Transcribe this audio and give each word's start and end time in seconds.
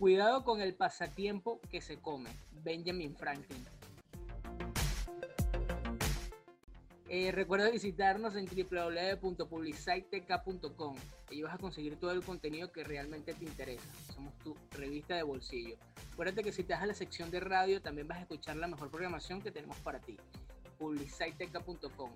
Cuidado 0.00 0.42
con 0.44 0.62
el 0.62 0.74
pasatiempo 0.74 1.60
que 1.70 1.82
se 1.82 1.98
come. 1.98 2.30
Benjamin 2.64 3.14
Franklin. 3.14 3.66
Eh, 7.10 7.32
recuerda 7.32 7.68
visitarnos 7.68 8.34
en 8.34 8.46
www.publiciteca.com. 8.46 10.96
Allí 11.28 11.42
vas 11.42 11.54
a 11.54 11.58
conseguir 11.58 11.96
todo 11.96 12.12
el 12.12 12.24
contenido 12.24 12.72
que 12.72 12.82
realmente 12.82 13.34
te 13.34 13.44
interesa. 13.44 13.84
Somos 14.14 14.32
tu 14.38 14.56
revista 14.70 15.16
de 15.16 15.22
bolsillo. 15.22 15.76
Acuérdate 16.14 16.44
que 16.44 16.52
si 16.52 16.64
te 16.64 16.72
das 16.72 16.80
a 16.80 16.86
la 16.86 16.94
sección 16.94 17.30
de 17.30 17.40
radio, 17.40 17.82
también 17.82 18.08
vas 18.08 18.16
a 18.16 18.22
escuchar 18.22 18.56
la 18.56 18.68
mejor 18.68 18.90
programación 18.90 19.42
que 19.42 19.50
tenemos 19.50 19.76
para 19.80 20.00
ti. 20.00 20.16
Publiciteca.com. 20.78 22.10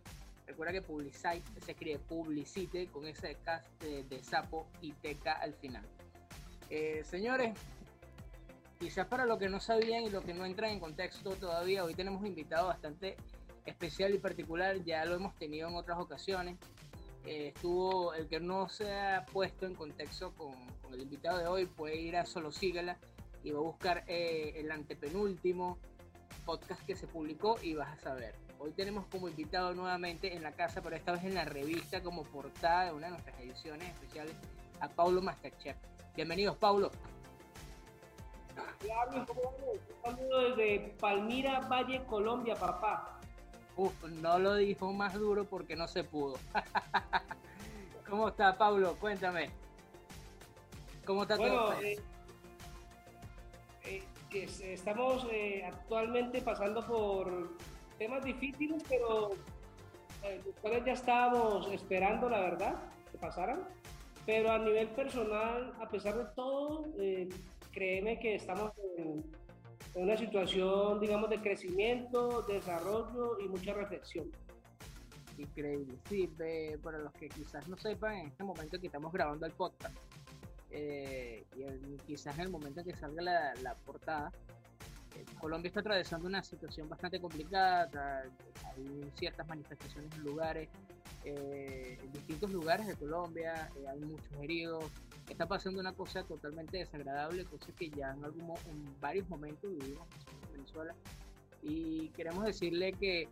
Recuerda 0.46 0.72
que 0.72 0.80
Publicite 0.80 1.60
se 1.60 1.72
escribe 1.72 1.98
Publicite 1.98 2.86
con 2.86 3.06
ese 3.06 3.36
de, 3.80 4.04
de, 4.04 4.22
sapo 4.22 4.66
y 4.80 4.92
teca 4.92 5.34
al 5.34 5.52
final. 5.52 5.84
Eh, 6.70 7.02
señores, 7.04 7.54
quizás 8.84 9.06
para 9.06 9.24
lo 9.24 9.38
que 9.38 9.48
no 9.48 9.60
sabían 9.60 10.04
y 10.04 10.10
lo 10.10 10.22
que 10.22 10.34
no 10.34 10.44
entran 10.44 10.72
en 10.72 10.78
contexto 10.78 11.30
todavía, 11.36 11.84
hoy 11.84 11.94
tenemos 11.94 12.20
un 12.20 12.26
invitado 12.26 12.66
bastante 12.66 13.16
especial 13.64 14.12
y 14.12 14.18
particular, 14.18 14.84
ya 14.84 15.06
lo 15.06 15.14
hemos 15.14 15.34
tenido 15.36 15.70
en 15.70 15.74
otras 15.74 15.98
ocasiones. 15.98 16.58
Eh, 17.24 17.52
estuvo, 17.54 18.12
el 18.12 18.28
que 18.28 18.40
no 18.40 18.68
se 18.68 18.92
ha 18.92 19.24
puesto 19.24 19.64
en 19.64 19.74
contexto 19.74 20.34
con, 20.34 20.52
el 20.92 21.00
invitado 21.00 21.38
de 21.38 21.46
hoy 21.46 21.64
puede 21.64 21.96
ir 21.96 22.14
a 22.14 22.26
Solo 22.26 22.52
Sígala 22.52 22.98
y 23.42 23.52
va 23.52 23.60
a 23.60 23.62
buscar 23.62 24.04
eh, 24.06 24.52
el 24.56 24.70
antepenúltimo 24.70 25.78
podcast 26.44 26.84
que 26.84 26.94
se 26.94 27.06
publicó 27.06 27.56
y 27.62 27.72
vas 27.72 27.88
a 27.88 28.02
saber. 28.02 28.34
Hoy 28.58 28.72
tenemos 28.72 29.06
como 29.06 29.30
invitado 29.30 29.74
nuevamente 29.74 30.36
en 30.36 30.42
la 30.42 30.52
casa, 30.52 30.82
pero 30.82 30.94
esta 30.94 31.12
vez 31.12 31.24
en 31.24 31.34
la 31.34 31.46
revista 31.46 32.02
como 32.02 32.22
portada 32.24 32.84
de 32.84 32.92
una 32.92 33.06
de 33.06 33.12
nuestras 33.12 33.40
ediciones 33.40 33.88
especiales 33.88 34.34
a 34.80 34.88
Paulo 34.90 35.22
Masterchef. 35.22 35.78
Bienvenidos, 36.14 36.58
Paulo. 36.58 36.90
Un 38.54 39.26
saludo 40.02 40.50
desde 40.50 40.94
Palmira, 41.00 41.60
Valle, 41.60 42.04
Colombia, 42.04 42.54
papá. 42.54 43.20
Uf, 43.76 44.04
no 44.04 44.38
lo 44.38 44.54
dijo 44.56 44.92
más 44.92 45.14
duro 45.14 45.44
porque 45.44 45.74
no 45.74 45.88
se 45.88 46.04
pudo. 46.04 46.36
¿Cómo 48.08 48.28
está, 48.28 48.56
Pablo? 48.56 48.96
Cuéntame. 49.00 49.50
¿Cómo 51.04 51.22
está 51.22 51.36
todo? 51.36 51.74
Eh, 51.82 51.98
eh, 53.84 54.02
estamos 54.62 55.26
eh, 55.30 55.64
actualmente 55.66 56.40
pasando 56.40 56.86
por 56.86 57.56
temas 57.98 58.24
difíciles, 58.24 58.82
pero 58.88 59.30
los 60.22 60.54
cuales 60.60 60.84
ya 60.84 60.92
estábamos 60.92 61.70
esperando, 61.72 62.28
la 62.30 62.40
verdad, 62.40 62.76
que 63.10 63.18
pasaran. 63.18 63.68
Pero 64.24 64.52
a 64.52 64.58
nivel 64.58 64.88
personal, 64.88 65.74
a 65.80 65.88
pesar 65.88 66.16
de 66.16 66.24
todo, 66.34 66.86
créeme 67.74 68.18
que 68.20 68.36
estamos 68.36 68.72
en 68.98 69.24
una 69.94 70.16
situación, 70.16 71.00
digamos, 71.00 71.28
de 71.28 71.40
crecimiento, 71.40 72.42
desarrollo 72.42 73.38
y 73.40 73.48
mucha 73.48 73.74
reflexión. 73.74 74.30
Increíble. 75.36 75.98
Sí, 76.08 76.30
para 76.82 76.98
los 76.98 77.12
que 77.14 77.28
quizás 77.28 77.68
no 77.68 77.76
sepan, 77.76 78.14
en 78.14 78.26
este 78.28 78.44
momento 78.44 78.80
que 78.80 78.86
estamos 78.86 79.12
grabando 79.12 79.44
el 79.46 79.52
podcast, 79.52 79.96
eh, 80.70 81.44
y 81.56 81.96
quizás 82.06 82.36
en 82.36 82.42
el 82.42 82.50
momento 82.50 82.80
en 82.80 82.86
que 82.86 82.94
salga 82.94 83.22
la, 83.22 83.74
portada, 83.84 84.32
eh, 85.16 85.24
Colombia 85.40 85.68
está 85.68 85.80
atravesando 85.80 86.28
una 86.28 86.42
situación 86.42 86.88
bastante 86.88 87.20
complicada, 87.20 88.24
hay 88.64 89.10
ciertas 89.16 89.46
manifestaciones 89.48 90.12
en 90.14 90.24
lugares, 90.24 90.68
eh, 91.24 91.98
en 92.00 92.12
distintos 92.12 92.50
lugares 92.52 92.86
de 92.86 92.94
Colombia, 92.94 93.68
hay 93.88 94.00
muchos 94.00 94.32
heridos, 94.40 94.84
está 95.28 95.46
pasando 95.46 95.80
una 95.80 95.92
cosa 95.92 96.22
totalmente 96.24 96.78
desagradable, 96.78 97.44
cosa 97.44 97.72
que 97.72 97.90
ya 97.90 98.12
en, 98.12 98.24
algún, 98.24 98.50
en 98.68 99.00
varios 99.00 99.28
momentos 99.28 99.70
vivimos 99.70 100.06
en 100.44 100.52
Venezuela. 100.52 100.94
Y 101.62 102.08
queremos 102.10 102.44
decirle 102.44 102.92
que 102.92 103.28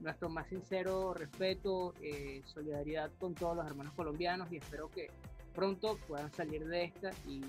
nuestro 0.00 0.28
más 0.28 0.48
sincero 0.48 1.14
respeto, 1.14 1.94
eh, 2.00 2.42
solidaridad 2.46 3.10
con 3.20 3.34
todos 3.34 3.56
los 3.56 3.66
hermanos 3.66 3.92
colombianos 3.94 4.50
y 4.50 4.56
espero 4.56 4.90
que 4.90 5.08
pronto 5.54 5.98
puedan 6.08 6.32
salir 6.32 6.66
de 6.66 6.84
esta 6.84 7.10
y 7.26 7.40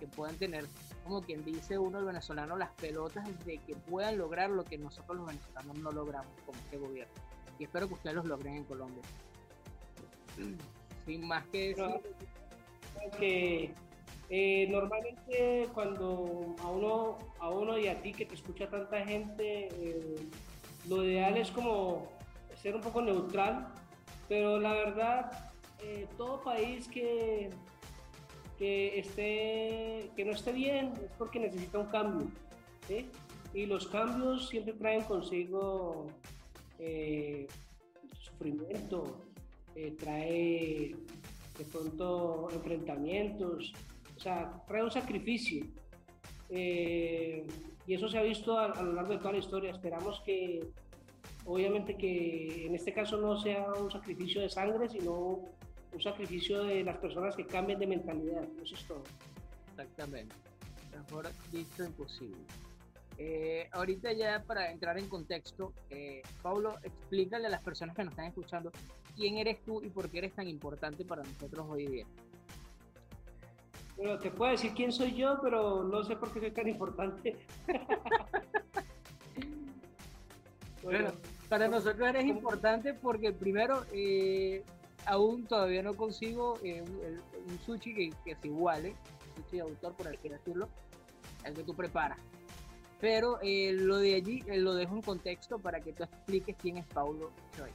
que 0.00 0.06
puedan 0.06 0.36
tener, 0.36 0.64
como 1.04 1.22
quien 1.22 1.44
dice 1.44 1.78
uno, 1.78 1.98
el 1.98 2.06
venezolano, 2.06 2.56
las 2.56 2.70
pelotas 2.72 3.24
de 3.44 3.58
que 3.58 3.76
puedan 3.76 4.18
lograr 4.18 4.50
lo 4.50 4.64
que 4.64 4.78
nosotros 4.78 5.18
los 5.18 5.26
venezolanos 5.26 5.78
no 5.78 5.90
logramos 5.92 6.32
como 6.44 6.58
este 6.58 6.78
gobierno. 6.78 7.14
Y 7.58 7.64
espero 7.64 7.86
que 7.86 7.94
ustedes 7.94 8.16
los 8.16 8.24
logren 8.24 8.54
en 8.54 8.64
Colombia. 8.64 9.02
Sin 11.06 11.26
más 11.26 11.46
que 11.48 11.68
decir 11.68 12.00
que 13.18 13.74
eh, 14.34 14.66
normalmente 14.70 15.68
cuando 15.74 16.56
a 16.60 16.70
uno, 16.70 17.18
a 17.38 17.50
uno 17.50 17.76
y 17.78 17.88
a 17.88 18.00
ti 18.00 18.12
que 18.12 18.24
te 18.24 18.34
escucha 18.34 18.66
tanta 18.66 19.04
gente, 19.04 19.68
eh, 19.70 20.16
lo 20.88 21.04
ideal 21.04 21.36
es 21.36 21.50
como 21.50 22.08
ser 22.54 22.74
un 22.74 22.80
poco 22.80 23.02
neutral, 23.02 23.68
pero 24.30 24.58
la 24.58 24.72
verdad, 24.72 25.52
eh, 25.82 26.06
todo 26.16 26.40
país 26.42 26.88
que, 26.88 27.50
que, 28.58 28.98
esté, 29.00 30.10
que 30.16 30.24
no 30.24 30.32
esté 30.32 30.52
bien 30.52 30.94
es 31.04 31.10
porque 31.18 31.38
necesita 31.38 31.78
un 31.78 31.88
cambio. 31.88 32.28
Y 33.52 33.66
los 33.66 33.86
cambios 33.86 34.48
siempre 34.48 34.72
traen 34.72 35.02
consigo 35.02 36.06
sufrimiento, 38.18 39.20
trae 39.98 40.96
de 41.58 41.64
pronto 41.64 42.48
enfrentamientos, 42.52 43.72
o 44.16 44.20
sea, 44.20 44.62
trae 44.66 44.82
un 44.82 44.90
sacrificio. 44.90 45.66
Eh, 46.48 47.46
y 47.86 47.94
eso 47.94 48.08
se 48.08 48.18
ha 48.18 48.22
visto 48.22 48.58
a, 48.58 48.68
lo 48.82 48.92
largo 48.92 49.12
de 49.12 49.18
toda 49.18 49.32
la 49.32 49.38
historia. 49.38 49.70
Esperamos 49.70 50.20
que, 50.24 50.60
obviamente, 51.44 51.96
que 51.96 52.66
en 52.66 52.74
este 52.74 52.92
caso 52.92 53.16
no 53.16 53.38
sea 53.40 53.72
un 53.72 53.90
sacrificio 53.90 54.40
de 54.40 54.48
sangre, 54.48 54.88
sino 54.88 55.40
un 55.92 56.00
sacrificio 56.00 56.64
de 56.64 56.84
las 56.84 56.96
personas 56.98 57.34
que 57.36 57.46
cambien 57.46 57.78
de 57.78 57.86
mentalidad. 57.86 58.44
Eso 58.62 58.74
es 58.74 58.84
todo. 58.86 59.02
Exactamente. 59.70 60.34
Mejor 60.92 61.28
dicho, 61.50 61.84
imposible. 61.84 62.38
Eh, 63.18 63.68
ahorita 63.72 64.12
ya 64.12 64.42
para 64.46 64.70
entrar 64.70 64.98
en 64.98 65.08
contexto, 65.08 65.74
eh, 65.90 66.22
Paulo, 66.42 66.78
explícale 66.82 67.46
a 67.46 67.50
las 67.50 67.62
personas 67.62 67.94
que 67.94 68.04
nos 68.04 68.12
están 68.12 68.26
escuchando 68.26 68.70
quién 69.14 69.38
eres 69.38 69.62
tú 69.64 69.82
y 69.82 69.88
por 69.88 70.10
qué 70.10 70.18
eres 70.18 70.34
tan 70.34 70.48
importante 70.48 71.04
para 71.04 71.22
nosotros 71.22 71.66
hoy 71.68 71.86
día. 71.86 72.06
Bueno, 73.96 74.18
te 74.18 74.30
puedo 74.30 74.52
decir 74.52 74.72
quién 74.74 74.92
soy 74.92 75.14
yo, 75.14 75.38
pero 75.42 75.84
no 75.84 76.02
sé 76.02 76.16
por 76.16 76.32
qué 76.32 76.40
soy 76.40 76.50
tan 76.50 76.68
importante. 76.68 77.36
bueno, 80.82 81.12
para 81.48 81.68
nosotros 81.68 82.08
eres 82.08 82.24
importante 82.24 82.94
porque 82.94 83.32
primero 83.32 83.84
eh, 83.92 84.64
aún 85.06 85.44
todavía 85.44 85.82
no 85.82 85.94
consigo 85.94 86.54
un, 86.54 87.58
sushi 87.64 87.94
que, 87.94 88.10
que 88.24 88.36
se 88.36 88.48
iguale, 88.48 88.94
sushi 89.36 89.56
de 89.56 89.62
autor 89.62 89.94
por 89.94 90.08
así 90.08 90.28
decirlo, 90.28 90.68
el 91.44 91.54
que 91.54 91.62
tú 91.62 91.74
preparas. 91.74 92.18
Pero 93.02 93.40
eh, 93.42 93.72
lo 93.72 93.98
de 93.98 94.14
allí 94.14 94.44
eh, 94.46 94.58
lo 94.58 94.74
dejo 94.74 94.94
en 94.94 95.02
contexto 95.02 95.58
para 95.58 95.80
que 95.80 95.92
tú 95.92 96.04
expliques 96.04 96.54
quién 96.56 96.78
es 96.78 96.86
Paulo 96.86 97.32
Choi. 97.56 97.68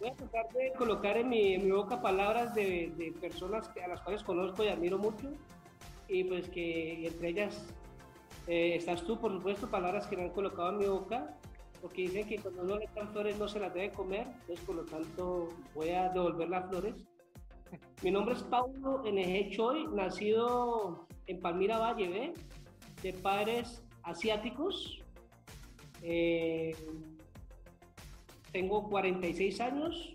Voy 0.00 0.08
a 0.08 0.14
tratar 0.14 0.48
de 0.54 0.72
colocar 0.78 1.18
en 1.18 1.28
mi, 1.28 1.58
boca 1.70 2.00
palabras 2.00 2.54
de, 2.54 3.14
personas 3.20 3.70
a 3.84 3.86
las 3.86 4.00
cuales 4.00 4.24
conozco 4.24 4.64
y 4.64 4.68
admiro 4.68 4.96
mucho, 4.96 5.30
y 6.08 6.24
pues 6.24 6.48
que 6.48 7.06
entre 7.06 7.28
ellas 7.28 7.68
eh, 8.46 8.76
estás 8.76 9.04
tú, 9.04 9.20
por 9.20 9.30
supuesto, 9.30 9.70
palabras 9.70 10.06
que 10.06 10.16
me 10.16 10.22
han 10.22 10.30
colocado 10.30 10.70
en 10.70 10.78
mi 10.78 10.86
boca, 10.86 11.36
porque 11.82 12.02
dicen 12.02 12.26
que 12.26 12.38
cuando 12.38 12.64
no 12.64 12.78
le 12.78 12.88
dan 12.94 13.12
flores 13.12 13.38
no 13.38 13.46
se 13.46 13.60
las 13.60 13.74
debe 13.74 13.90
comer, 13.90 14.26
entonces 14.40 14.64
por 14.64 14.76
lo 14.76 14.84
tanto 14.86 15.50
voy 15.74 15.90
a 15.90 16.08
devolver 16.08 16.48
las 16.48 16.70
flores. 16.70 16.94
Mi 18.02 18.10
nombre 18.10 18.36
es 18.36 18.42
Paulo 18.44 19.02
NG 19.04 19.50
Choi, 19.50 19.86
nacido 19.88 21.06
en 21.26 21.40
Palmira 21.40 21.78
Valle, 21.78 22.32
de 23.02 23.12
padres 23.12 23.84
asiáticos. 24.02 25.02
Eh, 26.02 26.74
tengo 28.52 28.88
46 28.88 29.60
años. 29.60 30.14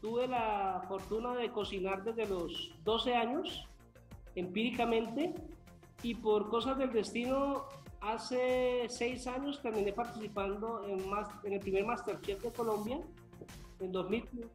Tuve 0.00 0.28
la 0.28 0.84
fortuna 0.88 1.34
de 1.34 1.50
cocinar 1.50 2.04
desde 2.04 2.26
los 2.26 2.74
12 2.84 3.14
años, 3.14 3.66
empíricamente, 4.34 5.34
y 6.02 6.14
por 6.14 6.48
cosas 6.48 6.78
del 6.78 6.92
destino, 6.92 7.64
hace 8.00 8.86
6 8.88 9.26
años 9.26 9.62
terminé 9.62 9.92
participando 9.92 10.86
en, 10.86 11.00
en 11.44 11.52
el 11.52 11.60
primer 11.60 11.84
Masterchef 11.86 12.42
de 12.42 12.52
Colombia, 12.52 13.00
en 13.80 13.92
2015. 13.92 14.50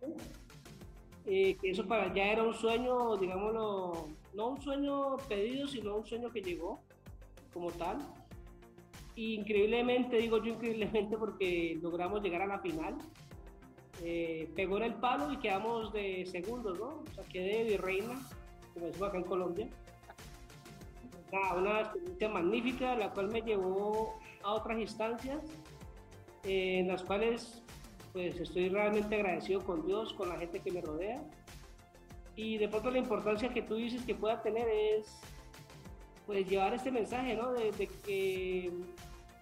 Eh, 1.25 1.57
eso 1.61 1.85
para 1.85 2.13
ya 2.13 2.31
era 2.31 2.43
un 2.43 2.53
sueño, 2.53 3.17
digámoslo, 3.17 4.09
no 4.33 4.47
un 4.47 4.61
sueño 4.61 5.17
pedido, 5.27 5.67
sino 5.67 5.97
un 5.97 6.05
sueño 6.05 6.31
que 6.31 6.41
llegó 6.41 6.79
como 7.53 7.71
tal. 7.71 7.99
Increíblemente, 9.15 10.17
digo 10.17 10.43
yo 10.43 10.53
increíblemente 10.53 11.17
porque 11.17 11.77
logramos 11.81 12.21
llegar 12.21 12.41
a 12.41 12.47
la 12.47 12.59
final. 12.59 12.97
Eh, 14.03 14.51
pegó 14.55 14.77
en 14.77 14.83
el 14.83 14.93
palo 14.95 15.31
y 15.31 15.37
quedamos 15.37 15.93
de 15.93 16.25
segundos, 16.25 16.79
¿no? 16.79 17.03
O 17.09 17.13
sea, 17.13 17.23
quedé 17.25 17.65
de 17.65 17.77
reina, 17.77 18.19
como 18.73 18.87
decimos 18.87 19.09
acá 19.09 19.17
en 19.17 19.23
Colombia. 19.23 19.69
una 21.57 21.81
experiencia 21.81 22.29
magnífica, 22.29 22.95
la 22.95 23.11
cual 23.11 23.27
me 23.27 23.41
llevó 23.41 24.19
a 24.43 24.53
otras 24.53 24.79
instancias 24.79 25.39
en 26.43 26.87
las 26.87 27.03
cuales 27.03 27.61
pues 28.13 28.39
estoy 28.39 28.69
realmente 28.69 29.15
agradecido 29.15 29.61
con 29.61 29.85
Dios, 29.85 30.13
con 30.13 30.29
la 30.29 30.37
gente 30.37 30.59
que 30.59 30.71
me 30.71 30.81
rodea. 30.81 31.21
Y 32.35 32.57
de 32.57 32.67
pronto 32.67 32.91
la 32.91 32.97
importancia 32.97 33.53
que 33.53 33.61
tú 33.61 33.75
dices 33.75 34.03
que 34.03 34.15
pueda 34.15 34.41
tener 34.41 34.67
es 34.67 35.21
pues 36.25 36.47
llevar 36.47 36.73
este 36.73 36.91
mensaje, 36.91 37.35
¿no? 37.35 37.51
De, 37.51 37.71
de 37.71 37.87
que 37.87 38.71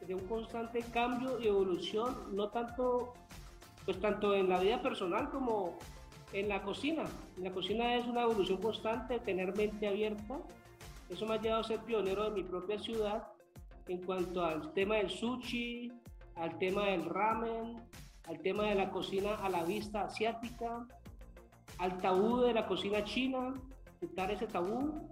de 0.06 0.16
un 0.16 0.26
constante 0.28 0.82
cambio 0.94 1.40
y 1.40 1.48
evolución, 1.48 2.16
no 2.36 2.50
tanto 2.50 3.14
pues 3.86 4.00
tanto 4.00 4.36
en 4.36 4.50
la 4.50 4.60
vida 4.60 4.82
personal 4.82 5.30
como 5.30 5.78
en 6.34 6.48
la 6.48 6.62
cocina. 6.62 7.04
En 7.38 7.44
la 7.44 7.52
cocina 7.52 7.96
es 7.96 8.06
una 8.06 8.22
evolución 8.22 8.62
constante, 8.62 9.20
tener 9.20 9.56
mente 9.56 9.88
abierta. 9.88 10.40
Eso 11.10 11.26
me 11.26 11.36
ha 11.36 11.42
llevado 11.42 11.62
a 11.62 11.64
ser 11.64 11.80
pionero 11.80 12.26
de 12.26 12.32
mi 12.32 12.44
propia 12.44 12.78
ciudad 12.78 13.28
en 13.88 14.04
cuanto 14.04 14.46
al 14.46 14.72
tema 14.74 14.96
del 14.96 15.10
sushi, 15.10 15.92
al 16.36 16.58
tema 16.60 16.86
del 16.86 17.06
ramen, 17.06 17.78
al 18.28 18.40
tema 18.42 18.66
de 18.66 18.76
la 18.76 18.92
cocina 18.92 19.36
a 19.36 19.50
la 19.50 19.64
vista 19.64 20.04
asiática, 20.04 20.86
al 21.80 21.98
tabú 21.98 22.42
de 22.42 22.54
la 22.54 22.68
cocina 22.68 23.04
china, 23.04 23.54
quitar 24.00 24.30
ese 24.32 24.46
tabú. 24.46 25.10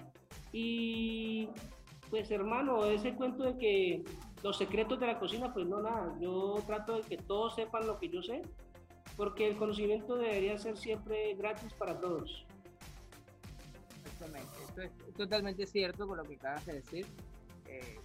Y 0.51 1.49
pues 2.09 2.31
hermano, 2.31 2.85
ese 2.85 3.13
cuento 3.15 3.43
de 3.43 3.57
que 3.57 4.03
los 4.43 4.57
secretos 4.57 4.99
de 4.99 5.07
la 5.07 5.19
cocina, 5.19 5.53
pues 5.53 5.65
no 5.65 5.81
nada, 5.81 6.15
yo 6.19 6.61
trato 6.65 6.95
de 6.95 7.01
que 7.01 7.17
todos 7.17 7.55
sepan 7.55 7.85
lo 7.85 7.99
que 7.99 8.09
yo 8.09 8.21
sé, 8.21 8.41
porque 9.15 9.47
el 9.47 9.57
conocimiento 9.57 10.15
debería 10.15 10.57
ser 10.57 10.77
siempre 10.77 11.33
gratis 11.35 11.73
para 11.73 11.99
todos. 11.99 12.45
Exactamente, 14.05 14.49
esto 14.67 14.81
es 14.81 15.13
totalmente 15.15 15.65
cierto 15.65 16.07
con 16.07 16.17
lo 16.17 16.23
que 16.23 16.35
acabas 16.35 16.65
de 16.65 16.73
decir. 16.73 17.05
Eh, 17.67 17.99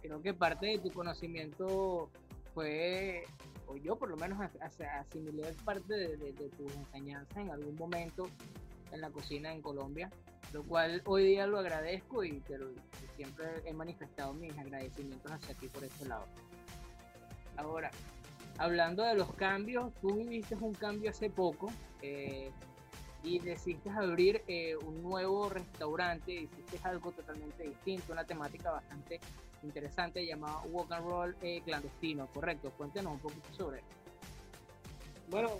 creo 0.00 0.22
que 0.22 0.32
parte 0.32 0.66
de 0.66 0.78
tu 0.78 0.90
conocimiento 0.90 2.08
fue, 2.54 3.24
o 3.66 3.76
yo 3.76 3.96
por 3.96 4.08
lo 4.08 4.16
menos 4.16 4.38
asimilé 4.60 5.52
parte 5.64 5.92
de, 5.92 6.16
de, 6.16 6.32
de 6.32 6.48
tus 6.50 6.74
enseñanzas 6.76 7.36
en 7.36 7.50
algún 7.50 7.74
momento 7.76 8.28
en 8.92 9.00
la 9.00 9.10
cocina 9.10 9.52
en 9.52 9.60
Colombia, 9.60 10.08
lo 10.54 10.62
cual 10.62 11.02
hoy 11.06 11.24
día 11.24 11.48
lo 11.48 11.58
agradezco 11.58 12.22
y 12.22 12.38
te 12.40 12.56
siempre 13.16 13.44
he 13.66 13.72
manifestado 13.72 14.32
mis 14.34 14.56
agradecimientos 14.56 15.32
hacia 15.32 15.52
ti 15.56 15.66
por 15.66 15.82
este 15.82 16.06
lado. 16.06 16.26
Ahora, 17.56 17.90
hablando 18.58 19.02
de 19.02 19.16
los 19.16 19.34
cambios, 19.34 19.92
tú 20.00 20.14
viviste 20.14 20.54
un 20.54 20.72
cambio 20.72 21.10
hace 21.10 21.28
poco 21.28 21.72
eh, 22.02 22.52
y 23.24 23.40
decidiste 23.40 23.90
abrir 23.90 24.42
eh, 24.46 24.76
un 24.76 25.02
nuevo 25.02 25.48
restaurante, 25.48 26.32
hiciste 26.32 26.78
algo 26.84 27.10
totalmente 27.10 27.64
distinto, 27.64 28.12
una 28.12 28.24
temática 28.24 28.70
bastante 28.70 29.18
interesante 29.64 30.24
llamada 30.24 30.60
Walk 30.70 30.92
and 30.92 31.04
Roll 31.04 31.36
eh, 31.42 31.62
Clandestino, 31.64 32.28
¿correcto? 32.28 32.70
Cuéntenos 32.76 33.14
un 33.14 33.18
poquito 33.18 33.52
sobre 33.54 33.78
eso. 33.78 34.03
Bueno, 35.28 35.50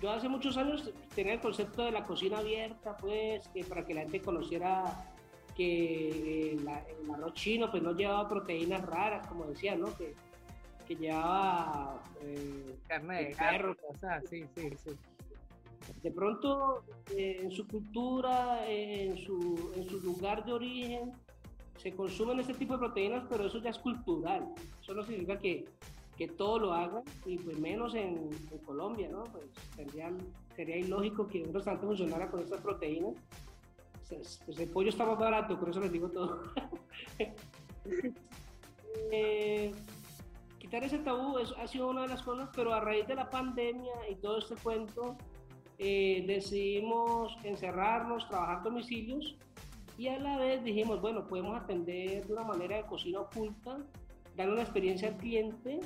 yo 0.00 0.10
hace 0.10 0.28
muchos 0.28 0.56
años 0.56 0.90
tenía 1.14 1.34
el 1.34 1.40
concepto 1.40 1.84
de 1.84 1.90
la 1.90 2.04
cocina 2.04 2.38
abierta, 2.38 2.96
pues, 2.96 3.48
que 3.48 3.64
para 3.64 3.84
que 3.84 3.94
la 3.94 4.02
gente 4.02 4.20
conociera 4.20 5.14
que 5.56 6.52
el 6.52 6.68
arroz 6.68 7.34
chino 7.34 7.68
pues 7.68 7.82
no 7.82 7.92
llevaba 7.92 8.28
proteínas 8.28 8.80
raras, 8.86 9.26
como 9.26 9.44
decía, 9.44 9.74
¿no? 9.74 9.94
Que, 9.96 10.14
que 10.86 10.94
llevaba 10.94 12.00
eh, 12.22 12.76
carne 12.86 13.24
de 13.24 13.34
perro, 13.34 13.76
cosas 13.76 14.22
sí, 14.30 14.44
sí, 14.54 14.70
sí. 14.84 14.90
De 16.02 16.12
pronto, 16.12 16.84
eh, 17.16 17.40
en 17.42 17.50
su 17.50 17.66
cultura, 17.66 18.68
en, 18.68 19.16
su, 19.18 19.72
en 19.74 19.88
su 19.88 20.00
lugar 20.00 20.44
de 20.44 20.52
origen, 20.52 21.12
se 21.76 21.92
consumen 21.92 22.38
este 22.40 22.54
tipo 22.54 22.74
de 22.74 22.80
proteínas, 22.80 23.24
pero 23.28 23.46
eso 23.46 23.58
ya 23.58 23.70
es 23.70 23.78
cultural. 23.78 24.54
Eso 24.80 24.94
no 24.94 25.02
significa 25.02 25.38
que, 25.38 25.64
que 26.18 26.26
todo 26.26 26.58
lo 26.58 26.74
hagan, 26.74 27.04
y 27.24 27.38
pues 27.38 27.58
menos 27.60 27.94
en, 27.94 28.28
Colombia, 28.66 29.08
¿no? 29.08 29.22
Pues 29.24 29.44
sería, 29.76 30.12
sería 30.56 30.76
ilógico 30.76 31.28
que 31.28 31.42
un 31.42 31.54
restaurante 31.54 31.86
funcionara 31.86 32.28
con 32.28 32.40
estas 32.40 32.60
proteínas. 32.60 33.14
Pues, 34.08 34.40
pues 34.44 34.58
el 34.58 34.68
pollo 34.68 34.88
está 34.88 35.06
más 35.06 35.18
barato, 35.18 35.58
por 35.58 35.70
eso 35.70 35.80
les 35.80 35.92
digo 35.92 36.10
todo. 36.10 36.42
eh, 39.12 39.72
quitar 40.58 40.82
ese 40.82 40.98
tabú 40.98 41.38
ha 41.38 41.66
sido 41.68 41.88
una 41.88 42.02
de 42.02 42.08
las 42.08 42.22
cosas, 42.22 42.50
pero 42.54 42.74
a 42.74 42.80
raíz 42.80 43.06
de 43.06 43.14
la 43.14 43.30
pandemia 43.30 43.94
y 44.10 44.16
todo 44.16 44.38
este 44.38 44.56
cuento, 44.56 45.16
eh, 45.78 46.24
decidimos 46.26 47.36
encerrarnos, 47.44 48.28
trabajar 48.28 48.64
domicilios 48.64 49.36
y 49.96 50.08
a 50.08 50.18
la 50.18 50.36
vez 50.36 50.64
dijimos, 50.64 51.00
bueno, 51.00 51.26
podemos 51.28 51.56
atender 51.56 52.26
de 52.26 52.32
una 52.32 52.42
manera 52.42 52.78
de 52.78 52.82
cocina 52.86 53.20
oculta, 53.20 53.78
dar 54.36 54.50
una 54.50 54.62
experiencia 54.62 55.08
al 55.08 55.16
cliente 55.16 55.80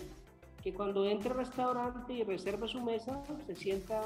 que 0.62 0.72
cuando 0.72 1.04
entre 1.06 1.30
al 1.30 1.38
restaurante 1.38 2.12
y 2.12 2.22
reserve 2.22 2.68
su 2.68 2.80
mesa 2.80 3.22
se 3.46 3.56
sienta 3.56 4.00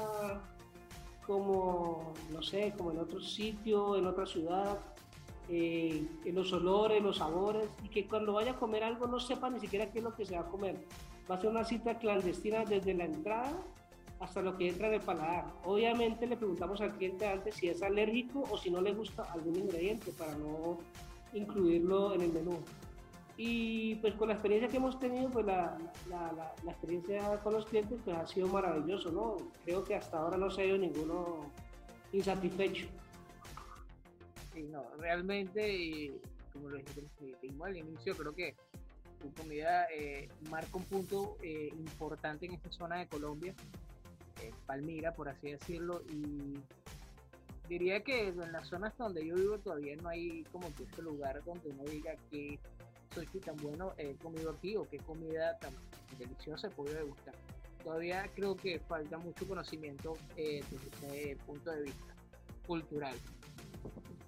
como, 1.25 2.13
no 2.31 2.41
sé, 2.41 2.73
como 2.77 2.91
en 2.91 2.99
otro 2.99 3.19
sitio, 3.21 3.95
en 3.97 4.07
otra 4.07 4.25
ciudad, 4.25 4.79
eh, 5.49 6.05
los 6.25 6.51
olores, 6.53 7.03
los 7.03 7.17
sabores, 7.17 7.67
y 7.83 7.89
que 7.89 8.07
cuando 8.07 8.33
vaya 8.33 8.51
a 8.51 8.55
comer 8.55 8.83
algo 8.83 9.07
no 9.07 9.19
sepa 9.19 9.49
ni 9.49 9.59
siquiera 9.59 9.91
qué 9.91 9.99
es 9.99 10.03
lo 10.03 10.15
que 10.15 10.25
se 10.25 10.35
va 10.35 10.41
a 10.41 10.47
comer. 10.47 10.75
Va 11.29 11.35
a 11.35 11.41
ser 11.41 11.49
una 11.49 11.63
cita 11.63 11.97
clandestina 11.99 12.63
desde 12.65 12.93
la 12.93 13.05
entrada 13.05 13.51
hasta 14.19 14.41
lo 14.41 14.57
que 14.57 14.69
entra 14.69 14.87
en 14.87 14.95
el 14.95 15.01
paladar. 15.01 15.45
Obviamente 15.65 16.25
le 16.25 16.37
preguntamos 16.37 16.81
al 16.81 16.95
cliente 16.95 17.27
antes 17.27 17.55
si 17.55 17.67
es 17.67 17.83
alérgico 17.83 18.43
o 18.49 18.57
si 18.57 18.71
no 18.71 18.81
le 18.81 18.93
gusta 18.93 19.23
algún 19.31 19.55
ingrediente 19.55 20.11
para 20.11 20.35
no 20.35 20.79
incluirlo 21.33 22.15
en 22.15 22.21
el 22.21 22.33
menú. 22.33 22.57
Y 23.37 23.95
pues 23.95 24.15
con 24.15 24.29
la 24.29 24.33
experiencia 24.33 24.67
que 24.67 24.77
hemos 24.77 24.99
tenido, 24.99 25.29
pues 25.29 25.45
la, 25.45 25.77
la, 26.09 26.53
la, 26.63 26.71
experiencia 26.71 27.39
con 27.43 27.53
los 27.53 27.67
clientes 27.67 27.99
pues 28.03 28.17
ha 28.17 28.25
sido 28.25 28.47
maravilloso, 28.47 29.11
¿no? 29.11 29.37
Creo 29.63 29.83
que 29.83 29.95
hasta 29.95 30.17
ahora 30.17 30.37
no 30.37 30.49
se 30.49 30.63
ha 30.63 30.65
ido 30.65 30.77
ninguno 30.77 31.51
insatisfecho 32.11 32.87
no, 34.63 34.83
realmente, 34.97 36.11
como 36.53 36.69
lo 36.69 36.77
dijimos 36.77 37.67
al 37.67 37.77
inicio, 37.77 38.15
creo 38.15 38.33
que 38.33 38.55
tu 39.19 39.33
comida 39.33 39.87
eh, 39.93 40.29
marca 40.49 40.77
un 40.77 40.83
punto 40.83 41.37
eh, 41.41 41.69
importante 41.73 42.45
en 42.45 42.53
esta 42.53 42.71
zona 42.71 42.97
de 42.97 43.07
Colombia, 43.07 43.53
eh, 44.41 44.51
Palmira, 44.65 45.13
por 45.13 45.29
así 45.29 45.51
decirlo, 45.51 46.01
y 46.09 46.59
diría 47.67 48.03
que 48.03 48.29
en 48.29 48.51
las 48.51 48.67
zonas 48.67 48.97
donde 48.97 49.25
yo 49.25 49.35
vivo 49.35 49.57
todavía 49.59 49.95
no 49.97 50.09
hay 50.09 50.43
como 50.51 50.73
que 50.75 50.83
este 50.83 51.01
lugar 51.01 51.43
donde 51.43 51.69
uno 51.69 51.83
diga 51.83 52.15
que 52.31 52.59
soy 53.25 53.41
tan 53.41 53.55
bueno 53.57 53.93
he 53.97 54.13
comido 54.15 54.51
aquí 54.51 54.75
o 54.75 54.87
qué 54.87 54.97
comida 54.99 55.57
tan 55.59 55.73
deliciosa 56.17 56.67
he 56.67 56.71
podido 56.71 56.95
degustar. 56.97 57.33
Todavía 57.83 58.29
creo 58.35 58.55
que 58.55 58.79
falta 58.79 59.17
mucho 59.17 59.47
conocimiento 59.47 60.13
desde 60.35 60.75
este 60.75 61.37
punto 61.45 61.71
de 61.71 61.83
vista 61.83 62.15
cultural. 62.65 63.15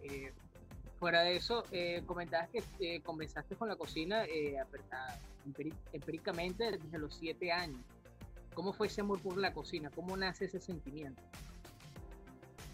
Eh, 0.02 0.32
fuera 0.98 1.22
de 1.22 1.36
eso, 1.36 1.64
eh, 1.72 2.02
comentabas 2.06 2.50
que 2.50 2.64
eh, 2.80 3.02
comenzaste 3.02 3.56
con 3.56 3.68
la 3.68 3.76
cocina 3.76 4.26
empíricamente 5.94 6.72
desde 6.72 6.98
los 6.98 7.14
siete 7.16 7.52
años. 7.52 7.82
¿Cómo 8.54 8.74
fue 8.74 8.88
ese 8.88 9.02
amor 9.02 9.22
por 9.22 9.38
la 9.38 9.54
cocina? 9.54 9.90
¿Cómo 9.94 10.18
nace 10.18 10.46
ese 10.46 10.60
sentimiento? 10.60 11.22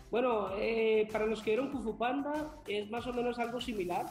Bueno, 0.10 0.52
para 1.12 1.26
los 1.26 1.42
que 1.42 1.52
vieron 1.52 1.72
Kung 1.72 1.98
Panda 1.98 2.56
es 2.68 2.90
más 2.90 3.06
o 3.08 3.14
menos 3.14 3.38
algo 3.40 3.60
similar. 3.60 4.06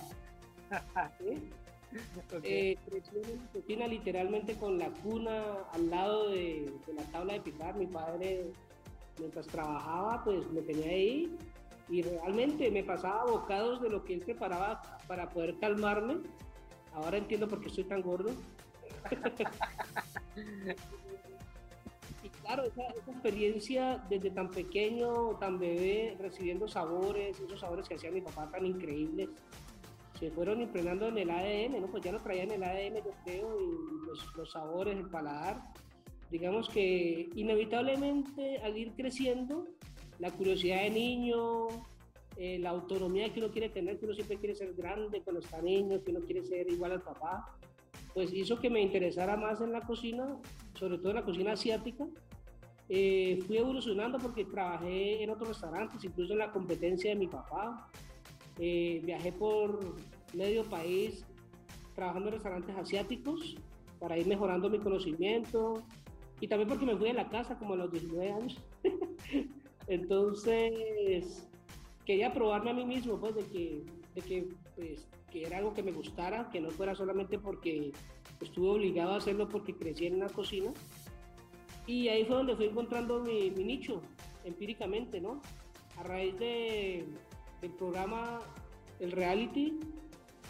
¿sí? 1.19 1.51
cocina 3.53 3.87
literalmente 3.87 4.57
con 4.57 4.79
la 4.79 4.91
cuna 4.91 5.43
al 5.73 5.91
lado 5.91 6.31
de, 6.31 6.73
de, 6.87 6.95
la 6.95 7.03
tabla 7.05 7.35
de 7.35 7.41
picar. 7.41 7.77
Mi 7.77 7.87
padre, 7.87 8.51
mientras 9.19 9.47
trabajaba, 9.47 10.25
pues 10.25 10.51
me 10.51 10.63
tenía 10.63 10.91
ahí 10.91 11.37
y 11.89 12.03
realmente 12.03 12.71
me 12.71 12.83
pasaba 12.83 13.31
bocados 13.31 13.83
de 13.83 13.91
lo 13.91 14.05
que 14.05 14.15
él 14.15 14.21
preparaba 14.21 14.81
para 15.07 15.29
poder 15.29 15.59
calmarme. 15.59 16.17
Ahora 16.93 17.19
entiendo 17.19 17.49
por 17.49 17.61
qué 17.61 17.69
estoy 17.69 17.85
tan 17.85 18.03
gordo. 18.03 18.33
y 22.23 22.29
claro, 22.29 22.65
esa, 22.65 22.83
experiencia 23.11 24.05
desde 24.09 24.31
tan 24.31 24.51
pequeño, 24.51 25.37
tan 25.39 25.59
bebé, 25.59 26.17
recibiendo 26.19 26.69
sabores, 26.69 27.39
esos 27.39 27.61
sabores 27.61 27.89
que 27.89 27.97
hacía 27.97 28.11
mi 28.11 28.23
papá 28.23 28.51
tan 28.51 28.65
increíbles, 28.65 29.29
se 30.19 30.31
fueron 30.31 30.61
impregnando 30.61 31.09
en 31.09 31.19
el 31.19 31.31
ADN, 31.31 31.81
¿no? 31.81 31.87
Pues 31.89 32.03
ya 32.03 32.13
lo 32.13 32.21
traían 32.21 32.51
en 32.51 32.63
el 32.63 32.65
ADN, 32.65 33.05
yo 33.05 33.13
creo, 33.25 33.61
y 33.61 34.07
los, 34.07 34.37
los 34.37 34.53
sabores, 34.53 34.97
el 34.97 35.09
paladar. 35.09 35.63
Digamos 36.31 36.69
que 36.69 37.29
inevitablemente 37.35 38.59
al 38.59 38.77
ir 38.77 38.93
creciendo, 38.93 39.67
la 40.19 40.31
curiosidad 40.31 40.83
de 40.83 40.91
niño, 40.91 41.69
eh, 42.37 42.59
la 42.59 42.71
autonomía 42.71 43.33
que 43.33 43.41
uno 43.41 43.51
quiere 43.51 43.69
tener, 43.69 43.99
que 43.99 44.07
uno 44.07 44.15
siempre 44.15 44.39
quiere 44.39 44.55
ser 44.55 44.75
grande 44.75 45.23
cuando 45.23 45.41
está 45.41 45.61
niño, 45.63 46.03
que 46.03 46.11
uno 46.11 46.21
quiere 46.21 46.45
ser 46.45 46.71
igual 46.71 46.93
al 46.93 47.03
papá, 47.03 47.57
pues 48.13 48.33
hizo 48.33 48.59
que 48.59 48.71
me 48.71 48.81
interesara 48.81 49.37
más 49.37 49.61
en 49.61 49.73
la 49.73 49.81
cocina, 49.81 50.37
sobre 50.75 50.99
todo 50.99 51.11
en 51.11 51.17
la 51.17 51.25
cocina 51.25 51.53
asiática. 51.53 52.07
Eh, 52.89 53.43
fui 53.47 53.57
evolucionando 53.57 54.19
porque 54.19 54.45
trabajé 54.45 55.23
en 55.23 55.31
otros 55.31 55.49
restaurantes, 55.49 56.05
incluso 56.05 56.33
en 56.33 56.41
la 56.41 56.53
competencia 56.53 57.11
de 57.11 57.17
mi 57.17 57.27
papá. 57.27 57.91
Eh, 58.59 59.01
viajé 59.05 59.33
por 59.33 59.97
medio 60.33 60.65
país 60.65 61.25
trabajando 61.95 62.29
en 62.29 62.35
restaurantes 62.35 62.77
asiáticos 62.77 63.57
para 63.99 64.19
ir 64.19 64.27
mejorando 64.27 64.71
mi 64.71 64.79
conocimiento 64.79 65.83
y 66.41 66.49
también 66.49 66.69
porque 66.69 66.87
me 66.87 66.97
fui 66.97 67.09
de 67.09 67.15
la 67.15 67.29
casa 67.29 67.59
como 67.59 67.75
a 67.75 67.77
los 67.77 67.91
19 67.91 68.33
años. 68.33 68.61
Entonces, 69.87 71.49
quería 72.05 72.33
probarme 72.33 72.71
a 72.71 72.75
mí 72.75 72.85
mismo, 72.85 73.19
pues, 73.19 73.35
de 73.35 73.45
que, 73.47 73.83
de 74.15 74.21
que, 74.23 74.49
pues, 74.77 75.09
que 75.31 75.43
era 75.43 75.59
algo 75.59 75.75
que 75.75 75.83
me 75.83 75.93
gustara, 75.93 76.49
que 76.51 76.61
no 76.61 76.71
fuera 76.71 76.95
solamente 76.95 77.39
porque 77.39 77.93
estuve 78.41 78.69
obligado 78.69 79.13
a 79.13 79.17
hacerlo 79.17 79.49
porque 79.49 79.75
crecí 79.75 80.07
en 80.07 80.17
una 80.17 80.29
cocina. 80.29 80.73
Y 81.87 82.09
ahí 82.09 82.25
fue 82.25 82.37
donde 82.37 82.57
fui 82.57 82.67
encontrando 82.67 83.21
mi, 83.21 83.51
mi 83.51 83.65
nicho, 83.65 84.01
empíricamente, 84.45 85.21
¿no? 85.21 85.41
A 85.99 86.03
raíz 86.03 86.39
de, 86.39 87.07
del 87.65 87.73
programa, 87.73 88.41
el 89.01 89.11
reality, 89.11 89.81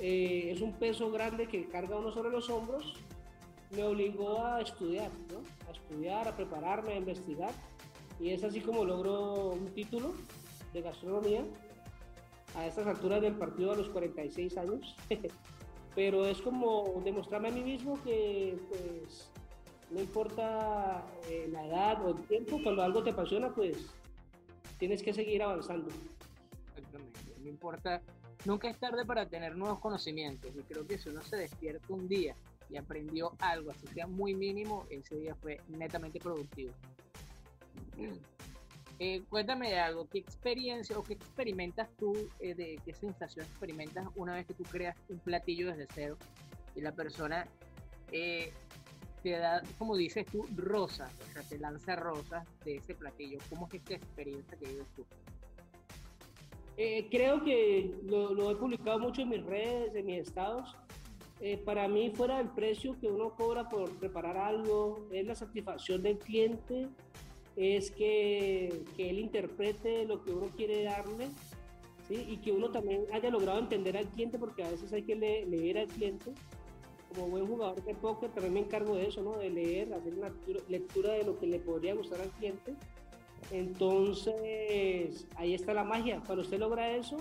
eh, 0.00 0.49
es 0.50 0.61
un 0.61 0.73
peso 0.73 1.12
grande 1.12 1.47
que 1.47 1.68
carga 1.68 1.97
uno 1.97 2.11
sobre 2.11 2.30
los 2.30 2.50
hombros, 2.50 2.94
me 3.71 3.85
obligó 3.85 4.44
a 4.44 4.61
estudiar, 4.61 5.11
¿no? 5.33 5.38
A 5.68 5.73
estudiar, 5.73 6.26
a 6.26 6.37
prepararme, 6.37 6.94
a 6.94 6.97
investigar. 6.97 7.52
Y 8.18 8.30
es 8.30 8.42
así 8.42 8.61
como 8.61 8.85
logro 8.85 9.50
un 9.50 9.66
título 9.75 10.12
de 10.73 10.83
gastronomía 10.83 11.44
a 12.56 12.66
estas 12.66 12.87
alturas 12.87 13.21
del 13.23 13.35
partido 13.35 13.73
a 13.73 13.76
los 13.76 13.88
46 13.90 14.56
años. 14.59 14.97
Pero 15.94 16.26
es 16.26 16.42
como 16.42 17.00
demostrarme 17.04 17.49
a 17.49 17.52
mí 17.52 17.62
mismo 17.62 18.02
que 18.02 18.59
pues 18.68 19.30
no 19.90 20.00
importa 20.00 21.04
eh, 21.30 21.49
la 21.52 21.64
edad 21.64 22.04
o 22.04 22.09
el 22.09 22.23
tiempo, 22.26 22.61
cuando 22.61 22.83
algo 22.83 23.04
te 23.04 23.11
apasiona, 23.11 23.54
pues 23.54 23.94
tienes 24.78 25.00
que 25.02 25.12
seguir 25.12 25.42
avanzando. 25.44 25.90
No 27.44 27.50
importa, 27.50 28.00
nunca 28.46 28.68
es 28.70 28.78
tarde 28.78 29.04
para 29.04 29.28
tener 29.28 29.54
nuevos 29.54 29.78
conocimientos 29.78 30.50
y 30.56 30.62
creo 30.62 30.86
que 30.86 30.98
si 30.98 31.10
uno 31.10 31.22
se 31.22 31.36
despierta 31.36 31.92
un 31.92 32.08
día 32.08 32.34
y 32.70 32.78
aprendió 32.78 33.34
algo, 33.38 33.70
así 33.70 33.86
sea 33.88 34.06
muy 34.06 34.34
mínimo, 34.34 34.86
ese 34.88 35.16
día 35.16 35.34
fue 35.34 35.60
netamente 35.68 36.18
productivo. 36.18 36.72
Eh, 39.00 39.24
cuéntame 39.28 39.76
algo, 39.80 40.08
¿qué 40.08 40.18
experiencia 40.18 40.96
o 40.96 41.02
qué 41.02 41.14
experimentas 41.14 41.88
tú, 41.98 42.12
eh, 42.38 42.54
de 42.54 42.78
qué 42.84 42.94
sensación 42.94 43.44
experimentas 43.44 44.06
una 44.14 44.34
vez 44.34 44.46
que 44.46 44.54
tú 44.54 44.62
creas 44.62 44.96
un 45.08 45.18
platillo 45.18 45.66
desde 45.66 45.88
cero 45.92 46.16
y 46.76 46.80
la 46.80 46.92
persona 46.92 47.44
eh, 48.12 48.52
te 49.24 49.30
da, 49.30 49.62
como 49.78 49.96
dices 49.96 50.26
tú, 50.26 50.46
rosas, 50.54 51.10
o 51.28 51.32
sea, 51.32 51.42
te 51.42 51.58
lanza 51.58 51.96
rosas 51.96 52.46
de 52.64 52.76
ese 52.76 52.94
platillo? 52.94 53.38
¿Cómo 53.50 53.66
es 53.66 53.74
esta 53.74 53.94
experiencia 53.94 54.56
que 54.56 54.68
vives 54.68 54.86
tú? 54.94 55.04
Creo 56.76 57.45
que 57.45 57.95
lo, 58.04 58.35
lo, 58.35 58.50
he 58.50 58.57
publicado 58.57 58.99
mucho 58.99 59.23
en 59.23 59.28
mis 59.28 59.45
redes, 59.45 59.95
en 59.95 60.07
mis 60.07 60.19
estados. 60.19 60.76
para 61.64 61.88
mí, 61.88 62.11
fuera 62.14 62.38
del 62.38 62.49
precio 62.49 62.99
que 63.00 63.09
uno 63.09 63.35
cobra 63.35 63.69
por 63.69 63.90
preparar 63.99 64.37
algo, 64.37 65.07
es 65.12 65.26
la 65.26 65.35
satisfacción 65.35 66.02
del 66.02 66.19
cliente 66.19 66.88
es 67.57 67.90
que, 67.90 68.85
que, 68.97 69.11
él 69.11 69.19
interprete 69.19 70.04
lo 70.07 70.23
que 70.25 70.33
uno 70.33 70.49
quiere 70.57 70.83
darle 70.85 71.28
¿sí? 72.09 72.26
y 72.28 72.38
que 72.38 72.52
uno 72.52 72.71
también 72.71 73.04
haya 73.12 73.31
logrado 73.31 73.61
entender 73.61 73.97
al 73.97 74.07
cliente, 74.07 74.38
porque 74.38 74.64
a 74.64 74.71
veces 74.71 74.93
hay 74.93 75.02
que 75.02 75.14
leer 75.14 75.78
al 75.78 75.88
cliente. 75.88 76.33
Como 77.14 77.28
buen 77.28 77.47
jugador 77.47 77.83
de 77.85 77.95
póker 77.95 78.31
también 78.31 78.54
me 78.54 78.61
encargo 78.61 78.97
de 78.97 79.07
eso, 79.07 79.23
¿no? 79.23 79.38
de 79.38 79.50
leer, 79.50 79.93
hacer 79.95 80.14
una 80.14 80.33
lectura 80.69 81.12
de 81.12 81.23
lo 81.23 81.38
que 81.38 81.47
le 81.47 81.61
podría 81.61 81.95
gustar 81.95 82.21
al 82.21 82.31
cliente. 82.31 82.75
Entonces, 83.50 85.26
ahí 85.36 85.54
está 85.54 85.74
la 85.74 85.84
magia. 85.84 86.22
Cuando 86.26 86.42
usted 86.42 86.58
logra 86.58 86.90
eso, 86.90 87.16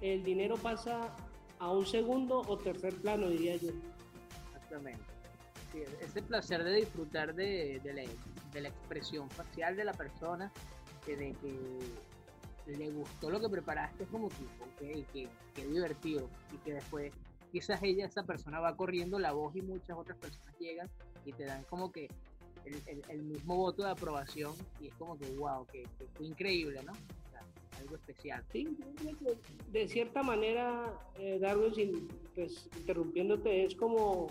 el 0.00 0.22
dinero 0.22 0.56
pasa 0.56 1.14
a 1.58 1.70
un 1.70 1.86
segundo 1.86 2.42
o 2.46 2.58
tercer 2.58 2.94
plano, 2.96 3.28
diría 3.28 3.56
yo. 3.56 3.70
Exactamente. 4.54 5.04
Sí, 5.72 5.82
ese 6.00 6.22
placer 6.22 6.62
de 6.64 6.74
disfrutar 6.76 7.34
de, 7.34 7.80
la 8.54 8.68
expresión 8.68 9.28
facial 9.30 9.76
de 9.76 9.84
la 9.84 9.92
persona, 9.92 10.52
de 11.06 11.34
que 11.34 12.76
le 12.76 12.90
gustó 12.90 13.30
lo 13.30 13.40
que 13.40 13.48
preparaste 13.48 14.06
como 14.06 14.28
tipo, 14.28 14.64
okay, 14.74 15.04
que, 15.12 15.28
que 15.54 15.66
divertido 15.66 16.28
y 16.52 16.56
que 16.58 16.74
después 16.74 17.12
quizás 17.52 17.80
ella, 17.82 18.06
esa 18.06 18.24
persona 18.24 18.60
va 18.60 18.76
corriendo 18.76 19.18
la 19.18 19.32
voz 19.32 19.54
y 19.56 19.62
muchas 19.62 19.96
otras 19.96 20.18
personas 20.18 20.54
llegan 20.58 20.90
y 21.24 21.32
te 21.32 21.44
dan 21.44 21.64
como 21.64 21.92
que 21.92 22.08
el, 22.66 23.22
mismo 23.22 23.56
voto 23.56 23.84
de 23.84 23.90
aprobación 23.90 24.52
y 24.80 24.88
es 24.88 24.94
como 24.94 25.18
que 25.18 25.26
wow, 25.36 25.66
que, 25.66 25.86
fue 26.14 26.26
increíble, 26.26 26.80
¿no? 26.84 26.92
algo 27.80 27.96
especial. 27.96 28.42
Sí, 28.50 28.76
de 29.70 29.88
cierta 29.88 30.22
manera, 30.22 30.92
eh, 31.18 31.38
Darwin, 31.38 32.08
pues 32.34 32.68
interrumpiéndote, 32.78 33.64
es 33.64 33.74
como 33.74 34.28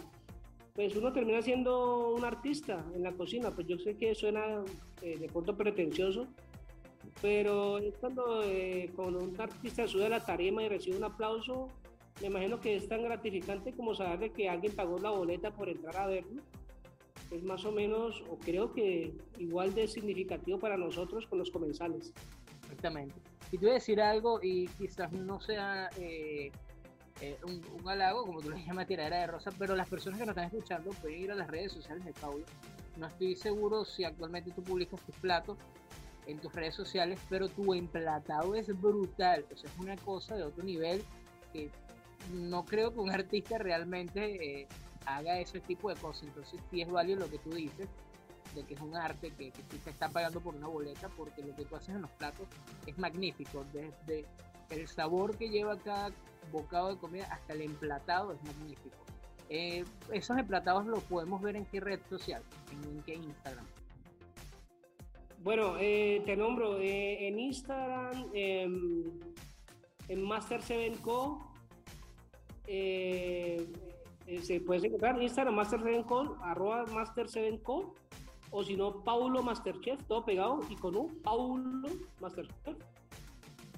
pues 0.75 0.93
uno 0.97 1.13
termina 1.13 1.41
siendo 1.41 2.09
un 2.09 2.25
artista 2.25 2.85
en 2.93 3.03
la 3.03 3.13
cocina. 3.13 3.49
Pues 3.51 3.65
yo 3.65 3.77
sé 3.79 3.95
que 3.95 4.13
suena 4.13 4.61
eh, 5.01 5.17
de 5.17 5.27
pronto 5.27 5.55
pretencioso, 5.55 6.27
pero 7.21 7.77
es 7.77 7.95
cuando, 7.97 8.43
eh, 8.43 8.91
un 8.97 9.35
artista 9.39 9.87
sube 9.87 10.05
a 10.05 10.09
la 10.09 10.25
tarima 10.25 10.63
y 10.63 10.69
recibe 10.69 10.97
un 10.97 11.05
aplauso, 11.05 11.69
me 12.21 12.27
imagino 12.27 12.59
que 12.59 12.75
es 12.75 12.87
tan 12.87 13.03
gratificante 13.03 13.73
como 13.73 13.95
saber 13.95 14.31
que 14.31 14.49
alguien 14.49 14.75
pagó 14.75 14.99
la 14.99 15.11
boleta 15.11 15.51
por 15.51 15.69
entrar 15.69 15.95
a 15.97 16.07
verlo. 16.07 16.41
Es 17.35 17.43
más 17.43 17.65
o 17.65 17.71
menos, 17.71 18.23
o 18.29 18.37
creo 18.37 18.71
que 18.71 19.13
igual 19.37 19.73
de 19.75 19.87
significativo 19.87 20.57
para 20.57 20.77
nosotros 20.77 21.27
con 21.27 21.39
los 21.39 21.51
comensales. 21.51 22.13
Exactamente. 22.63 23.15
Y 23.51 23.57
te 23.57 23.65
voy 23.65 23.71
a 23.71 23.73
decir 23.73 24.01
algo, 24.01 24.39
y 24.41 24.67
quizás 24.69 25.11
no 25.11 25.41
sea 25.41 25.89
eh, 25.97 26.51
eh, 27.21 27.37
un, 27.45 27.61
un, 27.77 27.89
halago, 27.89 28.25
como 28.25 28.41
tú 28.41 28.49
le 28.51 28.63
llamas, 28.63 28.87
tiradera 28.87 29.19
de 29.19 29.27
rosa, 29.27 29.51
pero 29.59 29.75
las 29.75 29.89
personas 29.89 30.19
que 30.19 30.25
nos 30.25 30.31
están 30.31 30.45
escuchando 30.45 30.91
pueden 30.91 31.19
ir 31.19 31.31
a 31.31 31.35
las 31.35 31.47
redes 31.49 31.73
sociales 31.73 32.05
de 32.05 32.13
Paulo. 32.13 32.45
No 32.97 33.07
estoy 33.07 33.35
seguro 33.35 33.83
si 33.83 34.05
actualmente 34.05 34.51
tú 34.51 34.63
publicas 34.63 35.01
tus 35.01 35.15
platos 35.17 35.57
en 36.27 36.39
tus 36.39 36.53
redes 36.53 36.75
sociales, 36.75 37.19
pero 37.29 37.49
tu 37.49 37.73
emplatado 37.73 38.55
es 38.55 38.67
brutal, 38.79 39.45
o 39.53 39.57
sea, 39.57 39.69
es 39.69 39.77
una 39.77 39.97
cosa 39.97 40.35
de 40.35 40.43
otro 40.43 40.63
nivel 40.63 41.03
que 41.51 41.69
no 42.33 42.65
creo 42.65 42.93
que 42.93 42.99
un 42.99 43.11
artista 43.11 43.57
realmente 43.57 44.61
eh, 44.61 44.67
haga 45.05 45.39
ese 45.39 45.59
tipo 45.59 45.89
de 45.89 45.95
cosas. 45.95 46.23
Entonces 46.23 46.59
sí 46.69 46.81
es 46.81 46.89
válido 46.89 47.19
lo 47.19 47.29
que 47.29 47.39
tú 47.39 47.51
dices, 47.51 47.87
de 48.53 48.63
que 48.63 48.73
es 48.73 48.81
un 48.81 48.95
arte 48.95 49.31
que, 49.31 49.51
que 49.51 49.63
te 49.63 49.89
está 49.89 50.09
pagando 50.09 50.39
por 50.39 50.55
una 50.55 50.67
boleta, 50.67 51.09
porque 51.09 51.43
lo 51.43 51.55
que 51.55 51.65
tú 51.65 51.75
haces 51.75 51.95
en 51.95 52.01
los 52.01 52.11
platos 52.11 52.47
es 52.85 52.97
magnífico, 52.97 53.65
desde 53.73 54.25
el 54.69 54.87
sabor 54.87 55.37
que 55.37 55.49
lleva 55.49 55.77
cada 55.77 56.11
bocado 56.51 56.93
de 56.93 56.97
comida 56.97 57.25
hasta 57.31 57.53
el 57.53 57.61
emplatado 57.61 58.33
es 58.33 58.43
magnífico. 58.43 58.97
Eh, 59.49 59.83
esos 60.11 60.37
emplatados 60.37 60.85
los 60.85 61.03
podemos 61.03 61.41
ver 61.41 61.55
en 61.55 61.65
qué 61.65 61.79
red 61.79 61.99
social, 62.09 62.43
en, 62.71 63.01
qué 63.03 63.13
Instagram. 63.15 63.65
Bueno, 65.39 65.75
eh, 65.79 66.23
te 66.25 66.35
nombro 66.35 66.79
eh, 66.79 67.27
en 67.27 67.39
Instagram, 67.39 68.29
em, 68.33 69.03
en 70.07 70.21
Master7Co, 70.23 71.51
este, 74.27 74.41
se 74.41 74.59
puede 74.61 74.87
encontrar 74.87 75.15
en 75.15 75.23
Instagram 75.23 75.55
Master7Call, 75.55 76.37
arroba 76.41 76.85
Master7Call, 76.85 77.93
o 78.51 78.63
si 78.63 78.75
no, 78.75 79.03
Paulo 79.03 79.43
Masterchef, 79.43 80.03
todo 80.07 80.25
pegado 80.25 80.61
y 80.69 80.75
con 80.75 80.95
un 80.95 81.15
Paulo 81.21 81.89
Masterchef. 82.19 82.77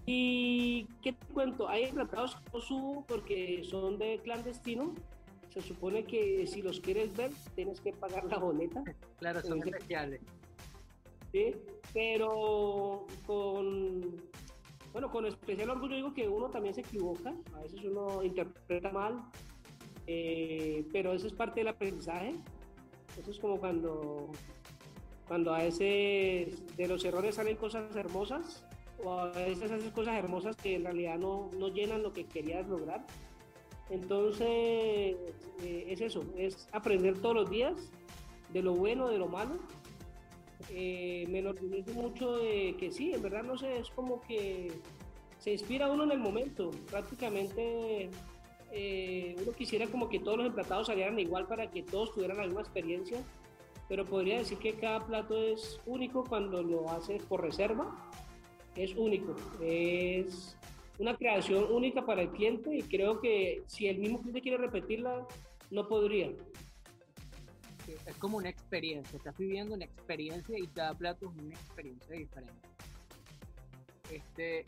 Y 0.06 0.86
qué 1.02 1.14
te 1.14 1.26
cuento, 1.34 1.68
hay 1.68 1.92
tratados 1.92 2.36
que 2.36 2.42
no 2.54 2.62
subo 2.62 3.06
porque 3.08 3.64
son 3.64 3.98
de 3.98 4.20
clandestino. 4.24 4.94
Se 5.50 5.62
supone 5.62 6.06
que 6.06 6.48
si 6.48 6.62
los 6.62 6.80
quieres 6.80 7.16
ver, 7.18 7.32
tienes 7.56 7.82
que 7.82 7.92
pagar 7.92 8.26
la 8.26 8.38
boleta. 8.38 8.84
Claro, 9.20 9.42
son 9.42 9.54
Entonces, 9.54 9.74
especiales. 9.74 10.22
Sí, 11.32 11.56
pero 11.92 13.08
con 13.26 14.16
bueno, 14.94 15.12
con 15.12 15.26
especial 15.26 15.70
orgullo 15.70 15.96
digo 15.96 16.14
que 16.14 16.28
uno 16.28 16.50
también 16.50 16.74
se 16.74 16.82
equivoca, 16.82 17.34
a 17.54 17.60
veces 17.62 17.84
uno 17.84 18.24
interpreta 18.24 18.92
mal, 18.92 19.22
eh, 20.08 20.86
pero 20.92 21.14
eso 21.14 21.28
es 21.28 21.34
parte 21.34 21.60
del 21.60 21.68
aprendizaje. 21.68 22.34
Eso 23.20 23.32
es 23.32 23.40
como 23.40 23.60
cuando, 23.60 24.32
cuando 25.28 25.54
a 25.54 25.60
veces 25.60 26.76
de 26.78 26.88
los 26.88 27.04
errores 27.04 27.36
salen 27.36 27.58
cosas 27.58 27.96
hermosas 27.96 28.64
o 29.04 29.20
a 29.20 29.32
veces 29.32 29.72
haces 29.72 29.92
cosas 29.92 30.16
hermosas 30.16 30.56
que 30.56 30.76
en 30.76 30.84
realidad 30.84 31.18
no, 31.18 31.50
no 31.58 31.68
llenan 31.70 32.04
lo 32.04 32.14
que 32.14 32.26
querías 32.26 32.68
lograr. 32.68 33.06
Entonces, 33.90 35.16
eh, 35.64 35.86
es 35.88 36.02
eso, 36.02 36.24
es 36.38 36.68
aprender 36.72 37.20
todos 37.20 37.36
los 37.36 37.50
días 37.50 37.74
de 38.54 38.62
lo 38.62 38.74
bueno, 38.74 39.08
de 39.08 39.18
lo 39.18 39.28
malo. 39.28 39.58
Eh, 40.70 41.26
me 41.30 41.40
enorgullece 41.40 41.92
mucho 41.94 42.38
de 42.38 42.76
que 42.78 42.92
sí, 42.92 43.14
en 43.14 43.22
verdad 43.22 43.44
no 43.44 43.58
sé, 43.58 43.80
es 43.80 43.90
como 43.92 44.20
que 44.22 44.72
se 45.40 45.54
inspira 45.54 45.90
uno 45.90 46.04
en 46.04 46.12
el 46.12 46.20
momento. 46.20 46.72
Prácticamente 46.90 48.10
eh, 48.80 49.36
uno 49.42 49.54
quisiera 49.54 49.88
como 49.88 50.08
que 50.08 50.20
todos 50.20 50.38
los 50.38 50.46
emplatados 50.46 50.86
salieran 50.86 51.18
igual 51.18 51.48
para 51.48 51.72
que 51.72 51.82
todos 51.82 52.14
tuvieran 52.14 52.38
la 52.38 52.46
misma 52.46 52.62
experiencia, 52.62 53.18
pero 53.90 54.06
podría 54.06 54.38
decir 54.38 54.60
que 54.60 54.74
cada 54.74 55.04
plato 55.04 55.36
es 55.36 55.82
único 55.88 56.24
cuando 56.24 56.62
lo 56.62 56.88
haces 56.92 57.24
por 57.24 57.42
reserva 57.42 58.12
es 58.76 58.94
único. 58.96 59.36
Es 59.62 60.56
una 61.00 61.18
creación 61.18 61.64
única 61.72 62.06
para 62.06 62.22
el 62.22 62.30
cliente 62.30 62.76
y 62.76 62.84
creo 62.84 63.20
que 63.20 63.64
si 63.66 63.88
el 63.88 63.98
mismo 63.98 64.20
cliente 64.20 64.42
quiere 64.42 64.58
repetirla, 64.58 65.26
no 65.72 65.88
podría. 65.88 66.32
Es 68.06 68.16
como 68.18 68.38
una 68.38 68.50
experiencia, 68.50 69.18
estás 69.18 69.36
viviendo 69.38 69.74
una 69.74 69.86
experiencia 69.86 70.56
y 70.56 70.68
cada 70.68 70.94
plato 70.94 71.32
es 71.32 71.44
una 71.44 71.56
experiencia 71.56 72.16
diferente. 72.16 72.68
Este... 74.12 74.66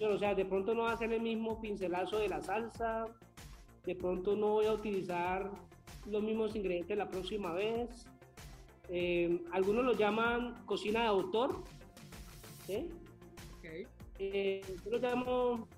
o 0.00 0.18
sea, 0.18 0.34
de 0.34 0.44
pronto 0.44 0.74
no 0.74 0.82
va 0.82 0.92
a 0.92 0.96
ser 0.96 1.12
el 1.12 1.20
mismo 1.20 1.60
pincelazo 1.60 2.18
de 2.18 2.28
la 2.28 2.40
salsa, 2.40 3.06
de 3.84 3.94
pronto 3.94 4.36
no 4.36 4.48
voy 4.54 4.66
a 4.66 4.72
utilizar 4.72 5.50
los 6.06 6.22
mismos 6.22 6.54
ingredientes 6.56 6.96
la 6.96 7.08
próxima 7.08 7.52
vez. 7.52 8.06
Eh, 8.88 9.42
algunos 9.52 9.84
lo 9.84 9.92
llaman 9.92 10.64
cocina 10.66 11.02
de 11.02 11.06
autor. 11.06 11.62
Eh, 14.18 14.62
yo 14.84 14.90
lo 14.90 14.98
llamo 14.98 15.68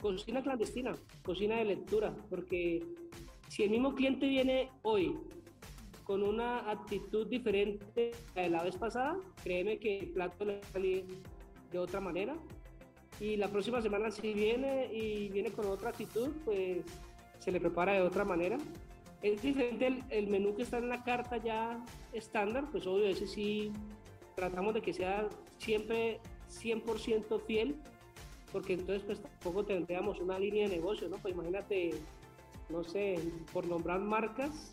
cocina 0.00 0.42
clandestina, 0.42 0.96
cocina 1.22 1.56
de 1.56 1.66
lectura, 1.66 2.14
porque 2.28 2.82
si 3.48 3.62
el 3.62 3.70
mismo 3.70 3.94
cliente 3.94 4.26
viene 4.26 4.70
hoy 4.82 5.16
con 6.04 6.22
una 6.22 6.68
actitud 6.70 7.28
diferente 7.28 8.10
a 8.34 8.48
la 8.48 8.64
vez 8.64 8.76
pasada, 8.76 9.16
créeme 9.44 9.78
que 9.78 10.00
el 10.00 10.10
plato 10.10 10.44
le 10.44 10.54
va 10.54 10.60
a 10.60 10.72
salir 10.72 11.04
de 11.70 11.78
otra 11.78 12.00
manera. 12.00 12.34
Y 13.20 13.36
la 13.36 13.48
próxima 13.48 13.82
semana 13.82 14.10
si 14.10 14.32
viene 14.32 14.88
y 14.92 15.28
viene 15.28 15.52
con 15.52 15.66
otra 15.66 15.90
actitud, 15.90 16.30
pues 16.44 16.78
se 17.38 17.52
le 17.52 17.60
prepara 17.60 17.92
de 17.92 18.00
otra 18.00 18.24
manera. 18.24 18.56
Es 19.20 19.42
diferente 19.42 20.02
el, 20.08 20.26
menú 20.28 20.56
que 20.56 20.62
está 20.62 20.78
en 20.78 20.88
la 20.88 21.04
carta 21.04 21.36
ya 21.36 21.84
estándar, 22.14 22.64
pues 22.72 22.86
obvio, 22.86 23.06
ese 23.06 23.26
sí 23.26 23.72
tratamos 24.34 24.72
de 24.72 24.80
que 24.80 24.94
sea 24.94 25.28
siempre 25.58 26.18
100% 26.48 27.40
fiel, 27.42 27.76
porque 28.50 28.72
entonces 28.72 29.02
pues 29.04 29.20
tampoco 29.20 29.66
tendríamos 29.66 30.18
una 30.20 30.38
línea 30.38 30.66
de 30.66 30.76
negocio, 30.76 31.06
¿no? 31.10 31.18
Pues 31.18 31.34
imagínate, 31.34 31.90
no 32.70 32.82
sé, 32.82 33.18
por 33.52 33.66
nombrar 33.66 34.00
marcas, 34.00 34.72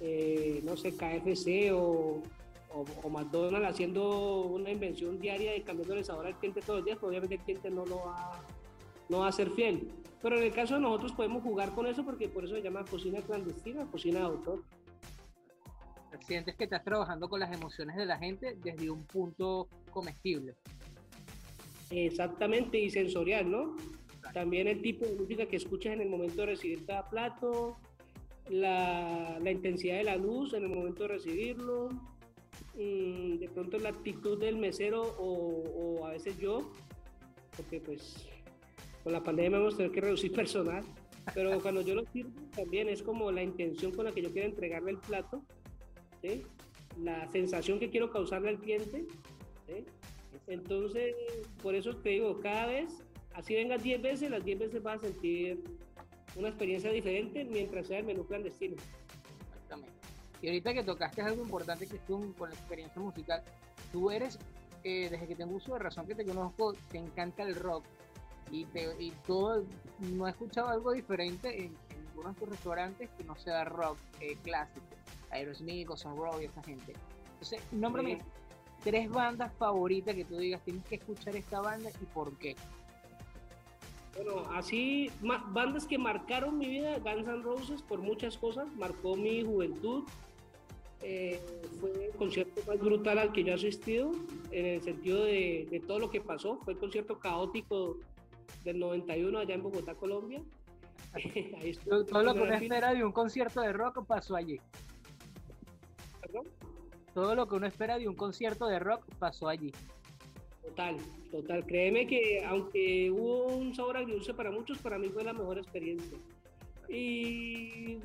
eh, 0.00 0.60
no 0.62 0.76
sé, 0.76 0.94
KFC 0.94 1.72
o, 1.72 2.22
o, 2.72 3.10
McDonald's 3.10 3.68
haciendo 3.68 4.42
una 4.42 4.70
invención 4.70 5.18
diaria 5.18 5.56
y 5.56 5.62
cambiándole 5.62 6.04
sabor 6.04 6.26
al 6.26 6.38
cliente 6.38 6.60
todos 6.60 6.80
los 6.80 6.84
días, 6.84 6.98
pues 6.98 7.10
obviamente 7.10 7.36
el 7.36 7.40
cliente 7.40 7.70
no 7.70 7.84
lo 7.84 7.96
va, 8.04 8.44
no 9.08 9.20
va 9.20 9.28
a 9.28 9.32
ser 9.32 9.50
fiel. 9.50 9.90
Pero 10.22 10.36
en 10.36 10.44
el 10.44 10.52
caso 10.52 10.74
de 10.74 10.80
nosotros 10.80 11.12
podemos 11.12 11.42
jugar 11.42 11.74
con 11.74 11.86
eso 11.86 12.04
porque 12.04 12.28
por 12.28 12.44
eso 12.44 12.54
se 12.54 12.62
llama 12.62 12.84
cocina 12.84 13.20
clandestina, 13.20 13.86
cocina 13.86 14.20
de 14.20 14.24
autor. 14.26 14.62
Sientes 16.26 16.54
que 16.54 16.64
estás 16.64 16.84
trabajando 16.84 17.28
con 17.28 17.40
las 17.40 17.52
emociones 17.52 17.96
de 17.96 18.06
la 18.06 18.18
gente 18.18 18.56
desde 18.62 18.90
un 18.90 19.04
punto 19.04 19.68
comestible. 19.90 20.54
Exactamente, 21.90 22.78
y 22.78 22.90
sensorial, 22.90 23.50
¿no? 23.50 23.76
También 24.32 24.68
el 24.68 24.80
tipo 24.80 25.06
de 25.06 25.16
música 25.16 25.46
que 25.46 25.56
escuchas 25.56 25.94
en 25.94 26.02
el 26.02 26.08
momento 26.08 26.42
de 26.42 26.46
recibir 26.46 26.84
cada 26.84 27.08
plato, 27.08 27.78
la, 28.48 29.38
la 29.40 29.50
intensidad 29.50 29.96
de 29.96 30.04
la 30.04 30.16
luz 30.16 30.52
en 30.52 30.64
el 30.64 30.68
momento 30.68 31.04
de 31.04 31.08
recibirlo, 31.08 31.88
mm, 32.74 33.38
de 33.38 33.48
pronto 33.52 33.78
la 33.78 33.90
actitud 33.90 34.38
del 34.38 34.56
mesero 34.56 35.02
o, 35.02 35.98
o, 35.98 36.06
a 36.06 36.10
veces 36.10 36.38
yo, 36.38 36.70
porque 37.56 37.80
pues 37.80 38.26
con 39.02 39.12
la 39.12 39.22
pandemia 39.22 39.58
hemos 39.58 39.76
tenido 39.76 39.92
que 39.92 40.00
reducir 40.00 40.32
personal, 40.34 40.84
pero 41.34 41.60
cuando 41.60 41.82
yo 41.82 41.94
lo 41.94 42.04
sirvo 42.06 42.32
también 42.54 42.88
es 42.88 43.02
como 43.02 43.30
la 43.30 43.42
intención 43.42 43.92
con 43.92 44.06
la 44.06 44.12
que 44.12 44.22
yo 44.22 44.32
quiero 44.32 44.48
entregarle 44.48 44.92
el 44.92 44.98
plato, 44.98 45.42
¿sí? 46.22 46.42
la 46.98 47.30
sensación 47.30 47.78
que 47.78 47.90
quiero 47.90 48.10
causarle 48.10 48.50
al 48.50 48.58
cliente, 48.58 49.06
¿sí? 49.66 49.84
Entonces, 50.46 51.14
por 51.62 51.74
eso 51.74 51.96
te 51.96 52.10
digo, 52.10 52.40
cada 52.40 52.66
vez, 52.66 53.04
así 53.34 53.54
vengas 53.54 53.82
10 53.82 54.02
veces, 54.02 54.30
las 54.30 54.44
10 54.44 54.58
veces 54.58 54.82
vas 54.82 55.02
a 55.02 55.06
sentir 55.06 55.62
una 56.36 56.48
experiencia 56.48 56.90
diferente 56.90 57.44
mientras 57.44 57.86
sea 57.86 57.98
el 57.98 58.06
menú 58.06 58.26
clandestino. 58.26 58.76
Y 60.42 60.48
ahorita 60.48 60.72
que 60.72 60.82
tocaste 60.82 61.22
algo 61.22 61.42
importante 61.42 61.86
que 61.86 61.96
es 61.96 62.06
tú 62.06 62.34
con 62.38 62.48
la 62.48 62.54
experiencia 62.54 63.00
musical, 63.00 63.42
tú 63.92 64.10
eres, 64.10 64.38
eh, 64.84 65.08
desde 65.10 65.26
que 65.26 65.36
tengo 65.36 65.56
uso 65.56 65.74
de 65.74 65.80
razón 65.80 66.06
que 66.06 66.14
te 66.14 66.24
conozco, 66.24 66.74
te 66.90 66.98
encanta 66.98 67.42
el 67.42 67.54
rock 67.54 67.84
y, 68.50 68.66
y 68.98 69.12
todo, 69.26 69.64
no 69.98 70.26
he 70.26 70.30
escuchado 70.30 70.68
algo 70.68 70.92
diferente 70.92 71.64
en, 71.64 71.76
algunos 72.08 72.34
de 72.34 72.40
tus 72.40 72.48
restaurantes 72.48 73.10
que 73.16 73.24
no 73.24 73.36
sea 73.36 73.64
rock 73.64 73.96
eh, 74.20 74.36
clásico, 74.42 74.84
Aerosmith, 75.30 75.88
Son 75.94 76.16
Rock 76.16 76.42
y 76.42 76.44
esa 76.46 76.62
gente. 76.62 76.92
Entonces, 77.32 77.62
nómbrame 77.70 78.18
tres 78.82 79.08
bandas 79.10 79.52
favoritas 79.54 80.14
que 80.14 80.24
tú 80.24 80.36
digas, 80.38 80.60
tienes 80.62 80.84
que 80.86 80.96
escuchar 80.96 81.36
esta 81.36 81.60
banda 81.60 81.90
y 82.00 82.04
por 82.06 82.36
qué. 82.38 82.56
Bueno, 84.16 84.42
así, 84.52 85.10
bandas 85.20 85.86
que 85.86 85.96
marcaron 85.96 86.58
mi 86.58 86.68
vida, 86.68 86.98
Guns 86.98 87.28
N' 87.28 87.42
Roses 87.42 87.80
por 87.82 88.00
muchas 88.00 88.36
cosas, 88.36 88.66
marcó 88.74 89.16
mi 89.16 89.44
juventud, 89.44 90.04
eh, 91.02 91.40
fue 91.80 92.06
el 92.06 92.12
concierto 92.12 92.62
más 92.66 92.78
brutal 92.78 93.18
al 93.18 93.32
que 93.32 93.44
yo 93.44 93.52
he 93.52 93.54
asistido, 93.54 94.12
en 94.50 94.66
el 94.66 94.82
sentido 94.82 95.24
de, 95.24 95.82
todo 95.86 95.98
lo 95.98 96.10
que 96.10 96.20
pasó, 96.20 96.58
fue 96.64 96.74
el 96.74 96.78
concierto 96.78 97.18
caótico 97.18 97.98
del 98.64 98.78
91 98.78 99.38
allá 99.38 99.54
en 99.54 99.62
Bogotá, 99.62 99.94
Colombia. 99.94 100.42
todo 102.10 102.22
lo 102.22 102.34
que 102.34 102.40
uno 102.40 102.54
espera 102.54 102.94
de 102.94 103.04
un 103.04 103.12
concierto 103.12 103.60
de 103.60 103.72
rock 103.72 104.04
pasó 104.06 104.36
allí. 104.36 104.60
¿Perdón? 106.20 106.44
todo 107.14 107.34
lo 107.34 107.48
que 107.48 107.54
uno 107.56 107.66
espera 107.66 107.98
de 107.98 108.08
un 108.08 108.14
concierto 108.14 108.66
de 108.66 108.78
rock 108.78 109.04
pasó 109.18 109.48
allí. 109.48 109.72
Total, 110.62 110.96
total. 111.30 111.66
Créeme 111.66 112.06
que 112.06 112.44
aunque 112.44 113.10
hubo 113.10 113.46
un 113.46 113.74
sabor 113.74 113.96
agridulce 113.96 114.34
para 114.34 114.50
muchos, 114.50 114.78
para 114.78 114.98
mí 114.98 115.08
fue 115.08 115.24
la 115.24 115.32
mejor 115.32 115.58
experiencia. 115.58 116.16
Y, 116.88 117.98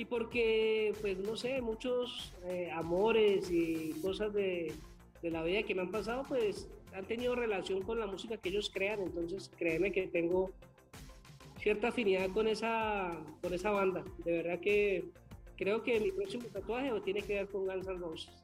y 0.00 0.06
porque, 0.06 0.94
pues 1.02 1.18
no 1.18 1.36
sé, 1.36 1.60
muchos 1.60 2.32
eh, 2.46 2.70
amores 2.72 3.50
y 3.50 3.90
cosas 4.00 4.32
de, 4.32 4.72
de, 5.20 5.30
la 5.30 5.42
vida 5.42 5.62
que 5.62 5.74
me 5.74 5.82
han 5.82 5.90
pasado, 5.90 6.22
pues 6.26 6.70
han 6.94 7.04
tenido 7.04 7.34
relación 7.34 7.82
con 7.82 8.00
la 8.00 8.06
música 8.06 8.38
que 8.38 8.48
ellos 8.48 8.70
crean. 8.72 9.00
Entonces, 9.00 9.50
créeme 9.58 9.92
que 9.92 10.06
tengo 10.06 10.52
cierta 11.58 11.88
afinidad 11.88 12.30
con 12.30 12.48
esa, 12.48 13.14
con 13.42 13.52
esa 13.52 13.72
banda. 13.72 14.02
De 14.24 14.42
verdad 14.42 14.60
que 14.60 15.04
creo 15.58 15.82
que 15.82 16.00
mi 16.00 16.12
próximo 16.12 16.46
tatuaje 16.50 16.90
tiene 17.04 17.20
que 17.20 17.34
ver 17.34 17.48
con 17.48 17.66
Guns 17.66 17.86
N' 17.86 17.98
Roses. 17.98 18.42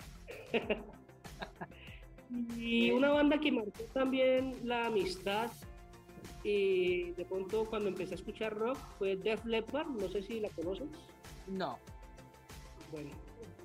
y 2.58 2.90
una 2.90 3.12
banda 3.12 3.40
que 3.40 3.50
marcó 3.50 3.82
también 3.94 4.56
la 4.62 4.88
amistad 4.88 5.50
y 6.44 7.12
de 7.12 7.24
pronto 7.24 7.64
cuando 7.64 7.88
empecé 7.88 8.12
a 8.12 8.16
escuchar 8.16 8.54
rock 8.54 8.76
fue 8.98 9.16
Def 9.16 9.42
Leppard, 9.46 9.88
no 9.88 10.06
sé 10.10 10.22
si 10.22 10.38
la 10.38 10.50
conoces. 10.50 10.86
No. 11.46 11.78
Bueno, 12.92 13.10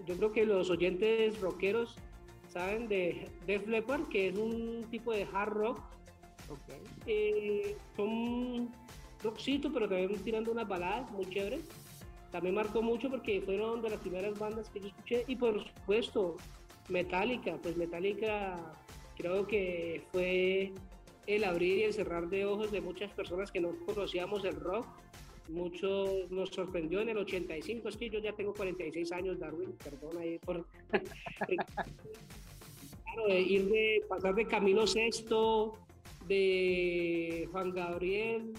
yo 0.05 0.15
creo 0.17 0.31
que 0.31 0.45
los 0.45 0.69
oyentes 0.69 1.39
rockeros 1.39 1.95
saben 2.49 2.87
de 2.87 3.29
Def 3.45 3.67
Leppard, 3.67 4.07
que 4.09 4.29
es 4.29 4.37
un 4.37 4.85
tipo 4.89 5.11
de 5.11 5.27
hard 5.31 5.53
rock. 5.53 5.79
Okay. 6.49 6.81
Eh, 7.05 7.77
son 7.95 8.69
rockcito, 9.23 9.71
pero 9.71 9.87
también 9.87 10.21
tirando 10.23 10.51
unas 10.51 10.67
baladas 10.67 11.09
muy 11.11 11.25
chéveres 11.29 11.61
también 12.31 12.55
marcó 12.55 12.81
mucho 12.81 13.09
porque 13.09 13.41
fueron 13.41 13.81
de 13.81 13.89
las 13.89 13.99
primeras 13.99 14.39
bandas 14.39 14.69
que 14.69 14.79
yo 14.79 14.87
escuché 14.87 15.25
y 15.27 15.35
por 15.35 15.63
supuesto 15.63 16.37
Metallica, 16.89 17.57
pues 17.61 17.75
Metallica 17.77 18.57
creo 19.17 19.45
que 19.45 20.03
fue 20.11 20.73
el 21.27 21.43
abrir 21.43 21.77
y 21.79 21.83
el 21.83 21.93
cerrar 21.93 22.29
de 22.29 22.45
ojos 22.45 22.71
de 22.71 22.81
muchas 22.81 23.11
personas 23.11 23.51
que 23.51 23.59
no 23.59 23.71
conocíamos 23.85 24.43
el 24.45 24.55
rock. 24.55 24.87
Mucho 25.51 26.27
nos 26.29 26.49
sorprendió 26.49 27.01
en 27.01 27.09
el 27.09 27.17
85, 27.17 27.89
es 27.89 27.97
que 27.97 28.09
yo 28.09 28.19
ya 28.19 28.33
tengo 28.33 28.53
46 28.53 29.11
años, 29.11 29.39
Darwin, 29.39 29.73
perdón 29.83 30.17
ahí 30.17 30.39
por... 30.39 30.65
claro, 33.03 33.27
de 33.27 33.41
ir 33.41 33.65
de 33.65 34.01
pasar 34.07 34.33
de 34.35 34.45
Camilo 34.45 34.87
Sexto, 34.87 35.73
de 36.27 37.49
Juan 37.51 37.71
Gabriel, 37.71 38.53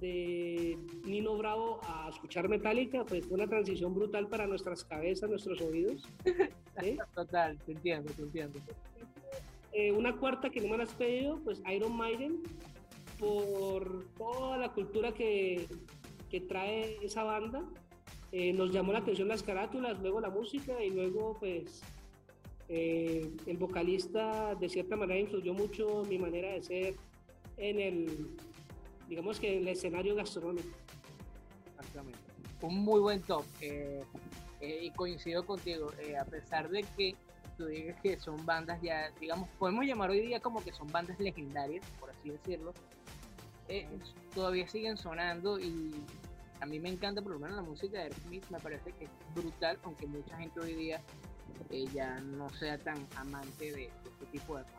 de 0.00 0.78
Nino 1.04 1.36
Bravo 1.36 1.80
a 1.84 2.08
escuchar 2.10 2.48
Metallica, 2.48 3.04
pues 3.04 3.26
fue 3.26 3.36
una 3.36 3.48
transición 3.48 3.94
brutal 3.94 4.28
para 4.28 4.46
nuestras 4.46 4.84
cabezas, 4.84 5.28
nuestros 5.30 5.60
oídos. 5.60 6.08
Total, 7.14 7.58
te 7.64 7.72
entiendo, 7.72 8.12
te 8.12 8.22
entiendo. 8.22 8.60
Eh, 9.72 9.92
una 9.92 10.16
cuarta 10.16 10.50
que 10.50 10.60
no 10.60 10.68
me 10.68 10.76
la 10.76 10.84
has 10.84 10.94
pedido, 10.94 11.40
pues 11.42 11.62
Iron 11.72 11.96
Maiden, 11.96 12.42
por 13.18 14.06
toda 14.16 14.56
la 14.58 14.72
cultura 14.72 15.12
que, 15.12 15.66
que 16.28 16.40
trae 16.40 16.98
esa 17.04 17.24
banda. 17.24 17.64
Eh, 18.32 18.52
nos 18.52 18.70
llamó 18.70 18.92
la 18.92 18.98
atención 18.98 19.28
las 19.28 19.42
carátulas, 19.42 19.98
luego 20.00 20.20
la 20.20 20.30
música 20.30 20.82
y 20.82 20.90
luego 20.90 21.36
pues 21.38 21.82
eh, 22.70 23.34
el 23.46 23.56
vocalista 23.56 24.54
de 24.54 24.68
cierta 24.68 24.94
manera 24.94 25.18
influyó 25.18 25.54
mucho 25.54 26.02
mi 26.06 26.18
manera 26.18 26.50
de 26.50 26.62
ser 26.62 26.96
en 27.56 27.80
el, 27.80 28.36
digamos 29.08 29.40
que 29.40 29.56
el 29.56 29.68
escenario 29.68 30.14
gastronómico. 30.14 30.68
Exactamente. 31.66 32.18
Un 32.60 32.74
muy 32.84 33.00
buen 33.00 33.22
top. 33.22 33.44
Eh, 33.62 34.02
eh, 34.60 34.80
y 34.82 34.90
coincido 34.90 35.46
contigo, 35.46 35.90
a 36.20 36.24
pesar 36.24 36.68
de 36.68 36.84
que 36.96 37.14
tú 37.56 37.66
digas 37.66 37.98
que 38.02 38.18
son 38.20 38.44
bandas 38.44 38.82
ya, 38.82 39.10
digamos, 39.20 39.48
podemos 39.58 39.84
llamar 39.86 40.10
hoy 40.10 40.20
día 40.20 40.40
como 40.40 40.62
que 40.62 40.72
son 40.72 40.88
bandas 40.88 41.18
legendarias, 41.18 41.84
por 41.98 42.10
así 42.10 42.30
decirlo. 42.30 42.74
Eh, 43.68 43.86
todavía 44.34 44.66
siguen 44.66 44.96
sonando 44.96 45.60
y 45.60 45.94
a 46.60 46.66
mí 46.66 46.80
me 46.80 46.88
encanta 46.88 47.20
por 47.20 47.32
lo 47.32 47.38
menos 47.38 47.56
la 47.56 47.62
música 47.62 48.02
de 48.02 48.12
Smith, 48.12 48.44
me 48.50 48.58
parece 48.58 48.92
que 48.92 49.04
es 49.04 49.10
brutal, 49.34 49.78
aunque 49.84 50.06
mucha 50.06 50.36
gente 50.38 50.58
hoy 50.60 50.74
día 50.74 51.00
eh, 51.70 51.84
ya 51.92 52.18
no 52.20 52.48
sea 52.50 52.78
tan 52.78 53.06
amante 53.16 53.72
de, 53.72 53.84
este 53.84 54.26
tipo 54.32 54.56
de 54.56 54.62
rock. 54.62 54.72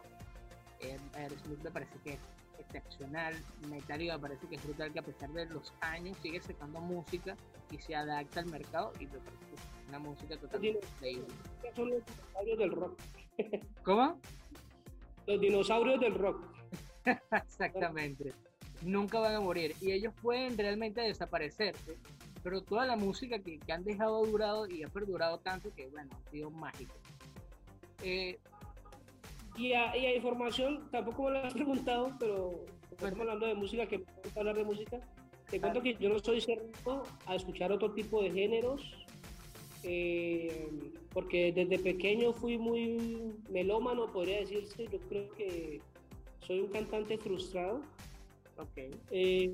Eh, 0.82 0.98
Smith 1.44 1.60
me 1.64 1.72
parece 1.72 1.98
que 2.04 2.14
es 2.14 2.20
excepcional, 2.58 3.36
Metallica 3.70 4.18
me 4.18 4.22
parece 4.22 4.48
que 4.48 4.56
es 4.56 4.64
brutal 4.64 4.92
que 4.92 5.00
a 5.00 5.04
pesar 5.04 5.30
de 5.32 5.46
los 5.46 5.72
años 5.82 6.18
sigue 6.22 6.42
sacando 6.42 6.82
música 6.82 7.36
y 7.72 7.78
se 7.78 7.96
adapta 7.96 8.40
al 8.40 8.48
mercado 8.48 8.92
y 9.00 9.06
me 9.06 9.20
parece 9.20 9.46
que 9.46 9.56
es 9.56 9.88
una 9.88 10.00
música 10.00 10.38
totalmente 10.38 10.86
increíble. 10.96 11.28
Son 11.76 11.90
los 11.90 12.04
dinosaurios 12.06 12.58
del 12.58 12.72
rock. 12.72 13.00
¿Cómo? 13.84 14.20
Los 15.28 15.42
dinosaurios 15.42 16.00
del 16.00 16.16
rock. 16.16 16.44
Exactamente 17.32 18.34
nunca 18.82 19.20
van 19.20 19.36
a 19.36 19.42
morir 19.42 19.76
y 19.82 19.92
ellos 19.92 20.14
pueden 20.22 20.58
realmente 20.58 21.02
desaparecerse, 21.02 21.98
pero 22.44 22.62
toda 22.62 22.86
la 22.86 22.96
música 22.96 23.40
que, 23.40 23.60
han 23.72 23.84
dejado 23.84 24.26
durado 24.26 24.68
y 24.68 24.84
ha 24.84 24.88
perdurado 24.88 25.40
tanto 25.40 25.74
que, 25.74 25.88
bueno, 25.88 26.10
ha 26.14 26.32
sido 26.32 26.50
mágico. 26.50 26.96
Eh, 28.04 28.40
y, 29.58 29.74
a, 29.74 29.96
y, 29.98 30.06
a, 30.06 30.16
información, 30.16 30.90
tampoco 30.92 31.26
me 31.26 31.32
lo 31.32 31.40
has 31.40 31.54
preguntado, 31.54 32.16
pero 32.20 32.66
estamos 32.92 33.20
hablando 33.20 33.46
de 33.46 33.56
música, 33.56 33.86
que 33.86 34.00
podemos 34.00 34.38
hablar 34.38 34.56
de 34.56 34.64
música. 34.64 35.00
Te 35.50 35.60
cuento 35.60 35.82
que 35.82 35.96
yo 35.96 36.10
no 36.10 36.18
estoy 36.18 36.42
cerrado 36.42 37.04
a 37.26 37.36
escuchar 37.36 37.72
otro 37.72 37.92
tipo 37.92 38.22
de 38.22 38.32
géneros, 38.32 39.06
eh, 39.84 40.70
porque 41.12 41.52
desde 41.52 41.80
pequeño 41.80 42.34
fui 42.34 42.58
muy 42.58 43.34
melómano, 43.50 44.12
podría 44.12 44.40
decirse. 44.40 44.88
Yo 44.92 45.00
creo 45.10 45.30
que 45.32 45.82
soy 46.46 46.60
un 46.60 46.68
cantante 46.68 47.18
frustrado 47.18 47.82
eh, 49.12 49.54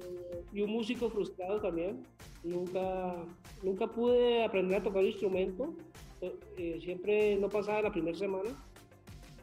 y 0.53 0.61
un 0.61 0.71
músico 0.71 1.09
frustrado 1.09 1.59
también. 1.61 2.03
Nunca, 2.43 3.15
nunca 3.63 3.87
pude 3.87 4.43
aprender 4.43 4.79
a 4.79 4.83
tocar 4.83 5.01
un 5.01 5.07
instrumento. 5.07 5.73
Eh, 6.57 6.79
siempre 6.83 7.37
no 7.37 7.49
pasaba 7.49 7.83
la 7.83 7.91
primera 7.91 8.17
semana. 8.17 8.49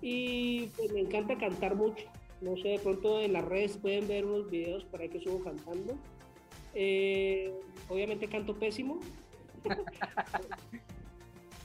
Y 0.00 0.66
pues 0.76 0.92
me 0.92 1.00
encanta 1.00 1.38
cantar 1.38 1.76
mucho. 1.76 2.06
No 2.40 2.56
sé, 2.56 2.68
de 2.68 2.78
pronto 2.80 3.20
en 3.20 3.34
las 3.34 3.44
redes 3.44 3.78
pueden 3.78 4.08
ver 4.08 4.24
unos 4.24 4.50
videos 4.50 4.84
para 4.84 5.06
que 5.08 5.20
subo 5.20 5.44
cantando. 5.44 5.94
Eh, 6.74 7.52
obviamente 7.88 8.26
canto 8.28 8.54
pésimo. 8.54 8.98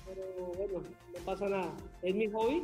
Pero 0.06 0.24
bueno, 0.56 0.84
no 1.14 1.20
pasa 1.26 1.50
nada. 1.50 1.74
Es 2.02 2.14
mi 2.14 2.30
hobby. 2.30 2.64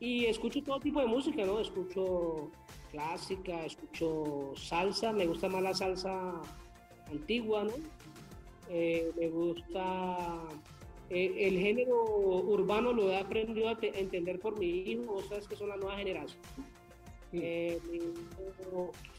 Y 0.00 0.26
escucho 0.26 0.62
todo 0.62 0.80
tipo 0.80 1.00
de 1.00 1.06
música, 1.06 1.44
¿no? 1.44 1.60
Escucho 1.60 2.50
clásica, 2.90 3.64
escucho 3.64 4.52
salsa, 4.56 5.12
me 5.12 5.26
gusta 5.26 5.48
más 5.48 5.62
la 5.62 5.74
salsa 5.74 6.40
antigua, 7.10 7.64
¿no? 7.64 7.72
Eh, 8.68 9.10
me 9.16 9.28
gusta 9.28 10.48
eh, 11.10 11.34
el 11.48 11.58
género 11.58 12.04
urbano 12.04 12.92
lo 12.92 13.10
he 13.10 13.16
aprendido 13.16 13.68
a 13.68 13.78
entender 13.80 14.38
por 14.38 14.58
mi 14.58 14.66
hijo, 14.66 15.14
o 15.14 15.22
sabes 15.22 15.48
que 15.48 15.56
son 15.56 15.68
la 15.68 15.76
nueva 15.76 15.96
generación. 15.96 16.40
Eh, 17.32 17.80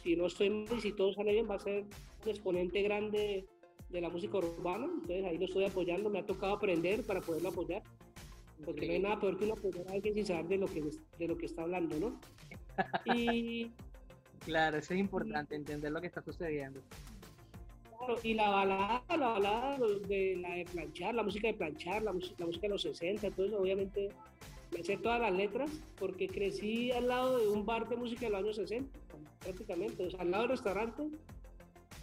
si 0.03 0.15
no 0.15 0.25
estoy 0.25 0.49
mal 0.49 0.81
si 0.81 0.93
todo 0.93 1.13
sale 1.13 1.33
bien, 1.33 1.49
va 1.49 1.55
a 1.55 1.59
ser 1.59 1.83
un 2.23 2.29
exponente 2.29 2.81
grande 2.81 3.45
de 3.89 4.01
la 4.01 4.09
música 4.09 4.37
urbana, 4.37 4.85
entonces 4.85 5.25
ahí 5.25 5.37
lo 5.37 5.45
estoy 5.45 5.65
apoyando, 5.65 6.09
me 6.09 6.19
ha 6.19 6.25
tocado 6.25 6.53
aprender 6.53 7.05
para 7.05 7.19
poderlo 7.19 7.49
apoyar, 7.49 7.83
porque 8.63 8.87
no 8.87 8.93
hay 8.93 8.99
nada 8.99 9.19
peor 9.19 9.37
que 9.37 9.43
uno 9.43 9.53
apoyar 9.53 9.85
a 9.89 9.91
alguien 9.91 10.13
sin 10.13 10.25
saber 10.25 10.47
de 10.47 10.57
lo 10.59 10.67
que, 10.67 10.81
de 11.17 11.27
lo 11.27 11.37
que 11.37 11.45
está 11.45 11.63
hablando, 11.63 11.99
¿no? 11.99 12.19
Y, 13.05 13.71
claro, 14.39 14.77
eso 14.77 14.93
es 14.93 14.99
importante, 14.99 15.55
entender 15.55 15.91
lo 15.91 16.01
que 16.01 16.07
está 16.07 16.21
sucediendo. 16.21 16.81
y 18.23 18.33
la 18.33 18.49
balada, 18.49 19.03
la 19.09 19.27
balada 19.27 19.77
de 20.07 20.37
la 20.37 20.55
de 20.55 20.65
planchar, 20.65 21.15
la 21.15 21.23
música 21.23 21.47
de 21.47 21.53
planchar, 21.53 22.01
la 22.01 22.13
música, 22.13 22.35
la 22.39 22.45
música 22.47 22.63
de 22.63 22.69
los 22.69 22.81
60, 22.81 23.31
todo 23.31 23.45
eso, 23.45 23.59
obviamente 23.59 24.09
me 24.71 24.83
sé 24.83 24.97
todas 24.97 25.19
las 25.19 25.33
letras 25.33 25.69
porque 25.97 26.27
crecí 26.27 26.91
al 26.91 27.07
lado 27.07 27.37
de 27.39 27.47
un 27.47 27.65
bar 27.65 27.89
de 27.89 27.97
música 27.97 28.25
de 28.25 28.29
los 28.31 28.39
años 28.41 28.55
60, 28.55 28.99
prácticamente. 29.39 30.07
al 30.17 30.31
lado 30.31 30.43
del 30.43 30.51
restaurante 30.51 31.09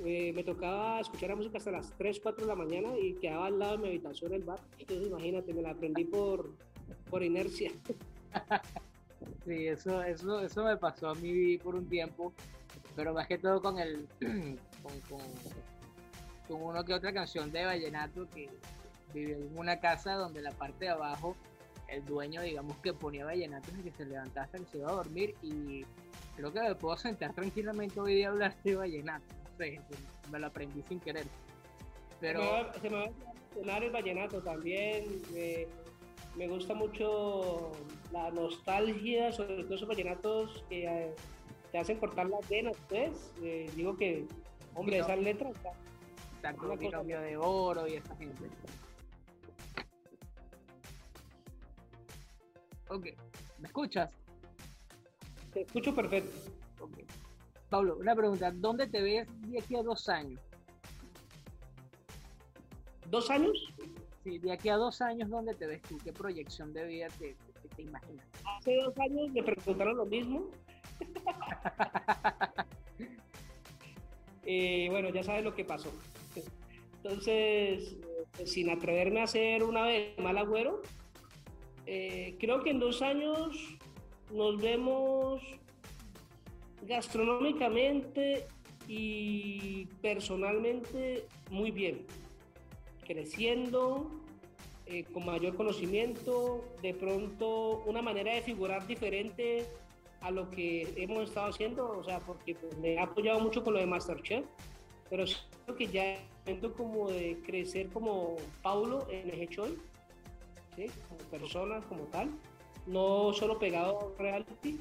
eh, 0.05 0.33
me 0.33 0.45
tocaba 0.45 1.01
escuchar 1.01 1.31
la 1.31 1.37
música 1.37 1.59
hasta 1.59 1.71
las 1.71 1.97
3, 1.97 2.21
4 2.21 2.45
de 2.45 2.49
la 2.49 2.55
mañana 2.55 2.97
y 2.99 3.15
quedaba 3.15 3.47
al 3.47 3.59
lado 3.59 3.73
de 3.73 3.79
mi 3.79 3.89
habitación 3.89 4.33
el 4.33 4.45
bar. 4.45 4.61
Entonces 4.79 5.09
imagínate, 5.09 5.53
me 5.55 5.63
la 5.63 5.71
aprendí 5.71 6.05
por, 6.05 6.55
por 7.11 7.23
inercia. 7.23 7.73
Sí, 9.45 9.67
eso, 9.67 10.03
eso, 10.03 10.41
eso 10.41 10.65
me 10.65 10.77
pasó 10.77 11.11
a 11.11 11.15
mí 11.15 11.59
por 11.59 11.75
un 11.75 11.89
tiempo, 11.89 12.33
pero 12.95 13.15
más 13.15 13.27
que 13.27 13.39
todo 13.39 13.61
con 13.61 13.79
el 13.79 14.07
con, 14.21 15.01
con, 15.09 15.21
con 16.47 16.63
uno 16.63 16.85
que 16.85 16.95
otra 16.95 17.13
canción 17.13 17.51
de 17.51 17.65
vallenato 17.65 18.29
que 18.29 18.49
vivía 19.13 19.37
en 19.37 19.57
una 19.57 19.81
casa 19.81 20.15
donde 20.15 20.43
la 20.43 20.53
parte 20.53 20.85
de 20.85 20.91
abajo 20.91 21.35
el 21.89 22.05
dueño 22.05 22.43
digamos 22.43 22.77
que 22.79 22.93
ponía 22.93 23.25
vallenato 23.25 23.71
y 23.79 23.83
que 23.83 23.93
se 23.93 24.05
levantaba 24.05 24.45
hasta 24.45 24.59
que 24.59 24.67
se 24.67 24.79
iba 24.79 24.91
a 24.91 24.95
dormir 24.95 25.35
y 25.43 25.85
creo 26.37 26.53
que 26.53 26.61
me 26.61 26.75
puedo 26.75 26.97
sentar 26.97 27.33
tranquilamente 27.33 27.99
hoy 27.99 28.17
día 28.17 28.29
a 28.29 28.31
hablar 28.31 28.55
de 28.63 28.77
vallenato, 28.77 29.27
no 29.45 29.57
sé, 29.57 29.81
me 30.31 30.39
lo 30.39 30.47
aprendí 30.47 30.83
sin 30.89 31.01
querer. 31.01 31.27
Pero... 32.21 32.41
Se 32.81 32.91
me 32.91 32.97
va, 32.97 33.05
a 33.07 33.55
sonar 33.55 33.83
el 33.83 33.91
vallenato 33.91 34.43
también, 34.43 35.05
me 36.37 36.47
gusta 36.47 36.75
mucho 36.75 37.73
la 38.13 38.31
nostalgia, 38.31 39.33
sobre 39.33 39.65
todo 39.65 39.75
esos 39.75 39.89
vallenatos 39.89 40.65
que 40.69 40.85
eh, 40.87 41.15
te 41.71 41.79
hacen 41.79 41.99
cortar 41.99 42.29
las 42.29 42.49
venas, 42.49 42.77
pues. 42.89 43.33
Eh, 43.43 43.71
digo 43.75 43.97
que, 43.97 44.27
hombre, 44.75 44.99
esas 44.99 45.19
letras. 45.19 45.53
Exacto, 46.37 46.73
el 46.73 46.91
cambio 46.91 47.21
de 47.21 47.37
oro 47.37 47.87
y 47.89 47.95
esa 47.95 48.17
gente. 48.17 48.49
Ok, 52.89 53.07
¿me 53.59 53.67
escuchas? 53.67 54.11
Te 55.53 55.63
escucho 55.63 55.95
perfecto. 55.95 56.53
Okay. 56.81 57.05
Pablo, 57.69 57.97
una 57.99 58.15
pregunta, 58.15 58.51
¿dónde 58.53 58.87
te 58.87 59.03
ves 59.03 59.29
de 59.51 59.59
aquí 59.59 59.77
a 59.77 59.83
dos 59.83 60.09
años? 60.09 60.41
¿Dos 63.11 63.31
años? 63.31 63.75
de 64.37 64.53
aquí 64.53 64.69
a 64.69 64.77
dos 64.77 65.01
años, 65.01 65.31
¿dónde 65.31 65.55
te 65.55 65.67
ves 65.67 65.81
tú? 65.83 65.97
¿Qué 66.05 66.13
proyección 66.13 66.73
de 66.73 66.85
vida 66.85 67.07
te, 67.19 67.35
te, 67.79 67.83
imaginas? 67.83 68.27
Hace 68.45 68.77
dos 68.77 68.99
años 68.99 69.31
me 69.33 69.43
preguntaron 69.43 69.97
lo 69.97 70.07
mismo. 70.07 70.51
y 74.45 74.89
bueno, 74.91 75.11
ya 75.11 75.23
sabes 75.23 75.45
lo 75.45 75.55
que 75.55 75.65
pasó. 75.65 75.91
Entonces, 76.97 77.97
eh, 78.39 78.47
sin 78.47 78.71
atreverme 78.71 79.21
a 79.21 79.25
hacer 79.25 79.63
una 79.63 79.83
vez 79.83 80.19
mal 80.19 80.37
agüero, 80.37 80.83
eh, 81.87 82.37
creo 82.39 82.63
que 82.63 82.71
en 82.71 82.81
dos 82.81 83.01
años 83.01 83.57
nos 84.33 84.61
vemos 84.61 85.41
gastronómicamente 86.83 88.47
y 88.89 89.87
personalmente 90.03 91.27
muy 91.51 91.71
bien 91.71 92.07
creciendo, 93.07 94.11
eh, 94.91 95.05
con 95.13 95.27
mayor 95.27 95.55
conocimiento, 95.55 96.65
de 96.81 96.95
pronto 96.95 97.83
una 97.85 98.01
manera 98.01 98.35
de 98.35 98.41
figurar 98.41 98.87
diferente 98.87 99.67
a 100.23 100.31
lo 100.31 100.51
que 100.51 100.95
hemos 100.97 101.29
estado 101.29 101.49
haciendo, 101.49 101.99
o 101.99 102.03
sea, 102.03 102.21
porque 102.21 102.55
pues, 102.55 102.75
me 102.79 102.95
he 102.95 102.99
apoyado 102.99 103.39
mucho 103.39 103.63
con 103.63 103.75
lo 103.75 103.81
de 103.81 103.87
Masterchef, 103.87 104.47
pero 105.11 105.25
creo 105.67 105.77
que 105.77 105.87
ya 105.89 106.15
es 106.15 106.21
momento 106.47 106.73
como 106.73 107.11
de 107.11 107.39
crecer 107.45 107.89
como 107.91 108.37
Paulo 108.63 109.07
en 109.11 109.29
el 109.29 109.43
hecho 109.43 109.67
¿sí? 110.75 110.87
como 111.07 111.19
persona, 111.31 111.81
como 111.83 112.05
tal, 112.05 112.31
no 112.87 113.35
solo 113.35 113.59
pegado 113.59 114.15
a 114.19 114.23
reality, 114.23 114.81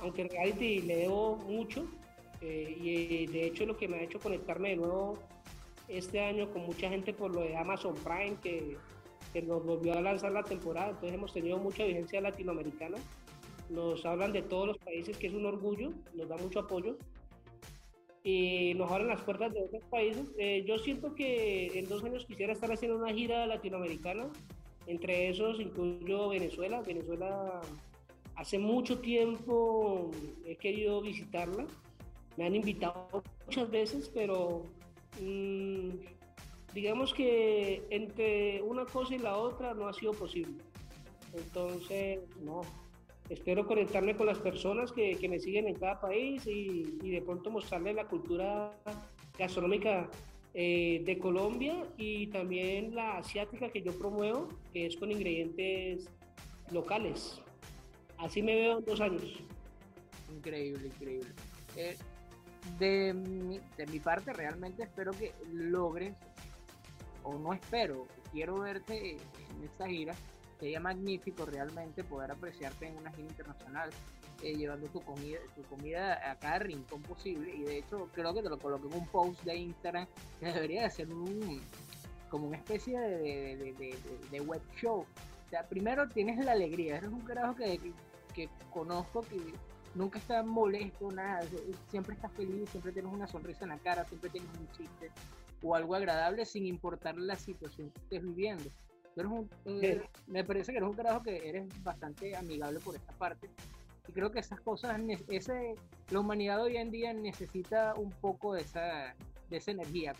aunque 0.00 0.24
reality 0.24 0.80
le 0.82 0.96
debo 0.96 1.36
mucho, 1.36 1.86
eh, 2.40 2.76
y 2.80 3.26
de 3.28 3.46
hecho 3.46 3.64
lo 3.64 3.76
que 3.76 3.86
me 3.86 3.98
ha 3.98 4.02
hecho 4.02 4.18
conectarme 4.18 4.70
de 4.70 4.76
nuevo 4.76 5.20
este 5.86 6.20
año 6.20 6.52
con 6.52 6.66
mucha 6.66 6.88
gente 6.88 7.14
por 7.14 7.30
lo 7.30 7.42
de 7.42 7.56
Amazon 7.56 7.94
Prime 7.94 8.36
que, 8.42 8.76
que 9.32 9.42
nos 9.42 9.64
volvió 9.64 9.94
a 9.94 10.00
lanzar 10.00 10.32
la 10.32 10.42
temporada, 10.42 10.90
entonces 10.90 11.14
hemos 11.14 11.32
tenido 11.32 11.58
mucha 11.58 11.84
vigencia 11.84 12.20
latinoamericana. 12.20 12.98
Nos 13.70 14.04
hablan 14.06 14.32
de 14.32 14.42
todos 14.42 14.68
los 14.68 14.78
países, 14.78 15.16
que 15.18 15.26
es 15.26 15.34
un 15.34 15.46
orgullo, 15.46 15.92
nos 16.14 16.28
da 16.28 16.36
mucho 16.36 16.60
apoyo 16.60 16.96
y 18.22 18.74
nos 18.74 18.90
abren 18.90 19.08
las 19.08 19.22
puertas 19.22 19.52
de 19.52 19.62
otros 19.62 19.84
países. 19.84 20.26
Eh, 20.38 20.64
yo 20.66 20.78
siento 20.78 21.14
que 21.14 21.78
en 21.78 21.88
dos 21.88 22.04
años 22.04 22.24
quisiera 22.26 22.52
estar 22.52 22.72
haciendo 22.72 22.98
una 22.98 23.12
gira 23.12 23.46
latinoamericana, 23.46 24.28
entre 24.86 25.28
esos 25.28 25.60
incluyo 25.60 26.28
Venezuela. 26.28 26.80
Venezuela 26.82 27.60
hace 28.36 28.58
mucho 28.58 29.00
tiempo 29.00 30.10
he 30.44 30.56
querido 30.56 31.00
visitarla, 31.00 31.66
me 32.36 32.46
han 32.46 32.54
invitado 32.54 33.22
muchas 33.46 33.70
veces, 33.70 34.10
pero 34.14 34.64
Mm, 35.20 35.90
digamos 36.76 37.14
que 37.14 37.86
entre 37.88 38.60
una 38.60 38.84
cosa 38.84 39.14
y 39.14 39.18
la 39.18 39.38
otra 39.38 39.72
no 39.72 39.88
ha 39.88 39.94
sido 39.94 40.12
posible. 40.12 40.62
Entonces, 41.32 42.20
no, 42.42 42.60
espero 43.30 43.66
conectarme 43.66 44.14
con 44.14 44.26
las 44.26 44.38
personas 44.38 44.92
que, 44.92 45.16
que 45.16 45.26
me 45.26 45.40
siguen 45.40 45.68
en 45.68 45.76
cada 45.76 45.98
país 45.98 46.46
y, 46.46 46.98
y, 47.02 47.10
de 47.10 47.22
pronto 47.22 47.50
mostrarles 47.50 47.94
la 47.94 48.06
cultura 48.06 48.76
gastronómica 49.38 50.10
eh, 50.52 51.02
de 51.06 51.18
Colombia 51.18 51.82
y 51.96 52.26
también 52.26 52.94
la 52.94 53.16
asiática 53.16 53.70
que 53.70 53.80
yo 53.80 53.98
promuevo, 53.98 54.48
que 54.74 54.84
es 54.84 54.96
con 54.98 55.10
ingredientes 55.10 56.10
locales. 56.72 57.40
Así 58.18 58.42
me 58.42 58.54
veo 58.54 58.78
en 58.80 58.84
dos 58.84 59.00
años. 59.00 59.42
Increíble, 60.30 60.88
increíble. 60.88 61.30
Eh, 61.74 61.96
de, 62.78 63.14
de 63.78 63.86
mi 63.86 63.98
parte, 63.98 64.34
realmente 64.34 64.82
espero 64.82 65.12
que 65.12 65.32
logres, 65.50 66.14
o 67.26 67.38
no 67.38 67.52
espero, 67.52 68.06
quiero 68.32 68.60
verte 68.60 69.12
en 69.12 69.64
esta 69.64 69.86
gira. 69.88 70.14
Sería 70.58 70.80
magnífico 70.80 71.44
realmente 71.44 72.02
poder 72.02 72.30
apreciarte 72.30 72.86
en 72.86 72.96
una 72.96 73.12
gira 73.12 73.28
internacional, 73.28 73.90
eh, 74.42 74.54
llevando 74.54 74.86
tu 74.88 75.00
comida, 75.02 75.38
tu 75.54 75.62
comida 75.64 76.30
a 76.30 76.38
cada 76.38 76.60
rincón 76.60 77.02
posible. 77.02 77.54
Y 77.54 77.62
de 77.64 77.78
hecho, 77.78 78.08
creo 78.14 78.32
que 78.32 78.42
te 78.42 78.48
lo 78.48 78.58
coloqué 78.58 78.86
en 78.86 78.94
un 78.94 79.06
post 79.08 79.42
de 79.42 79.56
Instagram 79.56 80.06
que 80.40 80.46
debería 80.46 80.84
de 80.84 80.90
ser 80.90 81.12
un, 81.12 81.60
como 82.30 82.46
una 82.46 82.56
especie 82.56 82.98
de, 82.98 83.56
de, 83.56 83.72
de, 83.74 83.98
de 84.30 84.40
web 84.40 84.62
show. 84.80 85.00
O 85.00 85.48
sea, 85.50 85.68
primero 85.68 86.08
tienes 86.08 86.42
la 86.42 86.52
alegría, 86.52 86.96
eres 86.96 87.10
un 87.10 87.20
carajo 87.20 87.54
que, 87.54 87.78
que, 87.78 87.92
que 88.34 88.48
conozco 88.70 89.22
que 89.22 89.40
nunca 89.94 90.18
está 90.18 90.42
molesto, 90.42 91.10
nada, 91.10 91.42
siempre 91.88 92.14
estás 92.14 92.32
feliz, 92.32 92.68
siempre 92.70 92.92
tienes 92.92 93.12
una 93.12 93.26
sonrisa 93.26 93.64
en 93.64 93.70
la 93.70 93.78
cara, 93.78 94.04
siempre 94.04 94.30
tienes 94.30 94.50
un 94.58 94.70
chiste 94.72 95.10
o 95.66 95.74
algo 95.74 95.94
agradable 95.94 96.44
sin 96.46 96.66
importar 96.66 97.16
la 97.18 97.36
situación 97.36 97.90
que 97.90 98.00
estés 98.00 98.22
viviendo. 98.22 98.70
Pero 99.14 99.48
eh, 99.64 100.02
me 100.26 100.44
parece 100.44 100.72
que 100.72 100.78
eres 100.78 100.88
un 100.88 100.96
carajo 100.96 101.22
que 101.22 101.48
eres 101.48 101.66
bastante 101.82 102.36
amigable 102.36 102.78
por 102.80 102.94
esta 102.94 103.12
parte. 103.14 103.50
Y 104.08 104.12
creo 104.12 104.30
que 104.30 104.38
esas 104.38 104.60
cosas, 104.60 105.00
ese, 105.28 105.74
la 106.10 106.20
humanidad 106.20 106.62
hoy 106.62 106.76
en 106.76 106.90
día 106.90 107.12
necesita 107.12 107.94
un 107.94 108.10
poco 108.10 108.54
de 108.54 108.60
esa, 108.60 109.16
de 109.50 109.56
esa 109.56 109.72
energía, 109.72 110.14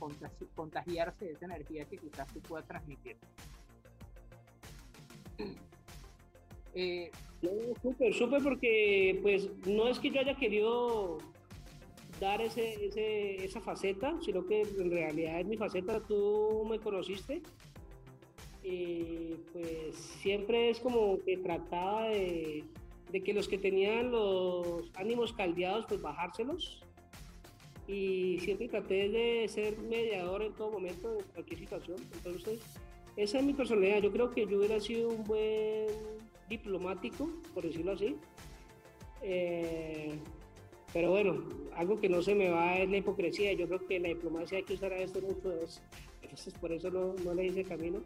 contagiarse 0.55 1.27
de 1.27 1.33
esa 1.33 1.45
energía 1.45 1.85
que 1.85 1.99
quizás 1.99 2.27
tú 2.33 2.41
puedas 2.41 2.67
transmitir. 2.67 3.17
Eh, 6.79 7.11
súper, 7.81 8.13
súper 8.13 8.43
porque 8.43 9.19
pues 9.23 9.49
no 9.67 9.89
es 9.89 9.99
que 9.99 10.11
yo 10.11 10.21
haya 10.21 10.37
querido 10.37 11.17
dar 12.21 12.41
ese, 12.41 13.45
esa 13.45 13.61
faceta, 13.61 14.17
sino 14.23 14.47
que 14.47 14.63
en 14.63 14.91
realidad 14.91 15.41
es 15.41 15.47
mi 15.47 15.57
faceta, 15.57 16.01
tú 16.01 16.67
me 16.69 16.79
conociste. 16.79 17.43
Y 18.63 19.37
pues 19.53 19.95
siempre 19.95 20.71
es 20.71 20.81
como 20.81 21.19
que 21.25 21.37
trataba 21.37 22.09
de, 22.09 22.65
de 23.13 23.23
que 23.23 23.33
los 23.33 23.49
que 23.49 23.59
tenían 23.59 24.11
los 24.11 24.91
ánimos 24.95 25.33
caldeados, 25.33 25.87
pues 25.87 26.03
bajárselos. 26.03 26.83
Y 27.87 28.41
siempre 28.41 28.69
traté 28.69 29.09
de 29.09 29.47
ser 29.49 29.79
mediador 29.79 30.43
en 30.43 30.53
todo 30.55 30.73
momento, 30.73 31.19
en 31.19 31.25
cualquier 31.33 31.61
situación. 31.61 31.99
Entonces, 32.15 32.61
esa 33.17 33.39
es 33.39 33.45
mi 33.45 33.53
personalidad. 33.53 34.03
Yo 34.03 34.13
creo 34.13 34.31
que 34.31 34.47
yo 34.47 34.59
hubiera 34.59 34.81
sido 34.81 35.09
un 35.11 35.23
buen 35.23 35.87
diplomático, 36.49 37.31
por 37.55 37.65
decirlo 37.65 37.93
así. 37.93 38.17
Eh, 39.23 40.19
pero 40.93 41.11
bueno, 41.11 41.45
algo 41.75 42.01
que 42.01 42.09
no 42.09 42.23
se 42.23 42.35
me 42.35 42.49
va 42.49 42.79
es 42.79 42.89
la 42.89 42.99
hipocresía. 42.99 43.53
Yo 43.53 43.67
creo 43.67 43.87
que 43.87 44.01
la 44.01 44.09
diplomacia 44.09 44.59
hay 44.59 44.65
que 44.65 44.75
usar 44.75 44.93
a 44.93 44.99
esto 44.99 45.21
mucho. 45.21 45.53
Es, 45.53 45.83
entonces, 46.23 46.55
por 46.55 46.73
eso 46.73 46.91
no, 46.91 47.15
no 47.25 47.35
le 47.35 47.47
hice 47.47 47.65
camino. 47.65 48.01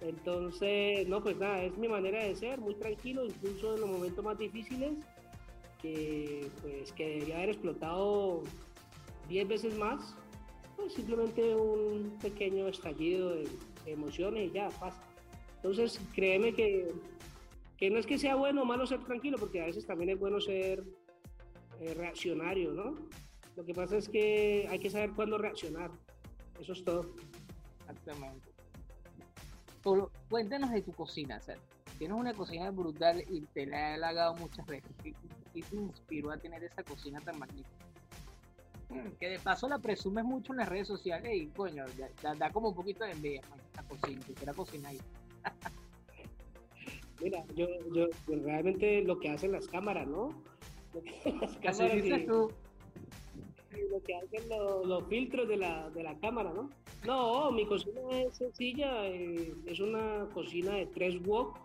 Entonces, 0.00 1.08
no, 1.08 1.22
pues 1.22 1.36
nada, 1.38 1.62
es 1.62 1.76
mi 1.78 1.88
manera 1.88 2.22
de 2.22 2.34
ser, 2.34 2.60
muy 2.60 2.74
tranquilo, 2.74 3.24
incluso 3.24 3.74
en 3.74 3.80
los 3.80 3.90
momentos 3.90 4.24
más 4.24 4.38
difíciles, 4.38 4.92
que 5.80 6.48
pues 6.60 6.92
que 6.92 7.08
debería 7.08 7.36
haber 7.36 7.50
explotado 7.50 8.42
10 9.28 9.48
veces 9.48 9.78
más, 9.78 10.14
pues 10.76 10.92
simplemente 10.92 11.54
un 11.54 12.18
pequeño 12.20 12.68
estallido 12.68 13.34
de, 13.34 13.48
de 13.84 13.92
emociones 13.92 14.50
y 14.50 14.52
ya 14.52 14.68
pasa. 14.68 15.02
Entonces, 15.56 15.98
créeme 16.14 16.52
que 16.52 16.92
que 17.76 17.90
no 17.90 17.98
es 17.98 18.06
que 18.06 18.18
sea 18.18 18.36
bueno 18.36 18.62
o 18.62 18.64
malo 18.64 18.86
ser 18.86 19.02
tranquilo, 19.04 19.36
porque 19.38 19.60
a 19.60 19.66
veces 19.66 19.86
también 19.86 20.10
es 20.10 20.18
bueno 20.18 20.40
ser 20.40 20.84
eh, 21.80 21.94
reaccionario, 21.94 22.72
¿no? 22.72 22.94
Lo 23.56 23.64
que 23.64 23.74
pasa 23.74 23.96
es 23.96 24.08
que 24.08 24.66
hay 24.68 24.78
que 24.78 24.90
saber 24.90 25.12
cuándo 25.12 25.38
reaccionar. 25.38 25.90
Eso 26.60 26.72
es 26.72 26.84
todo. 26.84 27.06
Exactamente. 27.80 28.48
cuéntanos 30.28 30.70
de 30.70 30.82
tu 30.82 30.92
cocina, 30.92 31.40
Ser. 31.40 31.58
Tienes 31.98 32.16
una 32.16 32.34
cocina 32.34 32.70
brutal 32.70 33.24
y 33.28 33.42
te 33.42 33.66
la 33.66 33.90
he 33.90 33.94
halagado 33.94 34.34
muchas 34.34 34.66
veces. 34.66 34.90
¿Qué, 35.02 35.14
te 35.52 35.76
inspiró 35.76 36.32
a 36.32 36.36
tener 36.36 36.64
esa 36.64 36.82
cocina 36.82 37.20
tan 37.20 37.38
magnífica? 37.38 37.70
Que 39.20 39.28
de 39.28 39.38
paso 39.38 39.68
la 39.68 39.78
presumes 39.78 40.24
mucho 40.24 40.52
en 40.52 40.58
las 40.58 40.68
redes 40.68 40.88
sociales 40.88 41.32
y, 41.34 41.46
coño, 41.46 41.84
da, 42.22 42.34
da 42.34 42.50
como 42.50 42.70
un 42.70 42.74
poquito 42.74 43.04
de 43.04 43.12
envidia. 43.12 43.42
La 43.76 43.82
cocina, 43.84 44.20
quisiera 44.26 44.52
cocinar 44.52 44.92
ahí. 44.92 45.00
Mira, 47.20 47.44
yo, 47.54 47.66
yo, 47.94 48.08
realmente 48.26 49.02
lo 49.02 49.18
que 49.18 49.30
hacen 49.30 49.52
las 49.52 49.68
cámaras, 49.68 50.06
¿no? 50.06 50.28
las 51.40 51.56
cámaras 51.58 52.04
y, 52.04 52.26
tú. 52.26 52.50
lo 53.90 54.02
que 54.02 54.14
hacen 54.14 54.48
los, 54.48 55.04
filtros 55.08 55.48
de 55.48 55.56
la, 55.56 55.90
de 55.90 56.02
la, 56.02 56.18
cámara, 56.18 56.52
¿no? 56.52 56.70
No, 57.04 57.50
mi 57.52 57.66
cocina 57.66 58.00
es 58.10 58.36
sencilla, 58.36 59.06
eh, 59.06 59.52
es 59.66 59.80
una 59.80 60.28
cocina 60.32 60.74
de 60.74 60.86
tres 60.86 61.20
wok. 61.22 61.58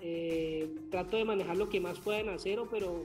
Eh, 0.00 0.74
trato 0.90 1.16
de 1.16 1.24
manejar 1.24 1.56
lo 1.56 1.68
que 1.68 1.80
más 1.80 1.98
pueda 2.00 2.20
en 2.20 2.28
acero, 2.28 2.68
pero 2.70 3.04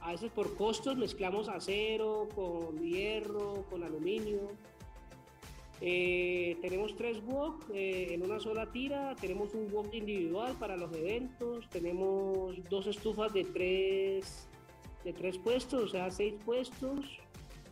a 0.00 0.12
veces 0.12 0.30
por 0.30 0.56
costos 0.56 0.96
mezclamos 0.96 1.48
acero 1.48 2.28
con 2.34 2.78
hierro, 2.80 3.64
con 3.70 3.84
aluminio 3.84 4.50
eh, 5.82 6.58
tenemos 6.60 6.94
tres 6.94 7.24
wok 7.24 7.70
eh, 7.72 8.08
en 8.12 8.22
una 8.22 8.38
sola 8.38 8.70
tira, 8.70 9.16
tenemos 9.18 9.54
un 9.54 9.72
wok 9.72 9.94
individual 9.94 10.54
para 10.58 10.76
los 10.76 10.92
eventos, 10.94 11.68
tenemos 11.70 12.56
dos 12.68 12.86
estufas 12.86 13.32
de 13.32 13.44
tres, 13.44 14.46
de 15.04 15.12
tres 15.14 15.38
puestos, 15.38 15.82
o 15.84 15.88
sea, 15.88 16.10
seis 16.10 16.34
puestos, 16.44 17.18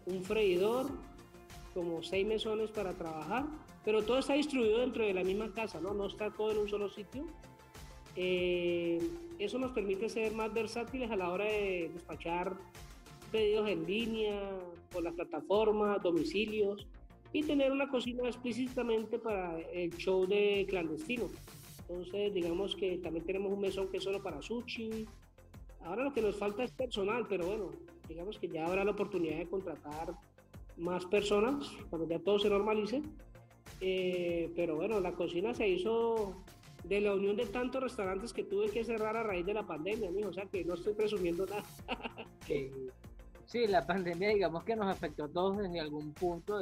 un 0.07 0.23
freidor, 0.25 0.87
como 1.75 2.03
seis 2.03 2.27
mesones 2.27 2.71
para 2.71 2.95
trabajar, 2.95 3.45
pero 3.85 4.03
todo 4.03 4.19
está 4.19 4.33
distribuido 4.33 4.79
dentro 4.79 5.05
de 5.05 5.13
la 5.13 5.23
misma 5.23 5.53
casa, 5.53 5.79
¿no? 5.79 5.93
No 5.93 6.07
está 6.07 6.31
todo 6.31 6.51
en 6.53 6.59
un 6.59 6.69
solo 6.69 6.89
sitio. 6.89 7.27
Eh, 8.17 9.01
eso 9.39 9.59
nos 9.59 9.73
permite 9.73 10.09
ser 10.09 10.33
más 10.33 10.53
versátiles 10.53 11.11
a 11.11 11.17
la 11.17 11.31
hora 11.31 11.45
de 11.45 11.91
despachar 11.93 12.57
pedidos 13.31 13.69
en 13.69 13.85
línea, 13.85 14.51
por 14.91 15.03
las 15.03 15.13
plataformas, 15.13 16.03
domicilios 16.03 16.89
y 17.33 17.43
tener 17.43 17.73
una 17.73 17.89
cocina 17.89 18.27
explícitamente 18.27 19.19
para 19.19 19.59
el 19.73 19.91
show 19.97 20.27
de 20.27 20.67
clandestino. 20.69 21.29
Entonces, 21.81 22.35
digamos 22.35 22.75
que 22.77 22.99
también 22.99 23.25
tenemos 23.25 23.53
un 23.53 23.61
mesón 23.61 23.89
que 23.89 23.99
es 23.99 24.05
solo 24.05 24.23
para 24.23 24.43
sushi. 24.43 25.07
Ahora 25.83 26.05
lo 26.05 26.13
que 26.13 26.23
nos 26.23 26.37
falta 26.37 26.65
es 26.65 26.73
personal, 26.73 27.27
pero 27.29 27.47
bueno, 27.47 27.71
digamos 28.09 28.39
que 28.39 28.49
ya 28.49 28.67
habrá 28.67 28.85
la 28.85 28.91
oportunidad 28.91 29.39
de 29.39 29.49
contratar 29.49 30.15
más 30.77 31.05
personas 31.07 31.71
cuando 31.91 32.09
ya 32.09 32.19
todo 32.19 32.39
se 32.39 32.51
normalice. 32.51 33.03
Eh, 33.81 34.51
pero 34.57 34.77
bueno, 34.77 35.01
la 35.01 35.13
cocina 35.13 35.55
se 35.55 35.69
hizo 35.69 36.35
de 36.85 37.01
la 37.01 37.15
unión 37.15 37.37
de 37.37 37.47
tantos 37.47 37.83
restaurantes 37.83 38.33
que 38.33 38.45
tuve 38.45 38.71
que 38.71 38.85
cerrar 38.85 39.17
a 39.17 39.23
raíz 39.23 39.45
de 39.45 39.55
la 39.55 39.67
pandemia, 39.67 40.11
o 40.27 40.33
sea 40.33 40.47
que 40.47 40.65
no 40.65 40.75
estoy 40.75 40.95
presumiendo 40.95 41.47
nada. 41.47 41.65
Sí, 43.49 43.67
la 43.67 43.87
pandemia 43.87 44.29
digamos 44.29 44.63
que 44.63 44.77
nos 44.77 44.89
afectó 44.89 45.25
a 45.25 45.29
todos 45.29 45.57
desde 45.57 45.81
algún 45.81 46.13
punto, 46.13 46.59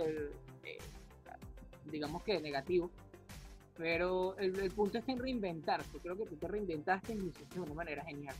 digamos 1.90 2.22
que 2.22 2.40
negativo, 2.40 2.90
pero 3.76 4.36
el, 4.38 4.70
punto 4.70 4.98
es 4.98 5.08
en 5.08 5.18
reinventarse, 5.18 5.98
creo 5.98 6.16
que 6.16 6.26
tú 6.26 6.36
te 6.36 6.48
reinventaste 6.48 7.12
y 7.12 7.16
lo 7.16 7.26
hiciste 7.26 7.54
de 7.54 7.60
una 7.60 7.74
manera 7.74 8.04
genial. 8.04 8.34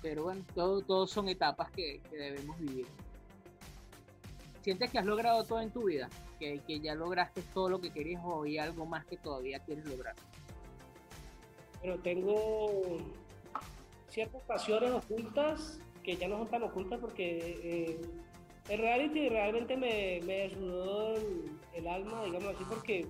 Pero 0.00 0.24
bueno, 0.24 0.44
todo, 0.54 0.80
todo 0.82 1.06
son 1.06 1.28
etapas 1.28 1.70
que, 1.72 2.00
debemos 2.10 2.58
vivir. 2.58 2.86
¿Sientes 4.62 4.90
que 4.90 4.98
has 4.98 5.06
logrado 5.06 5.44
todo 5.44 5.60
en 5.60 5.70
tu 5.70 5.84
vida? 5.84 6.08
Que, 6.38 6.60
que 6.66 6.80
ya 6.80 6.94
lograste 6.94 7.42
todo 7.52 7.68
lo 7.68 7.80
que 7.80 7.90
querías 7.90 8.22
o 8.24 8.44
hay 8.44 8.58
algo 8.58 8.86
más 8.86 9.04
que 9.06 9.16
todavía 9.16 9.58
quieres 9.60 9.84
lograr? 9.86 10.14
Pero 11.80 11.98
tengo 12.00 12.98
ciertas 14.08 14.42
pasiones 14.42 14.90
ocultas 14.92 15.80
que 16.02 16.16
ya 16.16 16.28
no 16.28 16.38
son 16.38 16.48
tan 16.48 16.62
ocultas 16.62 16.98
porque 17.00 17.38
eh, 17.62 18.00
el 18.68 18.78
reality 18.78 19.28
realmente 19.28 19.76
me, 19.76 20.20
me 20.24 20.34
desnudó 20.40 21.14
el, 21.74 21.86
alma, 21.86 22.24
digamos 22.24 22.54
así, 22.54 22.64
porque 22.68 23.06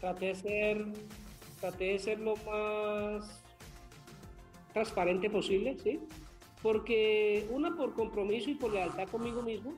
traté 0.00 0.26
de 0.26 0.34
ser, 0.34 0.86
traté 1.60 1.84
de 1.84 1.98
ser 1.98 2.20
lo 2.20 2.36
más 2.36 3.42
transparente 4.72 5.28
posible, 5.28 5.76
¿sí? 5.82 6.00
Porque 6.62 7.46
una 7.50 7.76
por 7.76 7.94
compromiso 7.94 8.50
y 8.50 8.54
por 8.54 8.72
lealtad 8.72 9.08
conmigo 9.08 9.42
mismo, 9.42 9.74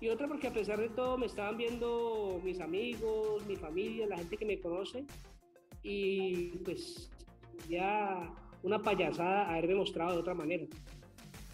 y 0.00 0.08
otra 0.08 0.26
porque 0.28 0.48
a 0.48 0.52
pesar 0.52 0.78
de 0.78 0.88
todo 0.88 1.18
me 1.18 1.26
estaban 1.26 1.56
viendo 1.56 2.40
mis 2.42 2.60
amigos, 2.60 3.46
mi 3.46 3.56
familia, 3.56 4.06
la 4.06 4.16
gente 4.16 4.36
que 4.36 4.44
me 4.44 4.60
conoce, 4.60 5.04
y 5.82 6.58
pues 6.58 7.10
ya 7.68 8.32
una 8.62 8.80
payasada 8.80 9.50
haberme 9.50 9.76
mostrado 9.76 10.12
de 10.12 10.18
otra 10.18 10.34
manera. 10.34 10.64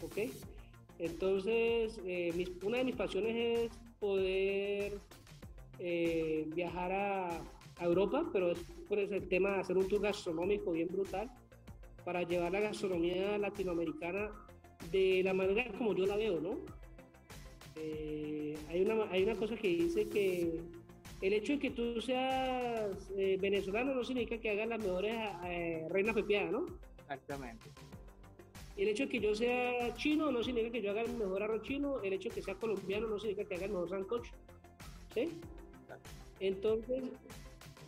¿Ok? 0.02 0.18
Entonces, 0.98 2.00
eh, 2.04 2.32
una 2.62 2.78
de 2.78 2.84
mis 2.84 2.96
pasiones 2.96 3.36
es 3.36 3.70
poder 3.98 4.98
eh, 5.78 6.46
viajar 6.54 6.92
a, 6.92 7.42
Europa, 7.78 8.26
pero 8.32 8.52
es 8.52 8.58
por 8.88 8.98
ese 8.98 9.20
tema 9.20 9.50
de 9.50 9.60
hacer 9.60 9.76
un 9.76 9.86
tour 9.86 10.00
gastronómico 10.00 10.72
bien 10.72 10.88
brutal 10.88 11.30
para 12.06 12.22
llevar 12.22 12.50
la 12.50 12.60
gastronomía 12.60 13.36
latinoamericana 13.36 14.30
de 14.90 15.20
la 15.22 15.34
manera 15.34 15.70
como 15.76 15.94
yo 15.94 16.06
la 16.06 16.16
veo, 16.16 16.40
¿no? 16.40 16.56
Eh, 17.76 18.56
hay, 18.70 18.80
una, 18.80 19.10
hay 19.10 19.24
una 19.24 19.34
cosa 19.34 19.56
que 19.56 19.68
dice 19.68 20.08
que 20.08 20.58
el 21.20 21.32
hecho 21.32 21.54
de 21.54 21.58
que 21.58 21.70
tú 21.70 22.00
seas 22.00 23.10
eh, 23.16 23.38
venezolano 23.40 23.94
no 23.94 24.04
significa 24.04 24.38
que 24.38 24.50
hagas 24.50 24.68
las 24.68 24.78
mejores 24.78 25.14
eh, 25.44 25.86
reinas 25.90 26.14
pepiadas, 26.14 26.52
¿no? 26.52 26.66
Exactamente. 26.98 27.70
El 28.76 28.88
hecho 28.88 29.04
de 29.04 29.08
que 29.08 29.20
yo 29.20 29.34
sea 29.34 29.94
chino 29.94 30.30
no 30.30 30.42
significa 30.42 30.72
que 30.72 30.82
yo 30.82 30.90
haga 30.90 31.02
el 31.02 31.14
mejor 31.14 31.42
arroz 31.42 31.62
chino. 31.62 32.00
El 32.02 32.12
hecho 32.12 32.28
de 32.28 32.34
que 32.34 32.42
sea 32.42 32.54
colombiano 32.54 33.08
no 33.08 33.18
significa 33.18 33.48
que 33.48 33.54
haga 33.54 33.66
el 33.66 33.72
mejor 33.72 33.88
sancocho. 33.88 34.32
¿Sí? 35.14 35.28
Entonces, 36.40 37.04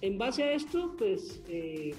en 0.01 0.17
base 0.17 0.45
a 0.45 0.53
esto, 0.53 0.95
pues, 0.97 1.43
eh, 1.49 1.95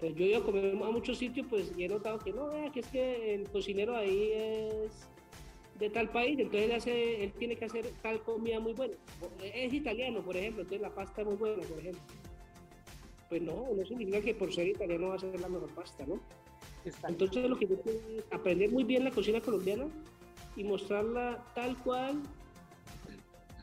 pues 0.00 0.14
yo 0.14 0.26
iba 0.26 0.38
a 0.38 0.42
comer 0.42 0.74
a 0.74 0.90
muchos 0.90 1.18
sitios, 1.18 1.46
pues 1.48 1.72
y 1.76 1.84
he 1.84 1.88
notado 1.88 2.18
que 2.18 2.32
no, 2.32 2.50
que 2.72 2.80
es 2.80 2.86
que 2.88 3.34
el 3.34 3.48
cocinero 3.48 3.96
ahí 3.96 4.32
es 4.32 5.08
de 5.78 5.90
tal 5.90 6.10
país, 6.10 6.38
entonces 6.38 6.62
él, 6.62 6.72
hace, 6.72 7.24
él 7.24 7.32
tiene 7.32 7.56
que 7.56 7.64
hacer 7.64 7.86
tal 8.02 8.22
comida 8.22 8.60
muy 8.60 8.74
buena. 8.74 8.94
Es 9.42 9.72
italiano, 9.72 10.22
por 10.22 10.36
ejemplo, 10.36 10.62
entonces 10.62 10.82
la 10.82 10.94
pasta 10.94 11.22
es 11.22 11.26
muy 11.26 11.36
buena, 11.36 11.62
por 11.62 11.78
ejemplo. 11.78 12.02
Pues 13.28 13.42
no, 13.42 13.66
no 13.74 13.84
significa 13.84 14.20
que 14.20 14.34
por 14.34 14.52
ser 14.52 14.68
italiano 14.68 15.08
va 15.08 15.14
a 15.14 15.18
ser 15.18 15.40
la 15.40 15.48
mejor 15.48 15.72
pasta, 15.74 16.04
¿no? 16.06 16.20
Entonces 17.08 17.48
lo 17.48 17.56
que 17.56 17.66
yo 17.66 17.80
quiero 17.80 17.98
es 17.98 18.24
aprender 18.30 18.70
muy 18.70 18.84
bien 18.84 19.04
la 19.04 19.10
cocina 19.10 19.40
colombiana 19.40 19.86
y 20.56 20.64
mostrarla 20.64 21.44
tal 21.54 21.76
cual 21.78 22.22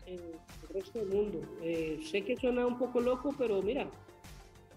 en 0.06 0.20
el 0.20 0.74
resto 0.74 1.00
del 1.00 1.10
mundo. 1.10 1.42
Eh, 1.62 2.00
sé 2.04 2.24
que 2.24 2.36
suena 2.36 2.66
un 2.66 2.78
poco 2.78 3.00
loco, 3.00 3.34
pero 3.38 3.62
mira, 3.62 3.88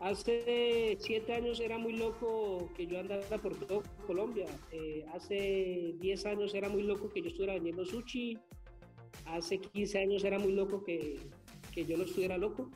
Hace 0.04 0.96
siete 1.00 1.32
años 1.32 1.58
era 1.60 1.78
muy 1.78 1.94
loco 1.94 2.70
que 2.76 2.86
yo 2.86 3.00
andara 3.00 3.38
por 3.38 3.56
todo 3.56 3.82
Colombia. 4.06 4.44
Eh, 4.70 5.06
hace 5.14 5.94
diez 5.98 6.26
años 6.26 6.54
era 6.54 6.68
muy 6.68 6.82
loco 6.82 7.10
que 7.10 7.22
yo 7.22 7.28
estuviera 7.28 7.54
vendiendo 7.54 7.86
sushi. 7.86 8.38
Hace 9.24 9.58
15 9.58 9.98
años 9.98 10.22
era 10.24 10.38
muy 10.38 10.52
loco 10.52 10.84
que, 10.84 11.18
que 11.72 11.86
yo 11.86 11.96
no 11.96 12.04
estuviera 12.04 12.36
loco. 12.36 12.70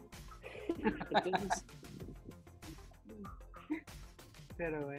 Pero 4.56 4.90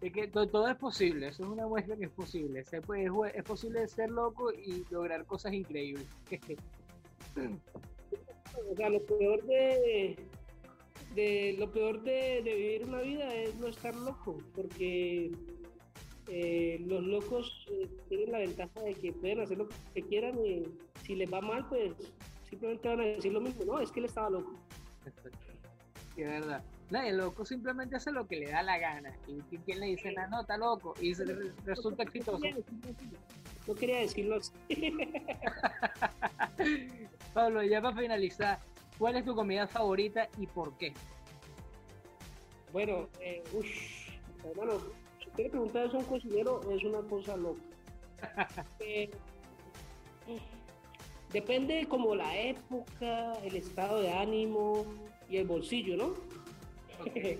es 0.00 0.12
que 0.12 0.28
todo, 0.28 0.68
es 0.68 0.76
posible, 0.76 1.28
eso 1.28 1.42
es 1.42 1.48
una 1.48 1.66
muestra 1.66 1.96
que 1.96 2.04
es 2.04 2.10
posible. 2.10 2.64
Se 2.64 2.80
puede, 2.82 3.10
es 3.34 3.42
posible 3.44 3.86
ser 3.88 4.10
loco 4.10 4.52
y 4.52 4.84
lograr 4.90 5.24
cosas 5.24 5.54
increíbles. 5.54 6.06
o 8.70 8.76
sea, 8.76 8.90
lo 8.90 9.00
peor 9.06 9.42
de, 9.44 10.16
lo 11.58 11.70
peor 11.70 12.02
de, 12.02 12.42
vivir 12.44 12.84
una 12.86 13.00
vida 13.00 13.34
es 13.34 13.54
no 13.56 13.68
estar 13.68 13.94
loco, 13.96 14.36
porque 14.54 15.32
eh, 16.28 16.78
los 16.86 17.02
locos 17.02 17.66
eh, 17.70 17.88
tienen 18.08 18.32
la 18.32 18.38
ventaja 18.38 18.80
de 18.82 18.94
que 18.94 19.12
pueden 19.12 19.40
hacer 19.40 19.56
lo 19.56 19.68
que 19.94 20.02
quieran 20.02 20.38
y 20.44 20.64
si 21.04 21.14
les 21.14 21.32
va 21.32 21.40
mal, 21.40 21.66
pues 21.68 21.94
simplemente 22.48 22.88
van 22.88 23.00
a 23.00 23.04
decir 23.04 23.32
lo 23.32 23.40
mismo, 23.40 23.64
no, 23.64 23.80
es 23.80 23.90
que 23.90 24.00
él 24.00 24.06
estaba 24.06 24.30
loco. 24.30 24.54
Sí, 26.14 26.22
es 26.22 26.28
verdad. 26.28 26.64
No, 26.90 27.02
el 27.02 27.16
loco 27.16 27.44
simplemente 27.44 27.96
hace 27.96 28.12
lo 28.12 28.26
que 28.26 28.36
le 28.36 28.50
da 28.50 28.62
la 28.62 28.78
gana. 28.78 29.16
¿Y 29.26 29.58
quién 29.58 29.80
le 29.80 29.86
dice, 29.86 30.14
no, 30.30 30.40
está 30.42 30.56
loco? 30.56 30.94
Y 31.00 31.14
resulta 31.64 32.04
exitoso. 32.04 32.44
No 33.66 33.74
quería 33.74 33.98
decirlo 33.98 34.36
así. 34.36 34.52
Pablo, 37.34 37.62
ya 37.64 37.82
para 37.82 37.96
finalizar, 37.96 38.60
¿Cuál 38.98 39.16
es 39.16 39.24
tu 39.24 39.34
comida 39.34 39.66
favorita 39.66 40.28
y 40.38 40.46
por 40.46 40.76
qué? 40.78 40.94
Bueno, 42.72 43.08
eh, 43.20 43.42
uff, 43.52 43.66
hermano, 44.44 44.78
si 45.18 45.28
usted 45.28 45.44
le 45.44 45.50
pregunta 45.50 45.84
eso 45.84 45.96
a 45.96 46.00
un 46.00 46.06
cocinero, 46.06 46.60
es 46.72 46.82
una 46.84 47.00
cosa 47.02 47.36
loca. 47.36 47.62
Eh, 50.28 50.40
depende 51.32 51.86
como 51.88 52.16
la 52.16 52.36
época, 52.36 53.34
el 53.44 53.54
estado 53.54 54.00
de 54.00 54.12
ánimo 54.12 54.84
y 55.28 55.36
el 55.36 55.46
bolsillo, 55.46 55.96
¿no? 55.96 56.14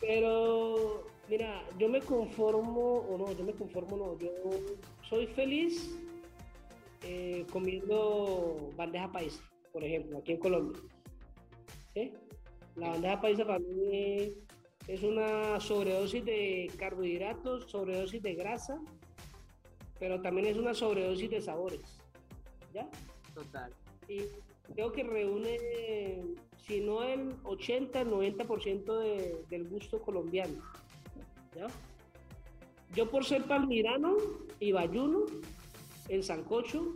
Pero, 0.00 1.06
mira, 1.28 1.62
yo 1.78 1.88
me 1.88 2.00
conformo, 2.00 2.98
o 3.08 3.18
no, 3.18 3.32
yo 3.32 3.44
me 3.44 3.52
conformo, 3.52 3.96
no, 3.96 4.18
yo 4.18 4.30
soy 5.08 5.26
feliz 5.26 5.98
eh, 7.02 7.44
comiendo 7.50 8.70
bandeja 8.76 9.10
paisa 9.10 9.42
por 9.72 9.84
ejemplo, 9.84 10.18
aquí 10.18 10.32
en 10.32 10.38
Colombia. 10.38 10.80
La 12.76 12.90
bandeja 12.90 13.20
paisa 13.20 13.46
para 13.46 13.60
mí 13.60 14.34
es 14.88 15.02
una 15.02 15.60
sobredosis 15.60 16.24
de 16.24 16.68
carbohidratos, 16.76 17.70
sobredosis 17.70 18.22
de 18.22 18.34
grasa, 18.34 18.80
pero 19.98 20.20
también 20.20 20.48
es 20.48 20.56
una 20.56 20.74
sobredosis 20.74 21.30
de 21.30 21.40
sabores. 21.40 22.00
¿Ya? 22.72 22.88
Total. 23.34 23.72
Y 24.08 24.22
creo 24.74 24.90
que 24.90 25.02
reúne, 25.02 26.24
si 26.66 26.80
no 26.80 27.02
el 27.02 27.34
80, 27.44 28.00
el 28.00 28.10
90% 28.10 28.98
de, 28.98 29.44
del 29.48 29.68
gusto 29.68 30.00
colombiano. 30.00 30.62
¿Ya? 31.56 31.66
Yo 32.94 33.10
por 33.10 33.24
ser 33.24 33.44
palmirano 33.44 34.16
y 34.60 34.72
bayuno, 34.72 35.26
el 36.08 36.24
sancocho 36.24 36.94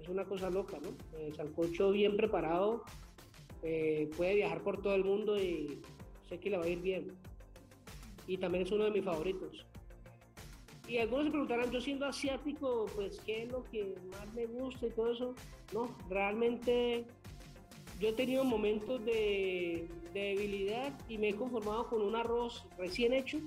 es 0.00 0.08
una 0.08 0.24
cosa 0.24 0.50
loca, 0.50 0.78
¿no? 0.82 0.90
El 1.18 1.34
sancocho 1.34 1.90
bien 1.90 2.16
preparado 2.16 2.84
eh, 3.62 4.10
puede 4.16 4.34
viajar 4.34 4.62
por 4.62 4.82
todo 4.82 4.94
el 4.94 5.04
mundo 5.04 5.38
y 5.38 5.80
sé 6.28 6.38
que 6.38 6.50
le 6.50 6.58
va 6.58 6.64
a 6.64 6.68
ir 6.68 6.80
bien. 6.80 7.08
Y 8.26 8.36
también 8.38 8.64
es 8.64 8.72
uno 8.72 8.84
de 8.84 8.90
mis 8.90 9.04
favoritos. 9.04 9.66
Y 10.88 10.98
algunos 10.98 11.26
se 11.26 11.30
preguntarán, 11.30 11.70
yo 11.70 11.80
siendo 11.80 12.06
asiático, 12.06 12.86
pues, 12.94 13.20
¿qué 13.20 13.44
es 13.44 13.52
lo 13.52 13.64
que 13.64 13.94
más 14.10 14.34
me 14.34 14.46
gusta 14.46 14.86
y 14.86 14.90
todo 14.90 15.12
eso? 15.12 15.34
No, 15.72 15.96
realmente 16.08 17.06
yo 18.02 18.08
he 18.08 18.12
tenido 18.12 18.44
momentos 18.44 19.02
de, 19.04 19.88
de 20.12 20.20
debilidad 20.20 20.92
y 21.08 21.16
me 21.16 21.28
he 21.28 21.34
conformado 21.34 21.88
con 21.88 22.02
un 22.02 22.16
arroz 22.16 22.66
recién 22.76 23.12
hecho, 23.12 23.38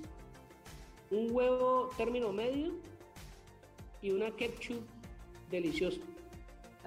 un 1.10 1.28
huevo 1.30 1.90
término 1.96 2.32
medio 2.32 2.72
y 4.00 4.10
una 4.10 4.30
ketchup 4.30 4.82
deliciosa 5.50 6.00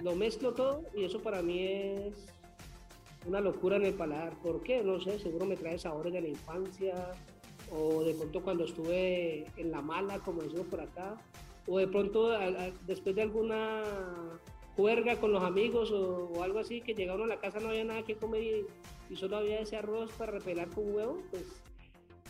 lo 0.02 0.16
mezclo 0.16 0.52
todo 0.52 0.82
y 0.94 1.04
eso 1.04 1.20
para 1.20 1.42
mí 1.42 1.66
es 1.66 2.26
una 3.26 3.40
locura 3.40 3.76
en 3.76 3.84
el 3.84 3.94
paladar. 3.94 4.32
¿Por 4.42 4.62
qué? 4.62 4.82
No 4.82 5.00
sé, 5.00 5.18
seguro 5.18 5.46
me 5.46 5.56
trae 5.56 5.78
sabores 5.78 6.12
de 6.12 6.22
la 6.22 6.28
infancia 6.28 7.12
o 7.70 8.02
de 8.02 8.14
pronto 8.14 8.42
cuando 8.42 8.64
estuve 8.64 9.46
en 9.56 9.70
la 9.70 9.80
mala, 9.82 10.18
como 10.20 10.42
decimos 10.42 10.66
por 10.66 10.80
acá, 10.80 11.16
o 11.66 11.78
de 11.78 11.86
pronto 11.86 12.30
después 12.86 13.14
de 13.14 13.22
alguna 13.22 13.82
juerga 14.76 15.16
con 15.16 15.32
los 15.32 15.42
amigos 15.42 15.90
o, 15.92 16.42
algo 16.42 16.58
así, 16.58 16.80
que 16.80 16.94
llegaron 16.94 17.30
a 17.30 17.34
la 17.34 17.40
casa 17.40 17.60
no 17.60 17.68
había 17.68 17.84
nada 17.84 18.02
que 18.02 18.16
comer 18.16 18.66
y, 19.08 19.16
solo 19.16 19.38
había 19.38 19.60
ese 19.60 19.76
arroz 19.76 20.12
para 20.12 20.32
repelar 20.32 20.68
con 20.68 20.94
huevo, 20.94 21.20
pues 21.30 21.44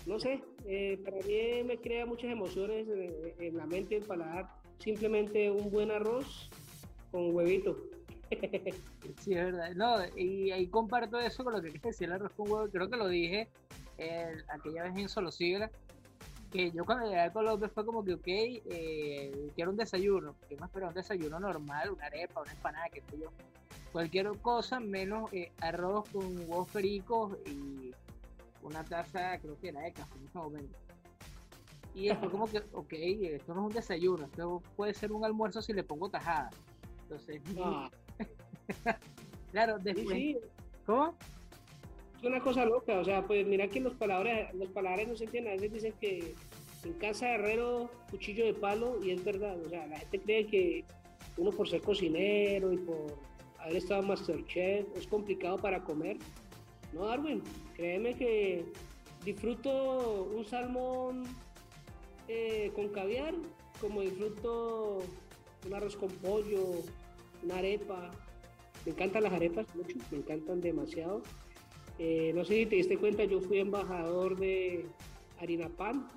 no 0.07 0.19
sé, 0.19 0.43
eh, 0.65 0.99
para 1.05 1.19
mí 1.19 1.63
me 1.65 1.79
crea 1.79 2.07
muchas 2.07 2.31
emociones 2.31 2.87
en, 3.39 3.57
la 3.57 3.67
mente 3.67 3.97
el 3.97 4.05
paladar. 4.05 4.49
Simplemente 4.79 5.51
un 5.51 5.71
buen 5.71 5.91
arroz 5.91 6.49
con 7.11 7.35
huevito. 7.35 7.77
sí, 9.21 9.35
es 9.35 9.45
verdad. 9.45 9.73
No, 9.75 9.97
y 10.17 10.51
ahí 10.53 10.69
comparto 10.69 11.19
eso 11.19 11.45
con 11.45 11.53
lo 11.53 11.61
que 11.61 11.71
decía 11.71 12.07
el 12.07 12.15
arroz 12.15 12.33
con 12.33 12.51
huevo. 12.51 12.69
Creo 12.71 12.89
que 12.89 12.97
lo 12.97 13.09
dije 13.09 13.49
aquella 14.49 14.85
vez 14.85 14.97
en 14.97 15.09
Solo 15.11 15.31
Sigla. 15.31 15.71
Que 16.51 16.71
yo 16.73 16.85
cuando 16.85 17.07
llegué 17.07 17.21
a 17.21 17.33
Colombia 17.33 17.69
fue 17.69 17.87
como 17.87 18.05
que, 18.05 18.15
ok, 18.15 18.27
eh, 18.27 19.53
quiero 19.55 19.71
un 19.71 19.77
desayuno. 19.77 20.35
¿Qué 20.49 20.57
más 20.57 20.71
pero 20.73 20.89
un 20.89 20.95
desayuno 20.95 21.39
normal? 21.39 21.91
Una 21.91 22.07
arepa, 22.07 22.41
una 22.41 22.53
empanada, 22.53 22.89
que 22.89 23.03
yo. 23.17 23.31
Cualquier 23.93 24.29
cosa 24.39 24.81
menos 24.81 25.33
eh, 25.33 25.53
arroz 25.61 26.09
con 26.11 26.39
huevos 26.39 26.71
pericos 26.71 27.37
y 27.47 27.93
una 28.63 28.85
taza, 28.85 29.39
creo 29.39 29.59
que 29.59 29.69
era 29.69 29.81
de 29.81 29.93
café 29.93 30.17
en 30.19 30.27
ese 30.27 30.39
momento. 30.39 30.79
Y 31.95 32.09
después 32.09 32.31
como 32.31 32.47
que, 32.47 32.59
ok, 32.73 32.93
esto 32.93 33.55
no 33.55 33.63
es 33.63 33.67
un 33.67 33.73
desayuno, 33.73 34.25
esto 34.27 34.63
puede 34.77 34.95
ser 34.95 35.13
un 35.13 35.25
almuerzo 35.25 35.61
si 35.61 35.73
le 35.73 35.83
pongo 35.83 36.09
tajada. 36.09 36.51
Entonces, 37.03 37.43
claro, 39.51 39.79
después. 39.79 40.37
¿Cómo? 40.87 41.17
Es 42.21 42.27
una 42.27 42.41
cosa 42.41 42.67
loca, 42.67 42.99
o 42.99 43.05
sea, 43.05 43.27
pues 43.27 43.47
mira 43.47 43.67
que 43.69 43.81
los 43.81 43.95
palabras, 43.95 44.53
los 44.55 44.69
palabras 44.69 45.09
no 45.09 45.17
se 45.17 45.25
entienden, 45.25 45.53
a 45.53 45.57
veces 45.57 45.73
dicen 45.73 45.95
que 45.99 46.35
en 46.85 46.93
casa 46.95 47.29
de 47.29 47.35
herrero, 47.37 47.91
cuchillo 48.11 48.45
de 48.45 48.53
palo, 48.53 48.99
y 49.03 49.13
es 49.13 49.25
verdad, 49.25 49.59
o 49.59 49.71
sea, 49.71 49.87
la 49.87 49.99
gente 50.01 50.21
cree 50.21 50.47
que 50.47 50.85
uno 51.39 51.51
por 51.51 51.67
ser 51.67 51.81
cocinero 51.81 52.75
y 52.75 52.77
por 52.77 53.17
haber 53.59 53.77
estado 53.77 54.03
Masterchef 54.03 54.87
es 54.95 55.07
complicado 55.07 55.57
para 55.57 55.83
comer. 55.83 56.19
No, 56.93 57.07
Darwin, 57.07 57.43
créeme 57.75 58.13
que 58.15 58.67
disfruto 59.25 60.25
un 60.25 60.45
salmón 60.45 61.25
eh, 62.29 62.71
con 62.75 62.91
caviar, 62.91 63.35
como 63.81 64.03
disfruto 64.03 64.99
un 65.67 65.75
arroz 65.75 65.97
con 65.97 66.11
pollo, 66.11 66.83
una 67.43 67.57
arepa. 67.57 68.11
Me 68.85 68.93
encantan 68.93 69.23
las 69.23 69.33
arepas 69.33 69.75
mucho, 69.75 69.97
me 70.11 70.19
encantan 70.19 70.61
demasiado. 70.61 71.23
Eh, 72.03 72.33
no 72.35 72.47
sé 72.47 72.55
si 72.55 72.67
te 72.67 72.77
diste 72.77 72.97
cuenta, 72.97 73.25
yo 73.25 73.43
fui 73.43 73.59
embajador 73.59 74.35
de 74.39 74.87
Harina 75.39 75.69
Pan, 75.69 76.09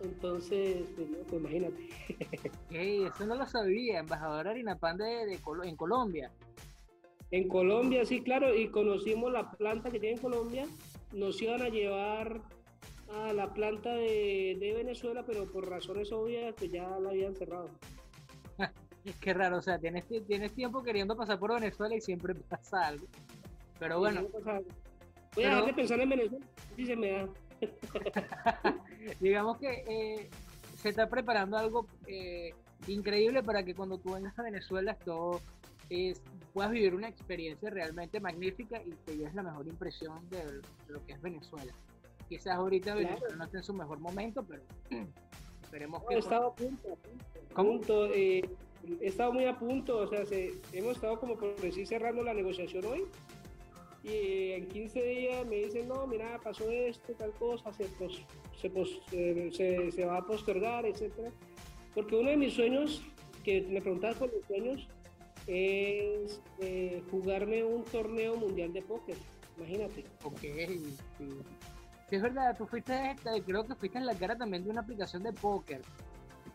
entonces, 0.00 0.86
pues, 0.94 1.08
pues 1.26 1.40
imagínate. 1.40 1.88
eso 2.70 3.24
no 3.24 3.34
lo 3.34 3.46
sabía, 3.46 4.00
embajador 4.00 4.44
de 4.44 4.50
Harina 4.50 4.76
Pan 4.76 4.98
de, 4.98 5.40
en 5.64 5.76
Colombia. 5.76 6.30
En 7.30 7.48
Colombia, 7.48 8.04
sí, 8.04 8.20
claro, 8.20 8.54
y 8.54 8.68
conocimos 8.68 9.32
la 9.32 9.50
planta 9.52 9.90
que 9.90 9.98
tiene 9.98 10.16
en 10.16 10.22
Colombia. 10.22 10.66
Nos 11.14 11.40
iban 11.40 11.62
a 11.62 11.70
llevar 11.70 12.42
a 13.10 13.32
la 13.32 13.54
planta 13.54 13.94
de, 13.94 14.74
Venezuela, 14.76 15.24
pero 15.26 15.50
por 15.50 15.66
razones 15.66 16.12
obvias, 16.12 16.54
que 16.56 16.68
pues, 16.68 16.72
ya 16.72 16.90
la 17.00 17.08
habían 17.08 17.34
cerrado. 17.34 17.70
Qué 19.22 19.32
raro, 19.32 19.56
o 19.56 19.62
sea, 19.62 19.78
tienes, 19.78 20.04
tienes 20.26 20.52
tiempo 20.52 20.82
queriendo 20.82 21.16
pasar 21.16 21.38
por 21.38 21.54
Venezuela 21.54 21.96
y 21.96 22.02
siempre 22.02 22.34
pasa 22.34 22.88
algo. 22.88 23.06
Pero 23.78 23.98
bueno. 23.98 24.28
Voy 25.36 25.44
a 25.44 25.48
dejar 25.48 25.66
de 25.66 25.74
pensar 25.74 26.00
en 26.00 26.08
Venezuela, 26.08 26.46
si 26.74 26.86
se 26.86 26.96
me 26.96 27.10
da. 27.12 27.28
Digamos 29.20 29.58
que 29.58 29.84
eh, 29.86 30.30
se 30.76 30.88
está 30.88 31.08
preparando 31.08 31.58
algo 31.58 31.86
eh, 32.06 32.54
increíble 32.86 33.42
para 33.42 33.62
que 33.62 33.74
cuando 33.74 33.98
tú 33.98 34.14
vengas 34.14 34.38
a 34.38 34.42
Venezuela 34.42 34.92
esto 34.92 35.40
es, 35.90 36.22
puedas 36.54 36.70
vivir 36.70 36.94
una 36.94 37.08
experiencia 37.08 37.68
realmente 37.68 38.18
magnífica 38.18 38.82
y 38.82 38.90
te 39.04 39.16
lleves 39.16 39.34
la 39.34 39.42
mejor 39.42 39.68
impresión 39.68 40.28
de 40.30 40.62
lo 40.88 41.04
que 41.04 41.12
es 41.12 41.20
Venezuela. 41.20 41.72
Quizás 42.28 42.54
ahorita 42.56 42.94
Venezuela 42.94 43.36
no 43.36 43.44
esté 43.44 43.58
en 43.58 43.62
su 43.62 43.74
mejor 43.74 44.00
momento, 44.00 44.42
pero 44.42 44.62
esperemos 45.62 46.02
que... 46.08 46.14
He 46.14 46.18
estado 46.18 46.48
a 46.48 46.54
punto, 46.54 46.98
punto 47.54 48.06
eh, 48.06 48.42
he 49.00 49.06
estado 49.06 49.32
muy 49.32 49.44
a 49.44 49.58
punto, 49.58 49.98
o 49.98 50.06
sea, 50.06 50.22
hemos 50.72 50.96
estado 50.96 51.20
como 51.20 51.36
por 51.36 51.54
decir 51.60 51.86
cerrando 51.86 52.22
la 52.22 52.34
negociación 52.34 52.84
hoy 52.86 53.04
y 54.06 54.52
en 54.52 54.68
15 54.68 55.02
días 55.02 55.46
me 55.46 55.56
dicen, 55.56 55.88
no, 55.88 56.06
mira, 56.06 56.38
pasó 56.42 56.70
esto, 56.70 57.12
tal 57.14 57.32
cosa, 57.32 57.72
se, 57.72 57.88
se, 59.50 59.90
se, 59.90 60.04
va 60.04 60.18
a 60.18 60.24
postergar, 60.24 60.86
etc. 60.86 61.12
Porque 61.92 62.14
uno 62.14 62.30
de 62.30 62.36
mis 62.36 62.54
sueños, 62.54 63.02
que 63.42 63.62
me 63.62 63.80
preguntabas 63.80 64.16
por 64.16 64.32
mis 64.32 64.46
sueños, 64.46 64.88
es 65.48 66.40
eh, 66.60 67.02
jugarme 67.10 67.64
un 67.64 67.84
torneo 67.84 68.36
mundial 68.36 68.72
de 68.72 68.82
póker, 68.82 69.16
imagínate. 69.56 70.04
Ok, 70.22 70.38
sí. 70.38 70.96
es 72.10 72.22
verdad, 72.22 72.56
tú 72.56 72.66
fuiste, 72.66 73.16
creo 73.44 73.66
que 73.66 73.74
fuiste 73.74 73.98
en 73.98 74.06
la 74.06 74.14
cara 74.14 74.36
también 74.36 74.62
de 74.62 74.70
una 74.70 74.82
aplicación 74.82 75.24
de 75.24 75.32
póker, 75.32 75.82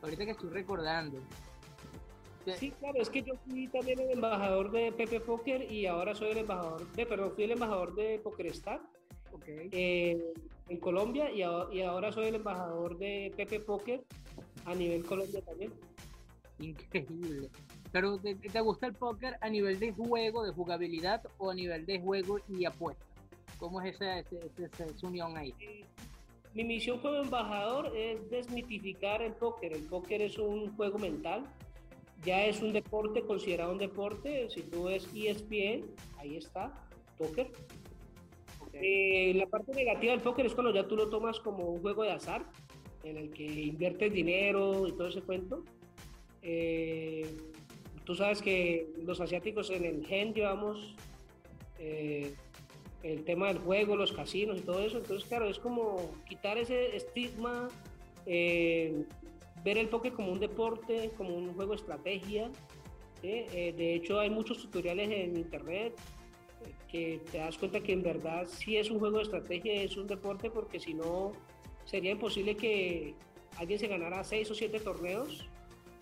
ahorita 0.01 0.23
que 0.23 0.31
estoy 0.31 0.49
recordando. 0.51 1.19
Sí, 2.57 2.71
claro, 2.71 2.99
es 2.99 3.09
que 3.09 3.21
yo 3.21 3.33
fui 3.47 3.67
también 3.67 3.99
el 3.99 4.11
embajador 4.11 4.71
de 4.71 4.91
Pepe 4.91 5.19
Poker 5.19 5.71
y 5.71 5.85
ahora 5.85 6.15
soy 6.15 6.31
el 6.31 6.39
embajador 6.39 6.91
de, 6.93 7.05
perdón, 7.05 7.31
fui 7.33 7.43
el 7.43 7.51
embajador 7.51 7.93
de 7.93 8.19
PokerStar 8.19 8.81
okay. 9.31 9.69
Eh, 9.71 10.33
en 10.69 10.77
Colombia 10.77 11.31
y, 11.31 11.43
ahora 11.81 12.11
soy 12.11 12.27
el 12.27 12.35
embajador 12.35 12.97
de 12.97 13.31
Pepe 13.35 13.59
Poker 13.59 14.03
a 14.65 14.73
nivel 14.73 15.05
Colombia 15.05 15.41
también. 15.41 15.71
Increíble. 16.59 17.49
Pero 17.91 18.17
¿te, 18.19 18.61
gusta 18.61 18.87
el 18.87 18.93
póker 18.93 19.37
a 19.41 19.49
nivel 19.49 19.79
de 19.79 19.91
juego, 19.91 20.43
de 20.43 20.53
jugabilidad 20.53 21.21
o 21.37 21.51
a 21.51 21.53
nivel 21.53 21.85
de 21.85 21.99
juego 21.99 22.39
y 22.47 22.65
apuesta? 22.65 23.05
¿Cómo 23.57 23.81
es 23.81 23.95
esa, 23.95 24.19
esa 24.19 25.07
unión 25.07 25.37
ahí? 25.37 25.53
Mi 26.53 26.63
misión 26.63 26.99
como 26.99 27.17
embajador 27.17 27.95
es 27.95 28.29
desmitificar 28.29 29.21
el 29.21 29.33
póker. 29.33 29.73
El 29.73 29.83
póker 29.83 30.21
es 30.21 30.37
un 30.37 30.75
juego 30.75 30.97
mental 30.99 31.45
ya 32.23 32.45
es 32.45 32.61
un 32.61 32.73
deporte, 32.73 33.21
considerado 33.21 33.71
un 33.71 33.77
deporte. 33.77 34.49
Si 34.49 34.61
tú 34.63 34.85
ves 34.85 35.07
ESPN, 35.15 35.85
ahí 36.17 36.37
está, 36.37 36.73
póker. 37.17 37.51
Eh, 38.73 39.33
la 39.35 39.47
parte 39.47 39.73
negativa 39.73 40.13
del 40.13 40.21
póker 40.21 40.45
es 40.45 40.53
cuando 40.53 40.73
ya 40.73 40.87
tú 40.87 40.95
lo 40.95 41.09
tomas 41.09 41.39
como 41.39 41.65
un 41.65 41.81
juego 41.81 42.03
de 42.03 42.11
azar, 42.11 42.45
en 43.03 43.17
el 43.17 43.31
que 43.31 43.43
inviertes 43.43 44.13
dinero 44.13 44.87
y 44.87 44.91
todo 44.93 45.07
ese 45.07 45.21
cuento. 45.21 45.63
Eh, 46.41 47.37
tú 48.05 48.15
sabes 48.15 48.41
que 48.41 48.87
los 49.03 49.19
asiáticos 49.19 49.69
en 49.71 49.85
el 49.85 50.05
gen 50.05 50.33
llevamos 50.33 50.95
eh, 51.79 52.33
el 53.03 53.23
tema 53.23 53.47
del 53.47 53.59
juego, 53.59 53.95
los 53.95 54.11
casinos 54.11 54.59
y 54.59 54.61
todo 54.61 54.81
eso. 54.81 54.99
Entonces, 54.99 55.27
claro, 55.27 55.49
es 55.49 55.59
como 55.59 56.11
quitar 56.27 56.57
ese 56.57 56.95
estigma 56.95 57.67
ver 59.63 59.77
el 59.77 59.89
póker 59.89 60.13
como 60.13 60.31
un 60.31 60.39
deporte, 60.39 61.11
como 61.17 61.35
un 61.35 61.53
juego 61.53 61.71
de 61.71 61.77
estrategia. 61.77 62.51
Eh, 63.23 63.73
de 63.77 63.95
hecho, 63.95 64.19
hay 64.19 64.29
muchos 64.29 64.59
tutoriales 64.59 65.09
en 65.11 65.37
internet 65.37 65.93
eh, 66.65 66.73
que 66.87 67.21
te 67.31 67.37
das 67.37 67.57
cuenta 67.57 67.79
que 67.79 67.93
en 67.93 68.01
verdad 68.01 68.47
sí 68.47 68.77
es 68.77 68.89
un 68.89 68.99
juego 68.99 69.17
de 69.17 69.23
estrategia, 69.23 69.73
es 69.73 69.95
un 69.95 70.07
deporte, 70.07 70.49
porque 70.49 70.79
si 70.79 70.93
no, 70.93 71.33
sería 71.85 72.11
imposible 72.11 72.55
que 72.55 73.13
alguien 73.57 73.79
se 73.79 73.87
ganara 73.87 74.23
seis 74.23 74.49
o 74.49 74.55
siete 74.55 74.79
torneos. 74.79 75.47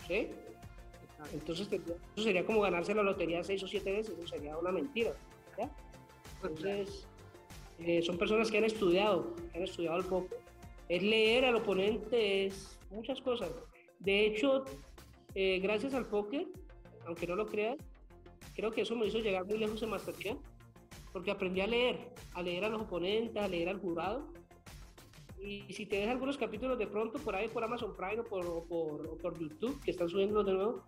¿sí? 0.08 0.30
Entonces, 1.34 1.68
eso 1.72 2.24
sería 2.24 2.46
como 2.46 2.62
ganarse 2.62 2.96
la 2.96 3.04
lotería 3.04 3.44
seis 3.44 3.62
o 3.64 3.68
siete 3.68 3.92
veces, 3.92 4.18
eso 4.18 4.28
sería 4.28 4.58
una 4.58 4.72
mentira. 4.72 5.14
Entonces, 6.42 7.06
eh, 7.80 8.02
son 8.02 8.18
personas 8.18 8.50
que 8.50 8.58
han 8.58 8.64
estudiado, 8.64 9.36
han 9.54 9.64
estudiado 9.64 9.98
el 9.98 10.06
póker. 10.06 10.40
Es 10.88 11.04
leer 11.04 11.46
al 11.46 11.56
oponente, 11.56 12.46
es 12.46 12.79
muchas 12.90 13.22
cosas. 13.22 13.52
De 14.00 14.26
hecho, 14.26 14.66
eh, 15.36 15.60
gracias 15.60 15.94
al 15.94 16.08
póker, 16.08 16.48
aunque 17.06 17.28
no 17.28 17.36
lo 17.36 17.46
creas, 17.46 17.78
creo 18.56 18.72
que 18.72 18.82
eso 18.82 18.96
me 18.96 19.08
hizo 19.08 19.20
llegar 19.20 19.46
muy 19.46 19.58
lejos 19.58 19.82
en 19.84 19.90
Masterchef, 19.90 20.38
porque 21.12 21.32
aprendí 21.32 21.62
a 21.62 21.68
leer, 21.68 22.14
a 22.34 22.42
leer 22.42 22.66
a 22.66 22.70
los 22.70 22.82
oponentes, 22.82 23.42
a 23.42 23.48
leer 23.48 23.70
al 23.70 23.80
jurado. 23.80 24.32
Y 25.42 25.72
si 25.72 25.86
te 25.86 26.00
ves 26.00 26.10
algunos 26.10 26.38
capítulos 26.38 26.78
de 26.78 26.88
pronto 26.88 27.20
por 27.20 27.36
ahí, 27.36 27.48
por 27.48 27.64
Amazon 27.64 27.96
Prime 27.96 28.20
o 28.20 28.24
por, 28.24 28.68
por, 28.68 29.18
por 29.18 29.40
YouTube, 29.40 29.82
que 29.84 29.92
están 29.92 30.10
subiendo 30.10 30.44
de 30.44 30.54
nuevo, 30.54 30.84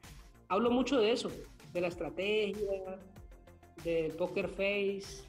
hablo 0.49 0.69
mucho 0.69 0.99
de 0.99 1.11
eso, 1.11 1.31
de 1.71 1.81
la 1.81 1.87
estrategia, 1.87 2.99
del 3.83 4.11
poker 4.13 4.49
face. 4.49 5.23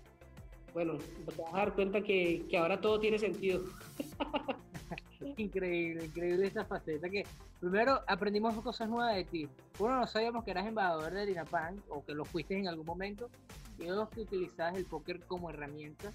Bueno, 0.75 0.99
te 0.99 1.43
vas 1.43 1.55
a 1.55 1.57
dar 1.59 1.75
cuenta 1.75 2.03
que, 2.03 2.45
que 2.49 2.57
ahora 2.57 2.81
todo 2.81 2.99
tiene 2.99 3.19
sentido. 3.19 3.63
increíble, 5.37 6.07
increíble 6.07 6.47
esa 6.47 6.65
faceta 6.65 7.09
que 7.09 7.25
primero 7.61 8.01
aprendimos 8.07 8.55
cosas 8.63 8.89
nuevas 8.89 9.17
de 9.17 9.25
ti. 9.25 9.49
Uno, 9.79 10.01
no 10.01 10.07
sabíamos 10.07 10.45
que 10.45 10.51
eras 10.51 10.67
embajador 10.67 11.13
de 11.13 11.27
Dinapan 11.27 11.83
o 11.89 12.05
que 12.05 12.15
lo 12.15 12.25
fuiste 12.25 12.59
en 12.59 12.69
algún 12.69 12.87
momento. 12.87 13.31
Y 13.79 13.87
dos, 13.87 14.09
que 14.11 14.21
utilizabas 14.21 14.77
el 14.77 14.85
póker 14.85 15.21
como 15.27 15.51
herramienta 15.51 16.13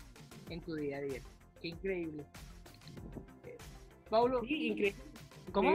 en 0.49 0.61
tu 0.61 0.75
día 0.75 0.97
a 0.97 1.01
día. 1.01 1.21
Qué 1.61 1.69
increíble. 1.69 2.23
Eh, 3.45 3.57
Paulo. 4.09 4.41
Sí, 4.41 4.67
increíble. 4.67 5.01
¿Cómo? 5.51 5.71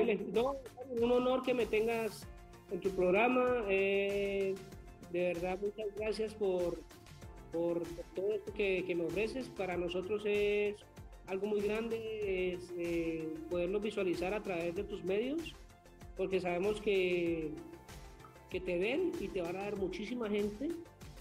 un 1.01 1.11
honor 1.11 1.43
que 1.43 1.55
me 1.55 1.67
tengas 1.67 2.27
en 2.71 2.81
tu 2.81 2.91
programa. 2.91 3.65
Eh, 3.69 4.55
de 5.11 5.33
verdad, 5.35 5.59
muchas 5.61 5.87
gracias 5.97 6.35
por, 6.35 6.79
por 7.53 7.83
todo 8.15 8.33
esto 8.33 8.53
que, 8.53 8.85
que 8.87 8.95
me 8.95 9.05
ofreces. 9.05 9.49
Para 9.49 9.77
nosotros 9.77 10.23
es 10.27 10.77
algo 11.27 11.47
muy 11.47 11.61
grande 11.61 12.53
es 12.55 12.73
eh, 12.77 13.35
poderlo 13.51 13.81
visualizar 13.81 14.35
a 14.35 14.43
través 14.43 14.75
de 14.75 14.85
tus 14.85 15.05
medios, 15.05 15.55
porque 16.17 16.41
sabemos 16.41 16.81
que, 16.81 17.53
que 18.51 18.61
te 18.61 18.79
ven 18.79 19.13
y 19.21 19.29
te 19.29 19.41
van 19.41 19.57
a 19.57 19.63
dar 19.63 19.77
muchísima 19.77 20.29
gente 20.29 20.69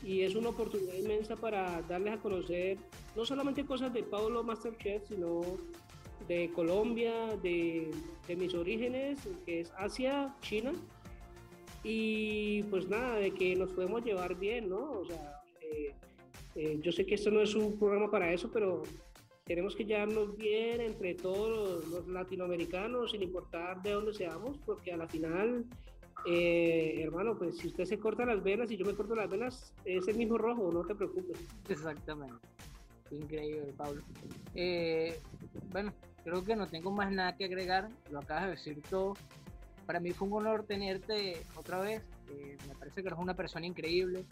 y 0.03 0.21
es 0.21 0.35
una 0.35 0.49
oportunidad 0.49 0.95
inmensa 0.95 1.35
para 1.35 1.81
darles 1.83 2.13
a 2.13 2.17
conocer 2.17 2.77
no 3.15 3.25
solamente 3.25 3.65
cosas 3.65 3.93
de 3.93 4.03
Pablo 4.03 4.43
Masterchef, 4.43 5.07
sino 5.07 5.41
de 6.27 6.51
Colombia, 6.53 7.35
de, 7.41 7.91
de, 8.27 8.35
mis 8.35 8.53
orígenes, 8.53 9.19
que 9.45 9.61
es 9.61 9.71
Asia, 9.77 10.35
China, 10.41 10.71
y 11.83 12.63
pues 12.63 12.87
nada, 12.87 13.15
de 13.15 13.31
que 13.33 13.55
nos 13.55 13.71
podemos 13.71 14.03
llevar 14.03 14.35
bien, 14.37 14.69
¿no? 14.69 14.91
O 14.91 15.05
sea, 15.05 15.41
eh, 15.61 15.93
eh, 16.55 16.79
yo 16.81 16.91
sé 16.91 17.05
que 17.05 17.15
esto 17.15 17.31
no 17.31 17.41
es 17.41 17.55
un 17.55 17.77
programa 17.77 18.09
para 18.09 18.31
eso, 18.31 18.49
pero 18.51 18.83
tenemos 19.51 19.75
que 19.75 19.83
llevarnos 19.83 20.37
bien 20.37 20.79
entre 20.79 21.13
todos 21.13 21.85
los, 21.89 22.07
latinoamericanos, 22.07 23.11
sin 23.11 23.21
importar 23.21 23.81
de 23.81 23.91
dónde 23.91 24.13
seamos, 24.13 24.57
porque 24.65 24.93
a 24.93 24.97
la 24.97 25.09
final, 25.09 25.65
eh, 26.25 27.01
hermano, 27.03 27.37
pues 27.37 27.57
si 27.57 27.67
usted 27.67 27.83
se 27.83 27.99
corta 27.99 28.25
las 28.25 28.41
venas 28.41 28.71
y 28.71 28.77
yo 28.77 28.85
me 28.85 28.93
corto 28.93 29.13
las 29.13 29.29
venas, 29.29 29.73
es 29.83 30.07
el 30.07 30.15
mismo 30.15 30.37
rojo, 30.37 30.71
no 30.71 30.85
te 30.85 30.95
preocupes. 30.95 31.37
Exactamente. 31.67 32.47
Increíble, 33.11 33.73
Pablo. 33.75 34.01
Eh, 34.55 35.19
bueno, 35.69 35.91
creo 36.23 36.45
que 36.45 36.55
no 36.55 36.67
tengo 36.67 36.89
más 36.89 37.11
nada 37.11 37.35
que 37.35 37.43
agregar, 37.43 37.89
lo 38.09 38.19
acabas 38.19 38.45
de 38.45 38.51
decir 38.51 38.81
todo. 38.89 39.15
Para 39.85 39.99
mí 39.99 40.11
fue 40.11 40.29
un 40.29 40.35
honor 40.35 40.63
tenerte 40.63 41.43
otra 41.57 41.81
vez. 41.81 42.01
Eh, 42.29 42.57
me 42.69 42.75
parece 42.75 43.01
que 43.01 43.09
eres 43.09 43.19
una 43.19 43.35
persona 43.35 43.65
increíble. 43.65 44.23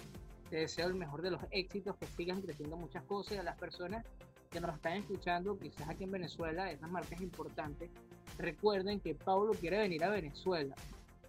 Te 0.49 0.59
deseo 0.59 0.88
el 0.88 0.95
mejor 0.95 1.22
de 1.22 1.32
los 1.32 1.41
éxitos, 1.51 1.97
que 1.97 2.05
sigan 2.05 2.41
creciendo 2.41 2.78
muchas 2.78 3.03
cosas 3.03 3.39
a 3.39 3.43
las 3.43 3.57
personas 3.57 4.05
que 4.50 4.60
nos 4.60 4.76
están 4.76 4.93
escuchando, 4.93 5.58
quizás 5.60 5.88
aquí 5.89 6.04
en 6.04 6.12
Venezuela, 6.12 6.72
esas 6.72 6.89
marcas 6.89 7.22
importantes, 7.22 7.89
recuerden 8.38 9.00
que 9.00 9.14
Paulo 9.14 9.54
quiere 9.54 9.78
venir 9.78 10.04
a 10.04 10.10
Venezuela. 10.10 10.76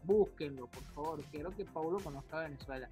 Búsquenlo, 0.05 0.67
por 0.67 0.83
favor. 0.95 1.23
Quiero 1.31 1.51
que 1.51 1.65
Paulo 1.67 1.99
conozca 1.99 2.41
Venezuela. 2.41 2.89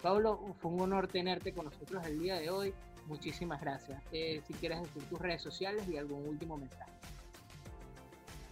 Pablo, 0.00 0.54
fue 0.60 0.70
un 0.70 0.80
honor 0.80 1.08
tenerte 1.08 1.52
con 1.52 1.64
nosotros 1.64 2.06
el 2.06 2.20
día 2.20 2.38
de 2.38 2.48
hoy. 2.48 2.72
Muchísimas 3.06 3.60
gracias. 3.60 4.00
Eh, 4.12 4.40
si 4.46 4.54
quieres 4.54 4.82
decir 4.82 5.02
tus 5.04 5.18
redes 5.18 5.42
sociales 5.42 5.86
y 5.88 5.96
algún 5.96 6.26
último 6.28 6.56
mensaje. 6.56 6.92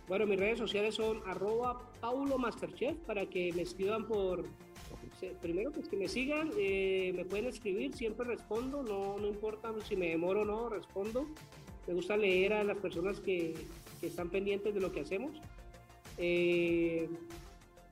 Bueno, 0.09 0.27
mis 0.27 0.39
redes 0.39 0.59
sociales 0.59 0.97
son 0.97 1.23
arroba 1.27 1.81
Paulo 2.01 2.39
Masterchef 2.39 2.97
para 3.07 3.27
que 3.27 3.53
me 3.53 3.63
escriban 3.63 4.07
por... 4.07 4.45
Primero, 5.41 5.73
pues 5.73 5.89
que 5.89 5.97
me 5.97 6.09
sigan, 6.09 6.51
eh, 6.59 7.13
me 7.15 7.25
pueden 7.25 7.47
escribir, 7.47 7.95
siempre 7.95 8.27
respondo, 8.27 8.83
no, 8.83 9.19
no 9.19 9.27
importa 9.27 9.73
si 9.87 9.97
me 9.97 10.09
demoro 10.09 10.43
o 10.43 10.45
no, 10.45 10.69
respondo. 10.69 11.27
Me 11.87 11.95
gusta 11.95 12.17
leer 12.17 12.53
a 12.53 12.65
las 12.65 12.79
personas 12.79 13.21
que, 13.21 13.55
que 14.01 14.07
están 14.07 14.31
pendientes 14.31 14.75
de 14.75 14.81
lo 14.81 14.93
que 14.93 15.01
hacemos. 15.01 15.41
Eh, 16.19 17.09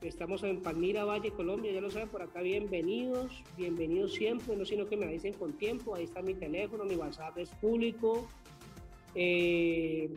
estamos 0.01 0.43
en 0.43 0.61
Palmira, 0.61 1.05
Valle, 1.05 1.31
Colombia, 1.31 1.71
ya 1.71 1.81
lo 1.81 1.89
saben, 1.89 2.09
por 2.09 2.21
acá 2.21 2.41
bienvenidos, 2.41 3.43
bienvenidos 3.57 4.13
siempre, 4.13 4.55
no 4.55 4.65
sino 4.65 4.85
que 4.87 4.97
me 4.97 5.07
dicen 5.07 5.33
con 5.33 5.53
tiempo, 5.53 5.95
ahí 5.95 6.03
está 6.03 6.21
mi 6.21 6.35
teléfono, 6.35 6.85
mi 6.85 6.95
WhatsApp 6.95 7.37
es 7.37 7.49
público. 7.49 8.27
Eh, 9.15 10.09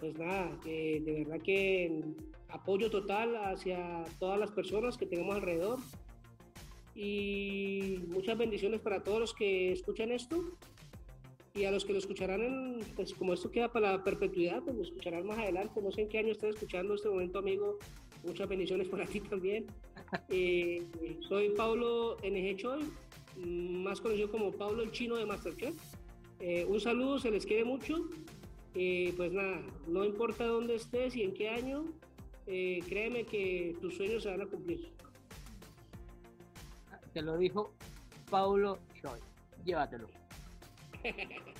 pues 0.00 0.18
nada, 0.18 0.50
de 0.64 1.24
verdad 1.24 1.40
que 1.42 2.02
apoyo 2.52 2.90
total 2.90 3.34
hacia 3.36 4.04
todas 4.18 4.38
las 4.38 4.50
personas 4.50 4.96
que 4.96 5.06
tenemos 5.06 5.34
alrededor. 5.34 5.78
Y 6.94 7.98
muchas 8.08 8.36
bendiciones 8.36 8.80
para 8.80 9.02
todos 9.02 9.18
los 9.18 9.34
que 9.34 9.72
escuchan 9.72 10.12
esto. 10.12 10.44
Y 11.54 11.64
a 11.64 11.70
los 11.70 11.84
que 11.84 11.92
lo 11.92 11.98
escucharán, 11.98 12.40
en, 12.42 12.78
pues 12.96 13.12
como 13.12 13.34
esto 13.34 13.50
queda 13.50 13.70
para 13.70 13.92
la 13.92 14.04
perpetuidad, 14.04 14.62
pues 14.62 14.76
lo 14.76 14.82
escucharán 14.82 15.26
más 15.26 15.38
adelante, 15.38 15.82
no 15.82 15.92
sé 15.92 16.02
en 16.02 16.08
qué 16.08 16.18
año 16.18 16.32
estén 16.32 16.50
escuchando 16.50 16.94
este 16.94 17.10
momento 17.10 17.40
amigo, 17.40 17.78
muchas 18.24 18.48
bendiciones 18.48 18.88
para 18.88 19.06
ti 19.06 19.20
también. 19.20 19.66
Eh, 20.28 20.82
soy 21.26 21.48
Pablo 21.56 22.18
NG 22.22 22.56
Choi, 22.58 22.82
más 23.38 23.98
conocido 23.98 24.30
como 24.30 24.52
Pablo 24.52 24.82
el 24.82 24.90
Chino 24.92 25.16
de 25.16 25.24
Masterchef. 25.24 25.74
Eh, 26.38 26.66
un 26.68 26.78
saludo, 26.80 27.18
se 27.18 27.30
les 27.30 27.46
quiere 27.46 27.64
mucho. 27.64 28.10
Eh, 28.74 29.14
pues 29.16 29.32
nada, 29.32 29.62
no 29.86 30.04
importa 30.04 30.46
dónde 30.46 30.74
estés 30.74 31.16
y 31.16 31.22
en 31.22 31.32
qué 31.32 31.48
año, 31.48 31.86
eh, 32.46 32.80
créeme 32.88 33.24
que 33.24 33.76
tus 33.80 33.96
sueños 33.96 34.22
se 34.22 34.30
van 34.30 34.42
a 34.42 34.46
cumplir. 34.46 34.92
Te 37.12 37.22
lo 37.22 37.36
dijo 37.36 37.72
Paulo 38.30 38.78
Choi. 39.00 39.20
Llévatelo. 39.64 40.08